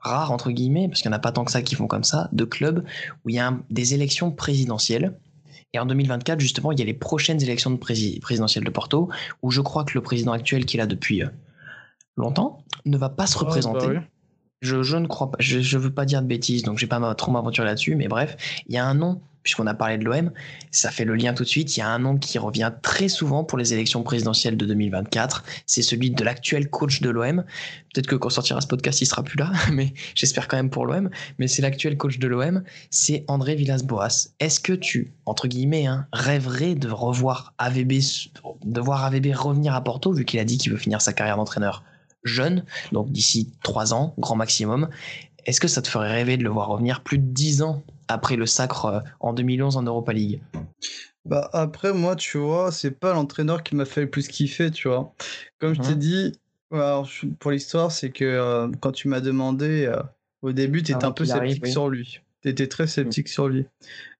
[0.01, 2.03] rares, entre guillemets, parce qu'il n'y en a pas tant que ça qui font comme
[2.03, 2.85] ça, de clubs
[3.25, 5.15] où il y a des élections présidentielles.
[5.73, 9.09] Et en 2024, justement, il y a les prochaines élections de présidentielles de Porto,
[9.43, 11.27] où je crois que le président actuel, qui est là depuis euh,
[12.17, 13.87] longtemps, ne va pas se ah, représenter.
[13.87, 14.03] Bah
[14.61, 16.89] je, je, ne crois pas, je ne veux pas dire de bêtises, donc je vais
[16.89, 18.35] pas trop m'aventurer là-dessus, mais bref,
[18.67, 20.31] il y a un nom puisqu'on a parlé de l'OM,
[20.71, 21.75] ça fait le lien tout de suite.
[21.77, 25.43] Il y a un nom qui revient très souvent pour les élections présidentielles de 2024.
[25.65, 27.43] C'est celui de l'actuel coach de l'OM.
[27.93, 30.85] Peut-être que quand sortira ce podcast, il sera plus là, mais j'espère quand même pour
[30.85, 31.09] l'OM.
[31.37, 34.29] Mais c'est l'actuel coach de l'OM, c'est André Villas-Boas.
[34.39, 37.93] Est-ce que tu, entre guillemets, hein, rêverais de revoir AVB,
[38.65, 41.83] voir AVB revenir à Porto, vu qu'il a dit qu'il veut finir sa carrière d'entraîneur
[42.23, 44.89] jeune, donc d'ici trois ans, grand maximum?
[45.45, 47.83] Est-ce que ça te ferait rêver de le voir revenir plus de dix ans?
[48.09, 50.41] Après le sacre euh, en 2011 en Europa League
[51.25, 54.89] Bah après moi tu vois c'est pas l'entraîneur qui m'a fait le plus kiffer tu
[54.89, 55.13] vois.
[55.59, 55.99] Comme je t'ai mhm.
[55.99, 56.39] dit
[57.39, 60.01] pour l'histoire c'est que euh, quand tu m'as demandé euh,
[60.41, 62.19] au début tu étais un peu sceptique sur lui.
[62.41, 63.65] Tu étais très sceptique sur lui.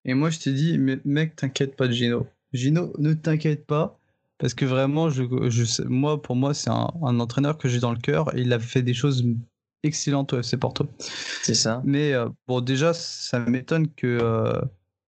[0.05, 2.27] Et moi je t'ai dit mais mec t'inquiète pas de Gino.
[2.53, 3.99] Gino ne t'inquiète pas
[4.37, 7.91] parce que vraiment je, je moi pour moi c'est un, un, entraîneur que j'ai dans
[7.91, 9.25] le cœur et il a fait des choses
[9.83, 10.87] excellente au FC Porto.
[11.43, 11.81] C'est ça.
[11.85, 14.61] Mais euh, bon, déjà, ça m'étonne que, euh,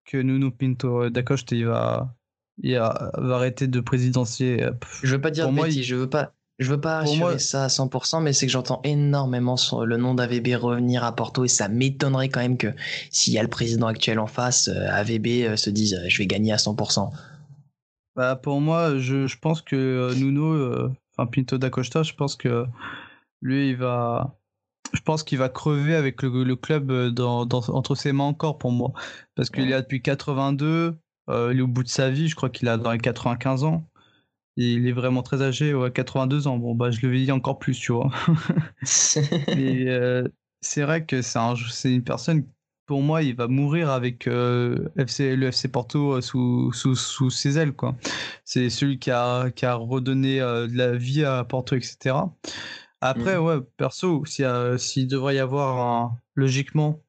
[0.05, 2.15] que Nuno Pinto d'Acoste il va,
[2.61, 4.65] il va, arrêter de présidentier.
[5.03, 6.33] Je veux pas dire de moi, je veux pas.
[6.59, 10.49] Je veux pas assurer ça à 100%, mais c'est que j'entends énormément le nom d'AVB
[10.61, 12.67] revenir à Porto et ça m'étonnerait quand même que
[13.09, 16.53] s'il y a le président actuel en face, euh, AVB se dise je vais gagner
[16.53, 17.09] à 100%.
[18.15, 22.67] Bah pour moi, je, je pense que Nuno, enfin Pinto da Costa, je pense que
[23.41, 24.37] lui il va,
[24.93, 28.71] je pense qu'il va crever avec le, club euh, dans, entre ses mains encore pour
[28.71, 28.91] moi.
[29.35, 30.97] Parce qu'il est là depuis 82,
[31.29, 33.63] euh, il est au bout de sa vie, je crois qu'il a dans les 95
[33.63, 33.87] ans.
[34.57, 36.57] il est vraiment très âgé, ouais, 82 ans.
[36.57, 38.11] Bon, bah, je le dis encore plus, tu vois.
[39.55, 40.27] Mais euh,
[40.61, 42.45] c'est vrai que c'est une personne,
[42.85, 44.27] pour moi, il va mourir avec
[44.97, 47.95] FC, le FC Porto sous, sous, sous, ses ailes, quoi.
[48.43, 52.15] C'est celui qui a, qui a redonné de la vie à Porto, etc.
[53.01, 53.43] Après, mmh.
[53.43, 56.99] ouais, perso, s'il devrait y avoir logiquement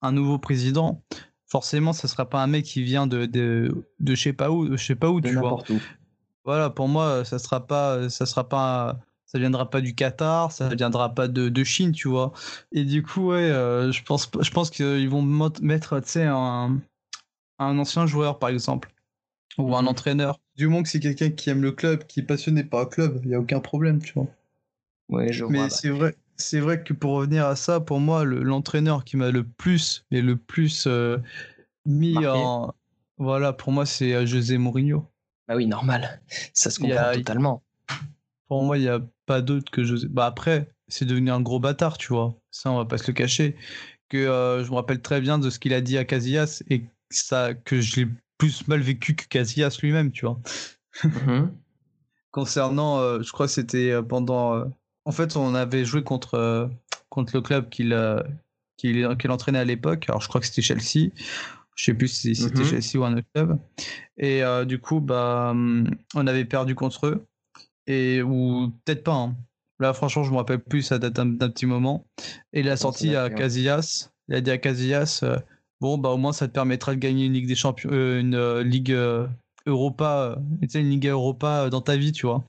[0.00, 1.02] un nouveau président,
[1.46, 4.76] forcément, ce sera pas un mec qui vient de, de, de je sais pas où,
[4.76, 5.62] je sais pas où, tu vois.
[5.70, 5.78] Où.
[6.44, 10.74] Voilà, pour moi, ça sera pas, ça sera pas, ça viendra pas du Qatar, ça
[10.74, 12.32] viendra pas de, de Chine, tu vois.
[12.72, 16.80] Et du coup, ouais, euh, je pense, je pense qu'ils vont mettre, tu sais, un,
[17.58, 18.92] un ancien joueur, par exemple,
[19.58, 19.88] ou un Mhm.
[19.88, 20.40] entraîneur.
[20.56, 23.20] Du moment que c'est quelqu'un qui aime le club, qui est passionné par le club,
[23.24, 24.26] il y a aucun problème, tu vois.
[25.08, 25.68] Ouais, je Mais vois.
[25.68, 25.74] bah.
[25.74, 29.30] c'est vrai, c'est vrai que pour revenir à ça, pour moi, le- l'entraîneur qui m'a
[29.30, 31.18] le plus et le plus euh,
[31.86, 32.28] mis Marqué.
[32.28, 32.74] en,
[33.18, 35.06] voilà, pour moi, c'est euh, José Mourinho.
[35.48, 36.20] Bah oui, normal.
[36.54, 37.62] Ça se comprend a- totalement.
[38.48, 40.08] Pour moi, il n'y a pas d'autre que José.
[40.08, 42.34] Bah après, c'est devenu un gros bâtard, tu vois.
[42.50, 43.56] Ça, on va pas se le cacher.
[44.08, 46.84] Que euh, je me rappelle très bien de ce qu'il a dit à Casillas et
[47.10, 48.08] ça, que je l'ai
[48.38, 50.38] plus mal vécu que Casillas lui-même, tu vois.
[51.12, 51.50] Mhm.
[52.30, 54.64] concernant, euh, je crois que c'était pendant.
[55.04, 56.66] En fait, on avait joué contre, euh,
[57.08, 58.22] contre le club qu'il euh,
[58.76, 60.06] qu'il qu'il entraînait à l'époque.
[60.08, 61.10] Alors, je crois que c'était Chelsea.
[61.74, 62.64] Je sais plus si c'était Mhm.
[62.66, 63.58] Chelsea ou un autre club.
[64.18, 67.24] Et euh, du coup, bah, hum, on avait perdu contre eux.
[67.86, 69.14] Et, ou peut-être pas.
[69.14, 69.34] hein.
[69.80, 72.04] Là, franchement, je me rappelle plus, ça date d'un petit moment.
[72.52, 73.30] Et il a sorti à.
[73.30, 74.10] Casillas.
[74.28, 75.38] Il a dit à Casillas euh,
[75.80, 78.60] Bon, bah, au moins, ça te permettra de gagner une Ligue des Champions, euh, une
[78.60, 78.96] Ligue
[79.66, 80.36] Europa,
[80.74, 82.44] une Ligue Europa dans ta vie, tu vois.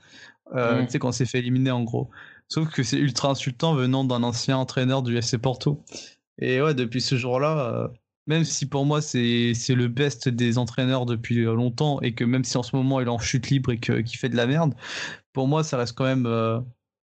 [0.54, 0.86] Mm.
[0.86, 2.10] Tu sais, quand on s'est fait éliminer, en gros.
[2.49, 5.84] Sauf que c'est ultra insultant venant d'un ancien entraîneur du FC Porto.
[6.40, 7.88] Et ouais, depuis ce jour-là, euh,
[8.28, 12.57] même si pour moi, c'est le best des entraîneurs depuis longtemps, et que même si
[12.57, 14.74] en ce moment, il est en chute libre et qu'il fait de la merde,
[15.34, 16.60] pour moi, ça reste quand même euh,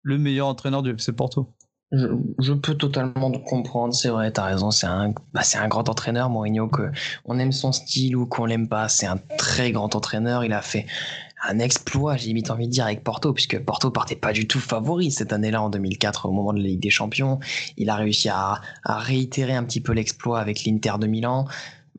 [0.01, 1.53] le meilleur entraîneur du FC Porto.
[1.91, 6.29] Je, peux totalement comprendre, c'est vrai, t'as raison, c'est un, bah, c'est un grand entraîneur,
[6.29, 6.91] Mourinho, que
[7.25, 10.61] on aime son style ou qu'on l'aime pas, c'est un très grand entraîneur, il a
[10.61, 10.87] fait
[11.47, 14.59] un exploit, j'ai limite envie de dire, avec Porto, puisque Porto partait pas du tout
[14.59, 17.39] favori cette année-là, en 2004, au moment de la Ligue des Champions,
[17.77, 21.45] il a réussi à, réitérer un petit peu l'exploit avec l'Inter de Milan,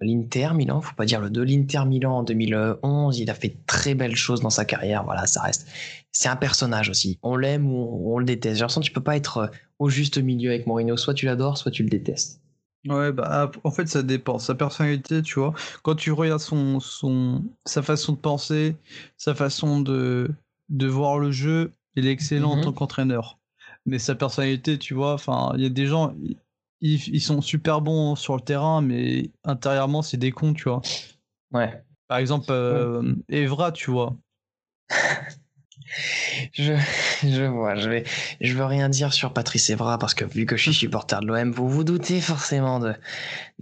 [0.00, 3.94] l'Inter Milan, faut pas dire le 2, l'Inter Milan en 2011, il a fait très
[3.94, 5.66] belles choses dans sa carrière, voilà, ça reste,
[6.12, 9.50] c'est un personnage aussi, on l'aime ou on, le déteste, j'ai tu peux pas être
[9.78, 10.96] au juste milieu avec Mourinho.
[10.96, 12.40] Soit tu l'adores, soit tu le détestes.
[12.86, 14.38] Ouais, bah en fait ça dépend.
[14.38, 18.76] Sa personnalité, tu vois, quand tu regardes son, son, sa façon de penser,
[19.16, 20.30] sa façon de,
[20.68, 22.60] de voir le jeu, il est excellent Mhm.
[22.60, 23.38] en tant qu'entraîneur.
[23.86, 26.14] Mais sa personnalité, tu vois, enfin, il y a des gens,
[26.80, 30.82] ils, ils sont super bons sur le terrain, mais intérieurement c'est des cons, tu vois.
[31.52, 31.82] Ouais.
[32.08, 34.16] Par exemple, euh, Evra, tu vois.
[36.52, 38.04] Je, vois, je vais,
[38.40, 41.52] veux rien dire sur Patrice Evra parce que vu que je suis supporter de l'OM,
[41.52, 42.94] vous vous doutez forcément de,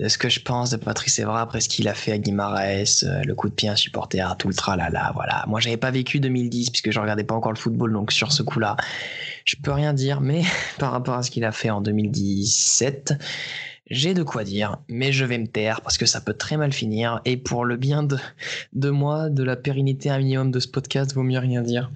[0.07, 3.23] ce que je pense de Patrice Evra après ce qu'il a fait à Guimarães, euh,
[3.25, 5.45] le coup de pied à supporter, tout le tralala, voilà.
[5.47, 8.43] Moi, j'avais pas vécu 2010 puisque je regardais pas encore le football, donc sur ce
[8.43, 8.77] coup-là,
[9.45, 10.43] je peux rien dire, mais
[10.79, 13.15] par rapport à ce qu'il a fait en 2017,
[13.91, 16.73] j'ai de quoi dire, mais je vais me taire parce que ça peut très mal
[16.73, 18.17] finir et pour le bien de,
[18.73, 21.91] de moi, de la pérennité un minimum de ce podcast, vaut mieux rien dire.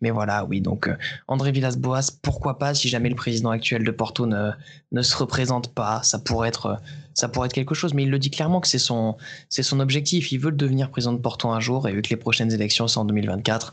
[0.00, 0.96] Mais voilà, oui, donc euh,
[1.28, 4.50] André Villas-Boas, pourquoi pas si jamais le président actuel de Porto ne,
[4.90, 6.76] ne se représente pas, ça pourrait être euh,
[7.14, 9.16] ça pourrait être quelque chose, mais il le dit clairement que c'est son
[9.48, 12.16] c'est son objectif, il veut devenir président de Porto un jour et vu que les
[12.16, 13.72] prochaines élections sont en 2024,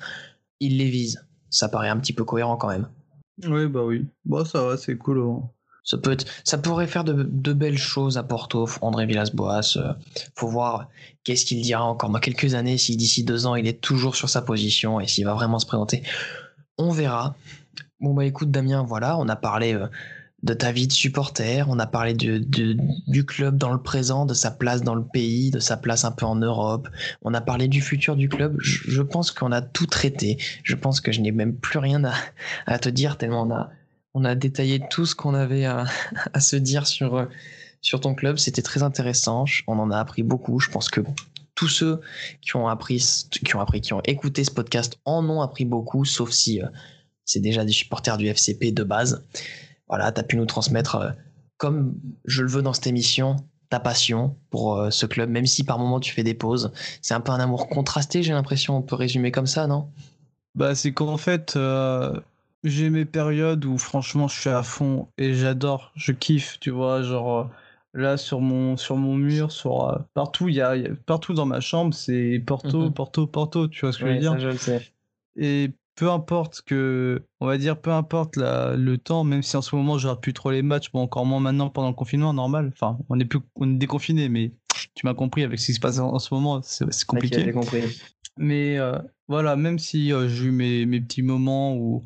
[0.60, 1.26] il les vise.
[1.50, 2.88] Ça paraît un petit peu cohérent quand même.
[3.48, 4.06] Oui, bah oui.
[4.26, 5.20] Bon, ça va, c'est cool.
[5.22, 5.50] hein.
[5.88, 5.98] Ça,
[6.44, 9.78] ça pourrait faire de, belles choses à Porto, André Villas-Boas.
[9.78, 9.94] euh,
[10.36, 10.90] faut voir
[11.24, 14.30] qu'est-ce qu'il dira encore dans quelques années, si d'ici deux ans il est toujours sur
[14.30, 16.04] sa position et s'il va vraiment se présenter.
[16.78, 17.36] On verra.
[18.02, 19.88] Bon bah écoute Damien, voilà, on a parlé euh,
[20.44, 24.52] de ta vie de supporter, on a parlé du club dans le présent, de sa
[24.52, 26.90] place dans le pays, de sa place un peu en Europe,
[27.24, 30.76] on a parlé du futur du club, je, je pense qu'on a tout traité, je
[30.76, 32.14] pense que je n'ai même plus rien à,
[32.66, 33.72] à te dire tellement on a,
[34.18, 35.85] on a détaillé tout ce qu'on avait à,
[36.39, 37.26] se dire sur, euh,
[37.81, 41.02] sur ton club, c'était très intéressant, on en a appris beaucoup, je pense que
[41.53, 42.02] tous ceux
[42.41, 46.03] qui ont appris, qui ont appris, qui ont écouté ce podcast en ont appris beaucoup,
[46.03, 46.68] sauf si euh,
[47.26, 49.23] c'est déjà des supporters du FCP de base.
[49.88, 51.10] Voilà, tu as pu nous transmettre, euh,
[51.57, 51.95] comme
[52.26, 53.35] je le veux dans cette émission,
[53.69, 56.72] ta passion pour ce club, même si par moment tu fais des pauses.
[57.02, 59.89] C'est un peu un amour contrasté, j'ai l'impression, on peut résumer comme ça, non?
[60.56, 61.57] Bah, c'est qu'en fait,
[62.69, 67.02] j'ai mes périodes où franchement je suis à fond et j'adore, je kiffe, tu vois,
[67.03, 67.45] genre euh,
[67.94, 70.95] là sur mon sur mon mur, sur euh, partout, il y a, il y a-
[71.06, 72.94] partout dans ma chambre, c'est Porto, Mhm.
[72.94, 74.39] Porto, Porto, tu vois ce que je veux dire?
[74.39, 74.81] je le sais.
[75.35, 79.61] Et peu importe que, on va dire, peu importe la- le temps, même si en
[79.61, 82.34] ce moment je regarde plus trop les matchs, bon encore moins maintenant pendant le confinement,
[82.34, 82.72] normal.
[82.73, 84.52] Enfin, on est plus, on est déconfiné, mais
[84.94, 87.52] tu m'as compris avec ce qui se passe en, en ce moment, c'est compliqué.
[87.52, 87.81] compris.
[88.38, 92.03] Mais euh, voilà, même si euh, j'ai eu mes, mes petits moments où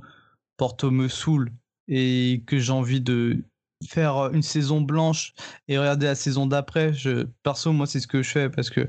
[0.61, 1.51] Porto me saoule
[1.87, 3.43] et que j'ai envie de,
[3.89, 5.33] faire une saison blanche
[5.67, 6.93] et regarder la saison d'après.
[6.93, 8.87] Je, perso, moi, c'est ce que je fais parce que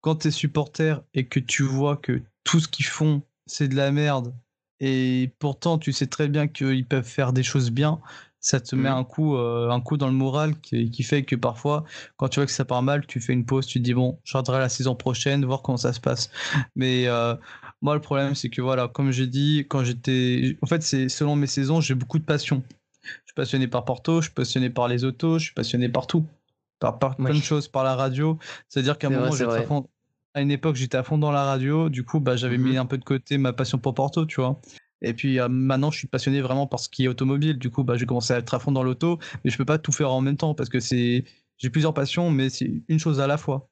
[0.00, 3.74] quand tu es supporter et que tu vois que tout ce qu'ils font, c'est de
[3.74, 4.32] la merde,
[4.78, 7.98] et pourtant tu sais très bien qu'ils peuvent faire des choses bien,
[8.40, 8.92] ça te met mmh.
[8.92, 11.84] un coup, euh, un coup dans le moral qui, fait que parfois,
[12.16, 14.20] quand tu vois que ça part mal, tu fais une pause, tu te dis bon,
[14.22, 16.30] je regarderai la saison prochaine, voir comment ça se passe.
[16.76, 17.34] Mais euh,
[17.80, 20.56] moi, le problème, c'est que voilà, comme j'ai dit, quand j'étais.
[20.62, 22.62] En fait, c'est selon mes saisons, j'ai beaucoup de passion.
[23.02, 25.88] Je suis passionné par Porto, je suis passionné par les autos, je suis passionné.
[25.88, 28.38] Par, par plein de choses, par la radio.
[28.68, 29.88] C'est-à-dire qu'à un moment, j'étais à fond,
[30.34, 31.88] à une époque, j'étais à fond dans la radio.
[31.88, 34.40] Du coup, bah, j'avais mmh mis un peu de côté ma passion pour Porto, tu
[34.40, 34.60] vois.
[35.00, 37.58] Et puis euh, maintenant, je suis passionné vraiment par ce qui est automobile.
[37.58, 39.78] Du coup, bah, j'ai commencé à être à fond dans l'auto, mais je peux pas
[39.78, 41.24] tout faire en même temps parce que c'est
[41.56, 43.68] j'ai plusieurs passions, mais c'est une chose à la fois.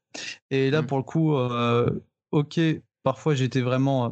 [0.51, 0.87] Et là, mmh.
[0.87, 1.89] pour le coup, euh,
[2.33, 2.61] ok,
[3.07, 4.09] parfois j'étais vraiment euh,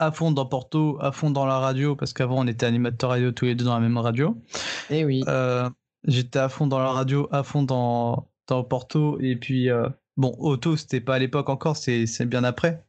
[0.00, 3.30] à fond dans Porto, à fond dans la radio, parce qu'avant on était animateur radio
[3.30, 4.36] tous les deux dans la même radio.
[4.90, 5.22] Et eh oui.
[6.06, 9.68] j'étais à fond dans la radio, à fond dans, dans Porto, et puis
[10.16, 12.84] bon, auto, c'était pas à l'époque encore, c'est bien après.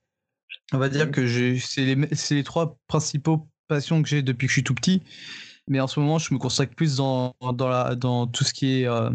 [0.74, 4.56] On va dire que c'est les, les, trois principaux passions que j'ai depuis que je
[4.56, 5.02] suis tout petit.
[5.68, 8.82] Mais en ce moment, je me consacre plus dans, dans, la, dans tout ce qui
[8.82, 9.12] est euh,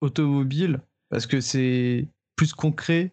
[0.00, 0.80] automobile
[1.10, 3.12] parce que c'est plus concret.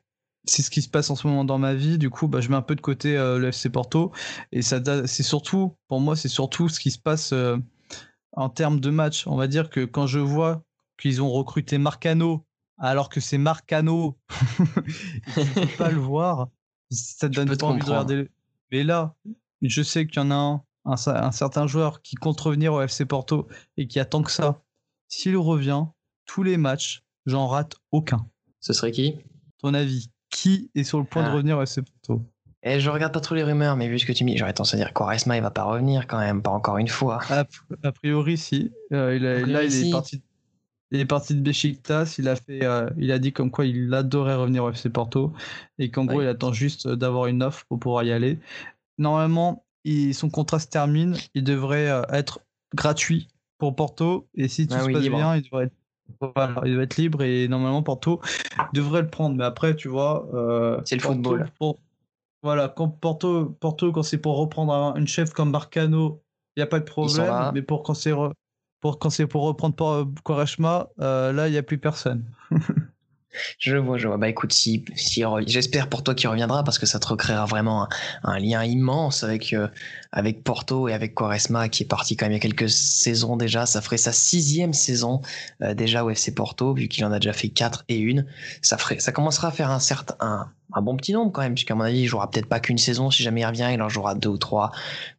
[0.49, 1.97] C'est ce qui se passe en ce moment dans ma vie.
[1.97, 4.11] Du coup, bah, je mets un peu de côté euh, le FC Porto.
[4.51, 7.57] Et ça, c'est surtout, pour moi, c'est surtout ce qui se passe euh,
[8.33, 9.27] en termes de match.
[9.27, 10.63] On va dire que quand je vois
[10.99, 12.45] qu'ils ont recruté Marcano,
[12.77, 14.17] alors que c'est Marcano,
[15.35, 16.49] je ne peux pas le voir
[16.91, 18.29] ça te donne pas envie de regarder.
[18.71, 19.15] Mais là,
[19.61, 23.05] je sais qu'il y en a un, un, certain joueur qui compte revenir au FC
[23.05, 23.47] Porto
[23.77, 24.61] et qui attend que ça.
[25.07, 25.85] S'il revient,
[26.25, 28.27] tous les matchs, j'en rate aucun.
[28.59, 29.15] Ce serait qui?
[29.59, 30.11] Ton avis?
[30.41, 31.33] Qui est sur le point de ah.
[31.33, 32.21] revenir FC Porto
[32.61, 34.51] et je regarde pas trop les rumeurs, mais vu ce que tu me dis, j'aurais
[34.51, 37.21] tendance à dire qu'Oresma il va pas revenir quand même, pas encore une fois.
[37.29, 37.45] A,
[37.93, 38.73] priori, si.
[38.91, 40.21] Euh, il là, il est parti
[40.91, 43.93] il est parti de Besiktas, il a fait, euh, il a dit comme quoi il
[43.93, 45.33] adorait revenir au FC Porto
[45.77, 48.39] et qu'en gros il attend juste d'avoir une offre pour pouvoir y aller.
[48.97, 49.63] Normalement,
[50.13, 52.39] son contrat se termine, il devrait euh, être
[52.75, 55.73] gratuit pour Porto et si tout ah se passe bien, il devrait, être,
[56.65, 58.21] il être libre et normalement Porto
[58.73, 59.35] devrait le prendre.
[59.35, 61.49] Mais après, tu vois, euh, c'est le football.
[62.43, 66.21] voilà, quand Porto, Porto quand c'est pour reprendre une chef comme Barcano,
[66.55, 67.51] il n'y a pas de problème.
[67.53, 68.13] Mais pour quand c'est
[68.81, 72.25] pour quand pour reprendre pour Quareshma, euh, là il n'y a plus personne.
[73.59, 74.17] Je vois, je vois.
[74.17, 77.87] Bah écoute, si, si j'espère pour toi qu'il reviendra parce que ça te recréera vraiment
[78.23, 79.67] un, lien immense avec, euh,
[80.11, 83.37] avec Porto et avec Quaresma qui est parti quand même il y a quelques saisons
[83.37, 83.65] déjà.
[83.65, 85.21] Ça ferait sa sixième saison
[85.61, 88.25] euh, déjà au FC Porto vu qu'il en a déjà fait quatre et une.
[88.61, 90.51] Ça ferait, ça commencera à faire un certain, un,
[90.81, 93.23] bon petit nombre quand même puisqu'à mon avis il jouera peut-être pas qu'une saison si
[93.23, 94.71] jamais il revient, il en jouera deux ou trois.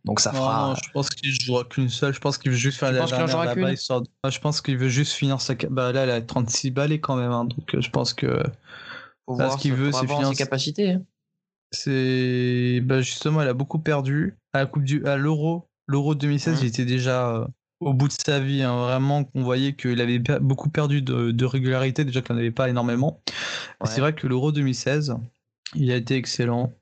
[0.05, 0.69] Donc ça fera.
[0.69, 2.15] Non, je pense qu'il jouera qu'une seule.
[2.15, 5.55] Je pense qu'il veut juste faire la dernière Je pense qu'il veut juste finir sa.
[5.71, 7.33] Bah là, il a 36 balais quand même.
[7.33, 8.43] Hein, donc euh, je pense que.
[9.29, 10.93] ce qu'il veut, c'est finir ses capacités.
[10.93, 11.03] Hein.
[11.73, 15.69] C'est bah justement, elle a beaucoup perdu à la coupe du à l'Euro.
[15.87, 17.47] L'Euro 2016, il était déjà euh,
[17.81, 18.63] au bout de sa vie.
[18.63, 18.77] Hein.
[18.77, 23.21] vraiment, on voyait qu'il avait beaucoup perdu de, régularité, déjà qu'il n'en avait pas énormément.
[23.85, 25.17] C'est vrai que l'Euro 2016,
[25.75, 26.73] il a été excellent.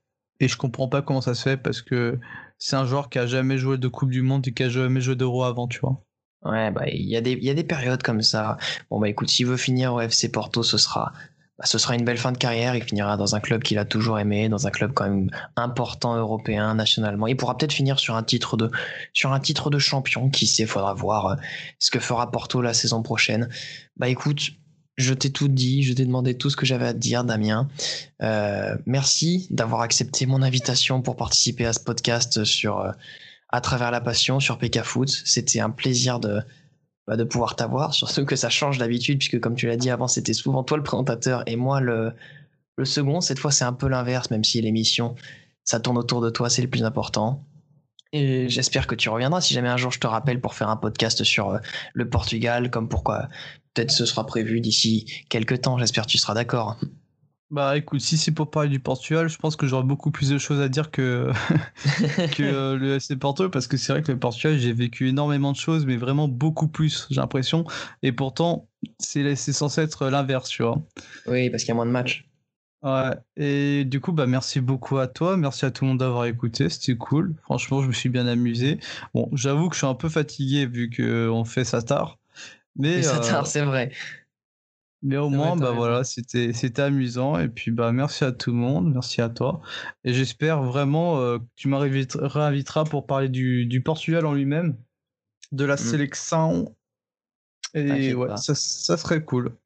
[0.40, 2.18] Et je comprends pas comment ça se fait parce que
[2.58, 5.00] c'est un joueur qui a jamais joué de Coupe du Monde et qui a jamais
[5.00, 6.04] joué d'Euro avant, tu vois.
[6.44, 8.56] Ouais, bah il y, a des, y a des périodes comme ça.
[8.90, 11.12] Bon bah écoute, s'il veut finir au FC Porto, ce sera
[11.58, 12.76] bah, ce sera une belle fin de carrière.
[12.76, 16.16] Il finira dans un club qu'il a toujours aimé, dans un club quand même important
[16.16, 17.26] européen, nationalement.
[17.26, 18.70] Il pourra peut-être finir sur un titre de,
[19.12, 20.30] sur un titre de champion.
[20.30, 21.34] Qui sait, faudra voir euh,
[21.80, 23.48] ce que fera Porto la saison prochaine.
[23.96, 24.50] Bah écoute,
[24.98, 27.68] je t'ai tout dit, je t'ai demandé tout ce que j'avais à te dire, Damien.
[28.20, 32.90] Euh, merci d'avoir accepté mon invitation pour participer à ce podcast sur, euh,
[33.48, 35.08] à travers la passion sur PK Foot.
[35.24, 36.40] C'était un plaisir de,
[37.06, 40.08] bah, de pouvoir t'avoir, surtout que ça change d'habitude, puisque comme tu l'as dit avant,
[40.08, 42.12] c'était souvent toi le présentateur et moi le,
[42.76, 43.20] le second.
[43.20, 45.14] Cette fois, c'est un peu l'inverse, même si l'émission,
[45.64, 47.44] ça tourne autour de toi, c'est le plus important.
[48.12, 50.76] Et j'espère que tu reviendras si jamais un jour je te rappelle pour faire un
[50.76, 51.58] podcast sur euh,
[51.92, 53.28] le Portugal, comme pourquoi
[53.78, 55.78] peut-être ce sera prévu d'ici quelques temps.
[55.78, 56.76] J'espère que tu seras d'accord.
[57.50, 60.36] Bah écoute, si c'est pour parler du Portugal, je pense que j'aurai beaucoup plus de
[60.36, 61.30] choses à dire que,
[62.36, 65.52] que euh, le FC Porto, parce que c'est vrai que le Portugal, j'ai vécu énormément
[65.52, 67.64] de choses, mais vraiment beaucoup plus, j'ai l'impression.
[68.02, 68.68] Et pourtant,
[68.98, 70.82] c'est censé être l'inverse, tu vois.
[71.26, 72.28] Oui, parce qu'il y a moins de matchs.
[72.82, 76.26] Ouais, et du coup, bah merci beaucoup à toi, merci à tout le monde d'avoir
[76.26, 77.34] écouté, c'était cool.
[77.42, 78.78] Franchement, je me suis bien amusé.
[79.14, 82.18] Bon, j'avoue que je suis un peu fatigué vu qu'on fait ça tard.
[82.76, 83.92] Mais, ça tard, euh, c'est vrai.
[85.02, 87.38] Mais au moins, bah voilà, c'était c'était amusant.
[87.38, 89.60] Et puis bah merci à tout le monde, merci à toi.
[90.04, 94.76] Et j'espère vraiment euh, que tu m'inviteras pour parler du, du Portugal en lui-même,
[95.52, 95.78] de la mmh.
[95.78, 96.76] sélection
[97.74, 99.56] Et ouais, ça, ça serait cool.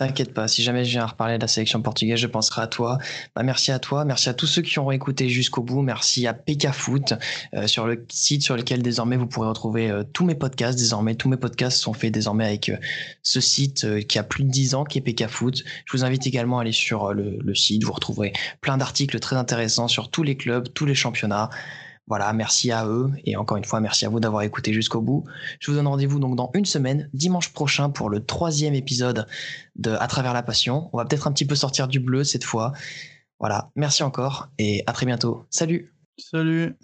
[0.00, 2.66] T'inquiète pas, si jamais je viens à reparler de la sélection portugaise, je penserai à
[2.66, 2.96] toi.
[3.36, 6.32] Bah, merci à toi, merci à tous ceux qui ont écouté jusqu'au bout, merci à
[6.32, 7.12] PK Foot,
[7.52, 10.78] euh, sur le site sur lequel désormais vous pourrez retrouver euh, tous mes podcasts.
[10.78, 12.78] Désormais, tous mes podcasts sont faits désormais avec euh,
[13.22, 15.64] ce site qui a plus de 10 ans, qui est PK Foot.
[15.84, 18.32] Je vous invite également à aller sur le site, vous retrouverez
[18.62, 21.50] plein d'articles très intéressants sur tous les clubs, tous les championnats.
[22.10, 25.24] Voilà, merci à eux et encore une fois, merci à vous d'avoir écouté jusqu'au bout.
[25.60, 29.28] Je vous donne rendez-vous donc dans une semaine, dimanche prochain, pour le troisième épisode
[29.76, 30.90] de À travers la passion.
[30.92, 32.72] On va peut-être un petit peu sortir du bleu cette fois.
[33.38, 35.46] Voilà, merci encore et à très bientôt.
[35.50, 36.74] Salut Salut